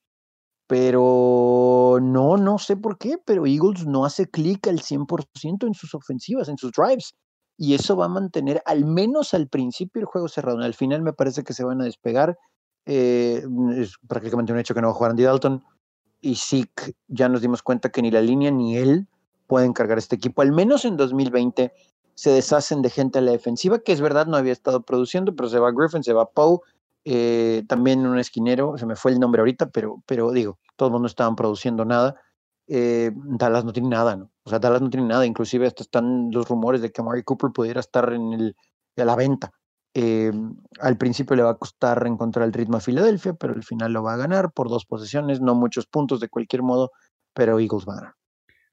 pero 0.69 1.88
no, 2.01 2.37
no 2.37 2.59
sé 2.59 2.77
por 2.77 2.99
qué, 2.99 3.19
pero 3.25 3.47
Eagles 3.47 3.87
no 3.87 4.05
hace 4.05 4.29
clic 4.29 4.67
al 4.67 4.81
100% 4.81 5.67
en 5.67 5.75
sus 5.75 5.95
ofensivas, 5.95 6.49
en 6.49 6.59
sus 6.59 6.73
drives. 6.73 7.15
Y 7.57 7.75
eso 7.75 7.97
va 7.97 8.07
a 8.07 8.09
mantener 8.09 8.63
al 8.67 8.85
menos 8.85 9.35
al 9.35 9.49
principio 9.49 10.01
el 10.01 10.07
juego 10.07 10.29
cerrado. 10.29 10.59
Al 10.59 10.75
final 10.75 11.03
me 11.03 11.13
parece 11.13 11.43
que 11.43 11.53
se 11.53 11.65
van 11.65 11.81
a 11.81 11.85
despegar. 11.85 12.39
Eh, 12.87 13.43
es 13.77 13.95
prácticamente 14.07 14.53
un 14.53 14.59
hecho 14.59 14.75
que 14.75 14.81
no 14.81 14.89
va 14.89 14.93
a 14.93 14.97
jugar 14.97 15.11
Andy 15.11 15.25
Dalton. 15.25 15.65
Y 16.21 16.37
sí, 16.37 16.67
ya 17.09 17.29
nos 17.29 17.41
dimos 17.41 17.63
cuenta 17.63 17.91
que 17.91 18.03
ni 18.03 18.11
la 18.11 18.21
línea 18.21 18.51
ni 18.51 18.77
él 18.77 19.09
pueden 19.47 19.73
cargar 19.73 19.99
este 19.99 20.17
equipo. 20.17 20.43
Al 20.43 20.53
menos 20.53 20.85
en 20.85 20.97
2020 20.97 21.73
se 22.15 22.31
deshacen 22.31 22.83
de 22.83 22.91
gente 22.91 23.19
a 23.19 23.23
la 23.23 23.33
defensiva, 23.33 23.79
que 23.79 23.93
es 23.93 24.01
verdad, 24.01 24.27
no 24.27 24.37
había 24.37 24.53
estado 24.53 24.83
produciendo, 24.83 25.35
pero 25.37 25.49
se 25.49 25.59
va 25.59 25.73
Griffin, 25.73 26.03
se 26.03 26.13
va 26.13 26.31
Poe, 26.31 26.59
eh, 27.05 27.65
también 27.69 28.07
un 28.07 28.19
esquinero, 28.19 28.77
se 28.77 28.87
me 28.87 28.97
fue 28.97 29.13
el 29.13 29.21
nombre 29.21 29.41
ahorita, 29.41 29.71
pero, 29.71 30.03
pero 30.07 30.31
digo, 30.33 30.59
todo 30.77 30.89
el 30.89 30.93
mundo 30.93 31.07
estaban 31.07 31.37
produciendo 31.37 31.85
nada. 31.85 32.21
Eh, 32.67 33.13
Dallas 33.15 33.65
no 33.65 33.73
tiene 33.73 33.89
nada, 33.89 34.17
¿no? 34.17 34.31
O 34.45 34.51
sea, 34.51 34.59
Dallas 34.59 34.83
no 34.83 34.91
tiene 34.91 35.07
nada, 35.07 35.25
inclusive 35.25 35.67
hasta 35.67 35.83
están 35.83 36.31
los 36.31 36.49
rumores 36.49 36.83
de 36.83 36.91
que 36.91 37.03
Mari 37.03 37.23
Cooper 37.23 37.51
pudiera 37.51 37.81
estar 37.81 38.13
en 38.13 38.33
el, 38.33 38.57
a 38.97 39.05
la 39.05 39.17
venta. 39.17 39.53
Eh, 39.95 40.31
al 40.81 40.99
principio 40.99 41.35
le 41.35 41.43
va 41.43 41.51
a 41.51 41.59
costar 41.59 42.07
encontrar 42.07 42.47
el 42.47 42.53
ritmo 42.53 42.77
a 42.77 42.81
Filadelfia, 42.81 43.33
pero 43.33 43.55
al 43.55 43.65
final 43.65 43.93
lo 43.93 44.03
va 44.03 44.15
a 44.15 44.19
ganar 44.19 44.53
por 44.53 44.69
dos 44.69 44.85
posiciones, 44.85 45.41
no 45.41 45.55
muchos 45.55 45.87
puntos 45.87 46.21
de 46.21 46.29
cualquier 46.29 46.63
modo, 46.63 46.91
pero 47.33 47.59
Eagles 47.59 47.87
va 47.89 47.95
a 47.95 47.97
ganar. 47.97 48.15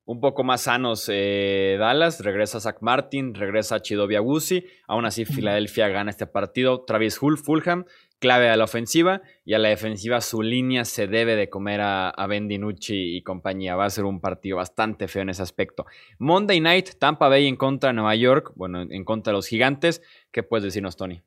Un 0.08 0.20
poco 0.20 0.44
más 0.44 0.62
sanos 0.62 1.08
Dallas, 1.08 2.20
regresa 2.20 2.60
Zach 2.60 2.78
Martin, 2.82 3.34
regresa 3.34 3.82
Chido 3.82 4.08
Guzzi, 4.22 4.64
aún 4.88 5.06
así 5.06 5.26
Filadelfia 5.26 5.88
gana 5.88 6.12
este 6.12 6.28
partido, 6.28 6.84
Travis 6.86 7.20
Hull, 7.20 7.40
Fulham, 7.40 7.86
clave 8.20 8.50
a 8.50 8.58
la 8.58 8.64
ofensiva 8.64 9.22
y 9.44 9.54
a 9.54 9.60
la 9.60 9.70
defensiva 9.70 10.22
su 10.22 10.42
línea 10.42 10.86
se 10.86 11.08
debe 11.08 11.36
de 11.36 11.50
comer 11.50 11.82
a, 11.82 12.10
a 12.10 12.28
Ben 12.28 12.50
y 12.50 13.22
compañía. 13.24 13.76
Va 13.76 13.86
a 13.86 13.90
ser 13.90 14.06
un 14.06 14.22
partido 14.22 14.58
bastante 14.58 15.08
feo 15.08 15.22
en 15.22 15.30
ese 15.30 15.44
aspecto. 15.44 15.86
Monday 16.20 16.60
Night, 16.60 16.92
Tampa 17.00 17.30
Bay 17.30 17.48
en 17.48 17.56
contra 17.56 17.90
de 17.90 17.94
Nueva 17.94 18.16
York, 18.16 18.54
bueno, 18.56 18.82
en 18.82 19.04
contra 19.04 19.32
de 19.32 19.38
los 19.38 19.48
gigantes. 19.48 20.02
¿Qué 20.32 20.44
puedes 20.44 20.64
decirnos, 20.64 20.96
Tony? 20.96 21.22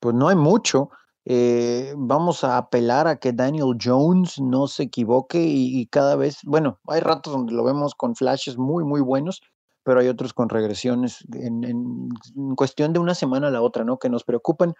Pues 0.00 0.14
no 0.14 0.28
hay 0.28 0.36
mucho. 0.36 0.90
Eh, 1.24 1.92
vamos 1.96 2.42
a 2.42 2.56
apelar 2.56 3.06
a 3.06 3.16
que 3.16 3.32
Daniel 3.32 3.76
Jones 3.80 4.40
no 4.40 4.66
se 4.66 4.84
equivoque 4.84 5.38
y, 5.38 5.80
y, 5.80 5.86
cada 5.86 6.16
vez, 6.16 6.38
bueno, 6.44 6.80
hay 6.88 7.00
ratos 7.00 7.32
donde 7.32 7.52
lo 7.52 7.62
vemos 7.62 7.94
con 7.94 8.16
flashes 8.16 8.58
muy, 8.58 8.82
muy 8.84 9.00
buenos, 9.00 9.40
pero 9.84 10.00
hay 10.00 10.08
otros 10.08 10.32
con 10.32 10.48
regresiones 10.48 11.24
en, 11.34 11.64
en, 11.64 12.08
cuestión 12.56 12.92
de 12.92 12.98
una 12.98 13.14
semana 13.14 13.48
a 13.48 13.50
la 13.50 13.62
otra, 13.62 13.84
¿no? 13.84 13.98
Que 13.98 14.08
nos 14.08 14.24
preocupan, 14.24 14.74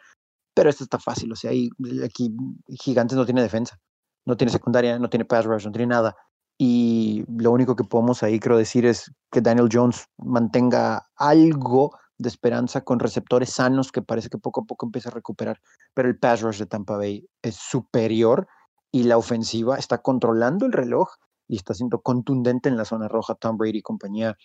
pero 0.55 0.71
esto 0.71 0.85
está 0.85 0.99
fácil, 0.99 1.33
o 1.33 1.37
sea, 1.37 1.51
ahí, 1.51 1.71
aquí 2.05 2.35
Gigantes 2.69 3.17
no 3.17 3.25
tiene 3.25 3.43
defensa, 3.43 3.79
no 4.27 4.37
tiene 4.37 4.53
secundaria, 4.53 4.99
no 4.99 5.09
tiene 5.09 5.25
pass 5.25 5.45
rush, 5.45 5.65
no 5.65 5.73
tiene 5.73 5.89
nada. 5.89 6.17
Y 6.59 7.25
lo 7.29 7.51
único 7.51 7.75
que 7.75 7.85
podemos 7.85 8.23
ahí, 8.23 8.39
creo 8.39 8.57
decir, 8.57 8.87
es 8.87 9.11
que 9.31 9.41
Daniel 9.41 9.69
Jones 9.73 10.07
mantenga 10.19 11.09
algo 11.17 11.97
de 12.19 12.29
esperanza 12.29 12.83
con 12.83 13.01
receptores 13.01 13.51
sanos 13.51 13.91
que 13.91 14.03
parece 14.03 14.29
que 14.29 14.39
poco 14.39 14.61
a 14.61 14.65
poco 14.65 14.87
empieza 14.87 15.09
a 15.09 15.13
recuperar. 15.13 15.59
Pero 15.95 16.09
el 16.09 16.19
pass 16.19 16.43
rush 16.43 16.59
de 16.59 16.67
Tampa 16.67 16.97
Bay 16.97 17.27
es 17.43 17.57
superior 17.57 18.47
y 18.93 19.05
la 19.05 19.19
ofensiva 19.19 19.77
está 19.77 19.99
controlando 19.99 20.67
el 20.67 20.73
reloj 20.73 21.09
y 21.49 21.57
está 21.57 21.75
siendo 21.75 22.01
contundente 22.01 22.69
en 22.69 22.77
la 22.77 22.85
zona 22.85 23.09
roja. 23.09 23.35
Tom 23.35 23.57
Brady 23.57 23.79
y 23.79 23.83
compañía. 23.83 24.37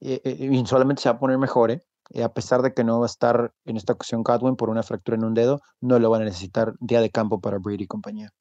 Eh, 0.00 0.20
eh, 0.24 0.48
y 0.50 0.66
solamente 0.66 1.02
se 1.02 1.10
va 1.10 1.16
a 1.16 1.18
poner 1.18 1.36
mejor, 1.36 1.72
¿eh? 1.72 1.82
A 2.22 2.32
pesar 2.32 2.62
de 2.62 2.74
que 2.74 2.84
no 2.84 2.98
va 2.98 3.06
a 3.06 3.06
estar 3.06 3.52
en 3.64 3.76
esta 3.76 3.92
ocasión 3.92 4.22
Godwin 4.22 4.56
por 4.56 4.70
una 4.70 4.82
fractura 4.82 5.16
en 5.16 5.24
un 5.24 5.34
dedo, 5.34 5.60
no 5.80 5.98
lo 5.98 6.10
van 6.10 6.22
a 6.22 6.24
necesitar 6.26 6.74
día 6.80 7.00
de 7.00 7.10
campo 7.10 7.40
para 7.40 7.58
Brady 7.58 7.84
y 7.84 7.86
compañía. 7.86 8.32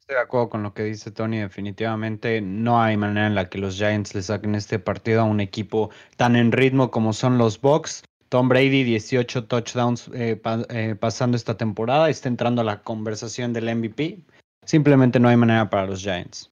Estoy 0.00 0.16
de 0.16 0.22
acuerdo 0.22 0.48
con 0.48 0.62
lo 0.62 0.74
que 0.74 0.82
dice 0.82 1.10
Tony. 1.10 1.38
Definitivamente 1.38 2.40
no 2.40 2.82
hay 2.82 2.96
manera 2.96 3.26
en 3.28 3.34
la 3.34 3.48
que 3.48 3.58
los 3.58 3.76
Giants 3.76 4.14
le 4.14 4.22
saquen 4.22 4.54
este 4.54 4.78
partido 4.78 5.20
a 5.20 5.24
un 5.24 5.40
equipo 5.40 5.90
tan 6.16 6.34
en 6.34 6.52
ritmo 6.52 6.90
como 6.90 7.12
son 7.12 7.38
los 7.38 7.60
Bucks. 7.60 8.02
Tom 8.28 8.48
Brady, 8.48 8.82
18 8.82 9.44
touchdowns 9.44 10.08
eh, 10.14 10.40
eh, 10.70 10.96
pasando 10.98 11.36
esta 11.36 11.56
temporada, 11.56 12.10
está 12.10 12.28
entrando 12.28 12.62
a 12.62 12.64
la 12.64 12.82
conversación 12.82 13.52
del 13.52 13.74
MVP. 13.76 14.24
Simplemente 14.64 15.20
no 15.20 15.28
hay 15.28 15.36
manera 15.36 15.70
para 15.70 15.86
los 15.86 16.00
Giants. 16.00 16.51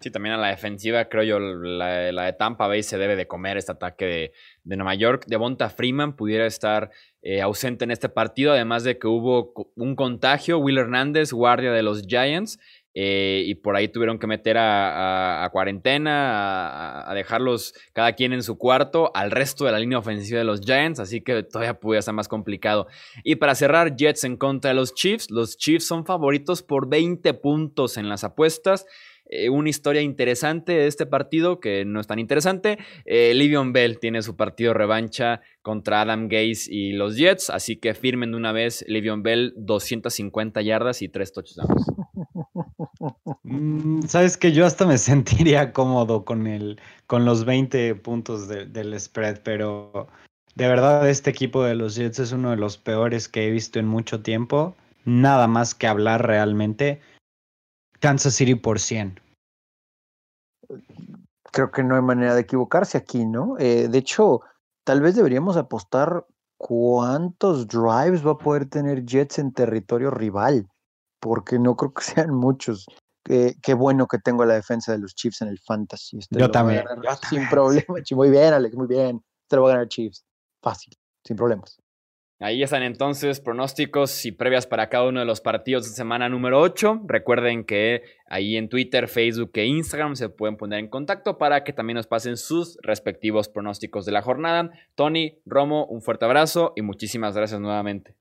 Sí, 0.00 0.10
también 0.10 0.34
a 0.34 0.38
la 0.38 0.48
defensiva, 0.48 1.10
creo 1.10 1.24
yo, 1.24 1.38
la, 1.38 2.24
de 2.24 2.32
Tampa 2.32 2.66
Bay 2.66 2.82
se 2.82 2.96
debe 2.96 3.16
de 3.16 3.26
comer 3.26 3.58
este 3.58 3.72
ataque 3.72 4.06
de, 4.06 4.32
de 4.64 4.76
Nueva 4.76 4.94
York. 4.94 5.24
Devonta 5.26 5.68
Freeman 5.68 6.16
pudiera 6.16 6.46
estar 6.46 6.90
eh, 7.20 7.42
ausente 7.42 7.84
en 7.84 7.90
este 7.90 8.08
partido, 8.08 8.52
además 8.52 8.82
de 8.82 8.98
que 8.98 9.06
hubo 9.06 9.52
un 9.76 9.96
contagio. 9.96 10.58
Will 10.58 10.78
Hernández, 10.78 11.34
guardia 11.34 11.70
de 11.70 11.82
los 11.82 12.06
Giants, 12.06 12.58
eh, 12.94 13.44
y 13.46 13.54
por 13.56 13.76
ahí 13.76 13.88
tuvieron 13.88 14.18
que 14.18 14.26
meter 14.26 14.56
a, 14.58 15.48
cuarentena, 15.52 17.08
a, 17.08 17.14
dejarlos 17.14 17.74
cada 17.92 18.14
quien 18.14 18.32
en 18.32 18.42
su 18.42 18.58
cuarto, 18.58 19.12
al 19.14 19.30
resto 19.30 19.64
de 19.64 19.72
la 19.72 19.78
línea 19.78 19.98
ofensiva 19.98 20.38
de 20.38 20.44
los 20.44 20.60
Giants, 20.60 20.98
así 20.98 21.20
que 21.20 21.42
todavía 21.42 21.78
puede 21.78 22.02
ser 22.02 22.14
más 22.14 22.26
complicado. 22.26 22.88
Y 23.22 23.36
para 23.36 23.54
cerrar, 23.54 23.96
Jets 23.96 24.24
en 24.24 24.36
contra 24.36 24.70
de 24.70 24.74
los 24.74 24.94
Chiefs. 24.94 25.30
Los 25.30 25.56
Chiefs 25.56 25.86
son 25.86 26.04
favoritos 26.04 26.62
por 26.62 26.88
20 26.88 27.34
puntos 27.34 27.96
en 27.96 28.08
las 28.08 28.24
apuestas. 28.24 28.86
Eh, 29.32 29.48
una 29.48 29.68
historia 29.68 30.02
interesante 30.02 30.72
de 30.72 30.88
este 30.88 31.06
partido, 31.06 31.60
que 31.60 31.84
no 31.84 32.00
es 32.00 32.08
tan 32.08 32.18
interesante. 32.18 32.78
Eh, 33.04 33.32
Livion 33.32 33.72
Bell 33.72 34.00
tiene 34.00 34.22
su 34.22 34.34
partido 34.34 34.74
revancha 34.74 35.40
contra 35.62 36.00
Adam 36.00 36.26
Gaze 36.26 36.66
y 36.68 36.92
los 36.92 37.16
Jets, 37.16 37.48
así 37.48 37.76
que 37.76 37.94
firmen 37.94 38.32
de 38.32 38.36
una 38.36 38.50
vez 38.50 38.84
Livion 38.88 39.22
Bell 39.22 39.54
250 39.56 40.62
yardas 40.62 41.00
y 41.02 41.08
3 41.08 41.32
touchdowns. 41.32 41.86
Mm, 43.44 44.02
Sabes 44.02 44.36
que 44.36 44.52
yo 44.52 44.66
hasta 44.66 44.84
me 44.84 44.98
sentiría 44.98 45.72
cómodo 45.72 46.24
con, 46.24 46.48
el, 46.48 46.80
con 47.06 47.24
los 47.24 47.44
20 47.44 47.94
puntos 47.94 48.48
del 48.48 48.98
spread, 48.98 49.42
pero 49.44 50.08
de 50.56 50.66
verdad 50.66 51.08
este 51.08 51.30
equipo 51.30 51.62
de 51.62 51.76
los 51.76 51.94
Jets 51.94 52.18
es 52.18 52.32
uno 52.32 52.50
de 52.50 52.56
los 52.56 52.78
peores 52.78 53.28
que 53.28 53.46
he 53.46 53.50
visto 53.50 53.78
en 53.78 53.86
mucho 53.86 54.22
tiempo. 54.22 54.74
Nada 55.04 55.46
más 55.46 55.74
que 55.74 55.86
hablar 55.86 56.26
realmente. 56.26 57.00
Kansas 58.00 58.34
City 58.34 58.54
por 58.54 58.80
100. 58.80 59.20
Creo 61.52 61.70
que 61.70 61.82
no 61.82 61.96
hay 61.96 62.02
manera 62.02 62.34
de 62.34 62.42
equivocarse 62.42 62.98
aquí, 62.98 63.24
¿no? 63.24 63.56
Eh, 63.58 63.88
de 63.88 63.98
hecho, 63.98 64.40
tal 64.84 65.00
vez 65.00 65.14
deberíamos 65.14 65.56
apostar 65.56 66.26
cuántos 66.56 67.66
drives 67.66 68.26
va 68.26 68.32
a 68.32 68.38
poder 68.38 68.66
tener 68.66 69.04
Jets 69.04 69.38
en 69.38 69.52
territorio 69.52 70.10
rival, 70.10 70.68
porque 71.20 71.58
no 71.58 71.76
creo 71.76 71.92
que 71.92 72.02
sean 72.02 72.34
muchos. 72.34 72.86
qué 73.24 73.74
bueno 73.74 74.06
que 74.06 74.18
tengo 74.18 74.44
la 74.44 74.54
defensa 74.54 74.92
de 74.92 74.98
los 74.98 75.14
Chiefs 75.14 75.42
en 75.42 75.48
el 75.48 75.58
Fantasy. 75.58 76.18
Este 76.18 76.38
yo, 76.38 76.50
también, 76.50 76.84
Sin 77.28 77.48
problema. 77.48 77.86
Muy 78.12 78.30
bien, 78.30 78.54
Alex, 78.54 78.74
muy 78.76 78.86
bien. 78.86 79.22
Te 79.48 79.56
lo 79.56 79.62
va 79.62 79.70
a 79.70 79.72
ganar 79.74 79.88
Chiefs. 79.88 80.24
Fácil, 80.62 80.94
sin 81.24 81.36
problemas. 81.36 81.78
Ahí 82.42 82.62
están 82.62 82.82
entonces 82.82 83.38
pronósticos 83.38 84.24
y 84.24 84.32
previas 84.32 84.66
para 84.66 84.88
cada 84.88 85.06
uno 85.06 85.20
de 85.20 85.26
los 85.26 85.42
partidos 85.42 85.84
de 85.84 85.94
semana 85.94 86.30
número 86.30 86.58
8. 86.58 87.02
Recuerden 87.06 87.64
que 87.64 88.02
ahí 88.26 88.56
en 88.56 88.70
Twitter, 88.70 89.08
Facebook 89.08 89.50
e 89.56 89.66
Instagram 89.66 90.16
se 90.16 90.30
pueden 90.30 90.56
poner 90.56 90.78
en 90.78 90.88
contacto 90.88 91.36
para 91.36 91.64
que 91.64 91.74
también 91.74 91.96
nos 91.96 92.06
pasen 92.06 92.38
sus 92.38 92.78
respectivos 92.82 93.50
pronósticos 93.50 94.06
de 94.06 94.12
la 94.12 94.22
jornada. 94.22 94.70
Tony, 94.94 95.42
Romo, 95.44 95.84
un 95.84 96.00
fuerte 96.00 96.24
abrazo 96.24 96.72
y 96.76 96.80
muchísimas 96.80 97.36
gracias 97.36 97.60
nuevamente. 97.60 98.14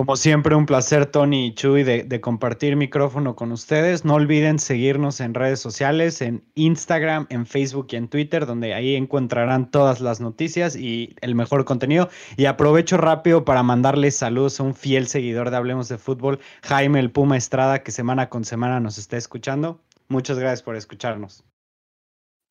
Como 0.00 0.16
siempre, 0.16 0.54
un 0.54 0.64
placer, 0.64 1.04
Tony 1.04 1.48
y 1.48 1.54
Chuy, 1.54 1.82
de, 1.82 2.20
compartir 2.22 2.74
micrófono 2.74 3.36
con 3.36 3.52
ustedes. 3.52 4.02
No 4.02 4.14
olviden 4.14 4.58
seguirnos 4.58 5.20
en 5.20 5.34
redes 5.34 5.60
sociales, 5.60 6.22
en 6.22 6.42
Instagram, 6.54 7.26
en 7.28 7.44
Facebook 7.44 7.88
y 7.90 7.96
en 7.96 8.08
Twitter, 8.08 8.46
donde 8.46 8.72
ahí 8.72 8.96
encontrarán 8.96 9.70
todas 9.70 10.00
las 10.00 10.18
noticias 10.18 10.74
y 10.74 11.14
el 11.20 11.34
mejor 11.34 11.66
contenido. 11.66 12.08
Y 12.38 12.46
aprovecho 12.46 12.96
rápido 12.96 13.44
para 13.44 13.62
mandarles 13.62 14.16
saludos 14.16 14.58
a 14.58 14.62
un 14.62 14.74
fiel 14.74 15.06
seguidor 15.06 15.50
de 15.50 15.58
Hablemos 15.58 15.90
de 15.90 15.98
Fútbol, 15.98 16.40
Jaime 16.62 16.98
el 16.98 17.10
Puma 17.10 17.36
Estrada, 17.36 17.82
que 17.82 17.92
semana 17.92 18.30
con 18.30 18.46
semana 18.46 18.80
nos 18.80 18.96
está 18.96 19.18
escuchando. 19.18 19.82
Muchas 20.08 20.38
gracias 20.38 20.62
por 20.62 20.76
escucharnos. 20.76 21.44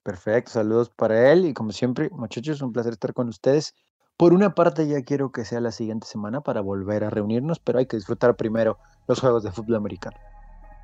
Perfecto, 0.03 0.51
saludos 0.51 0.91
para 0.91 1.31
él 1.31 1.45
y 1.45 1.55
como 1.55 1.71
siempre, 1.71 2.11
muchachos, 2.11 2.61
un 2.61 2.73
placer 2.73 2.93
estar 2.93 3.15
con 3.15 3.27
ustedes. 3.27 3.73
Por 4.19 4.33
una 4.33 4.53
parte 4.53 4.85
ya 4.85 5.01
quiero 5.01 5.31
que 5.31 5.45
sea 5.45 5.61
la 5.61 5.71
siguiente 5.71 6.05
semana 6.05 6.41
para 6.41 6.59
volver 6.59 7.05
a 7.05 7.09
reunirnos, 7.09 7.59
pero 7.59 7.79
hay 7.79 7.85
que 7.85 7.95
disfrutar 7.95 8.35
primero 8.35 8.77
los 9.07 9.21
juegos 9.21 9.43
de 9.43 9.51
fútbol 9.53 9.77
americano. 9.77 10.17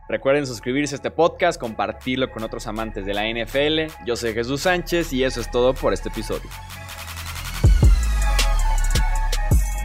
Recuerden 0.08 0.48
suscribirse 0.48 0.96
a 0.96 1.00
este 1.00 1.12
podcast, 1.12 1.60
compartirlo 1.60 2.32
con 2.32 2.44
otros 2.44 2.66
amantes 2.66 3.06
de 3.06 3.14
la 3.14 3.26
NFL. 3.26 3.94
Yo 4.06 4.16
soy 4.16 4.34
Jesús 4.34 4.62
Sánchez 4.62 5.12
y 5.12 5.26
eso 5.26 5.42
es 5.42 5.52
todo 5.52 5.74
por 5.74 5.92
este 5.92 6.08
episodio. 6.08 6.50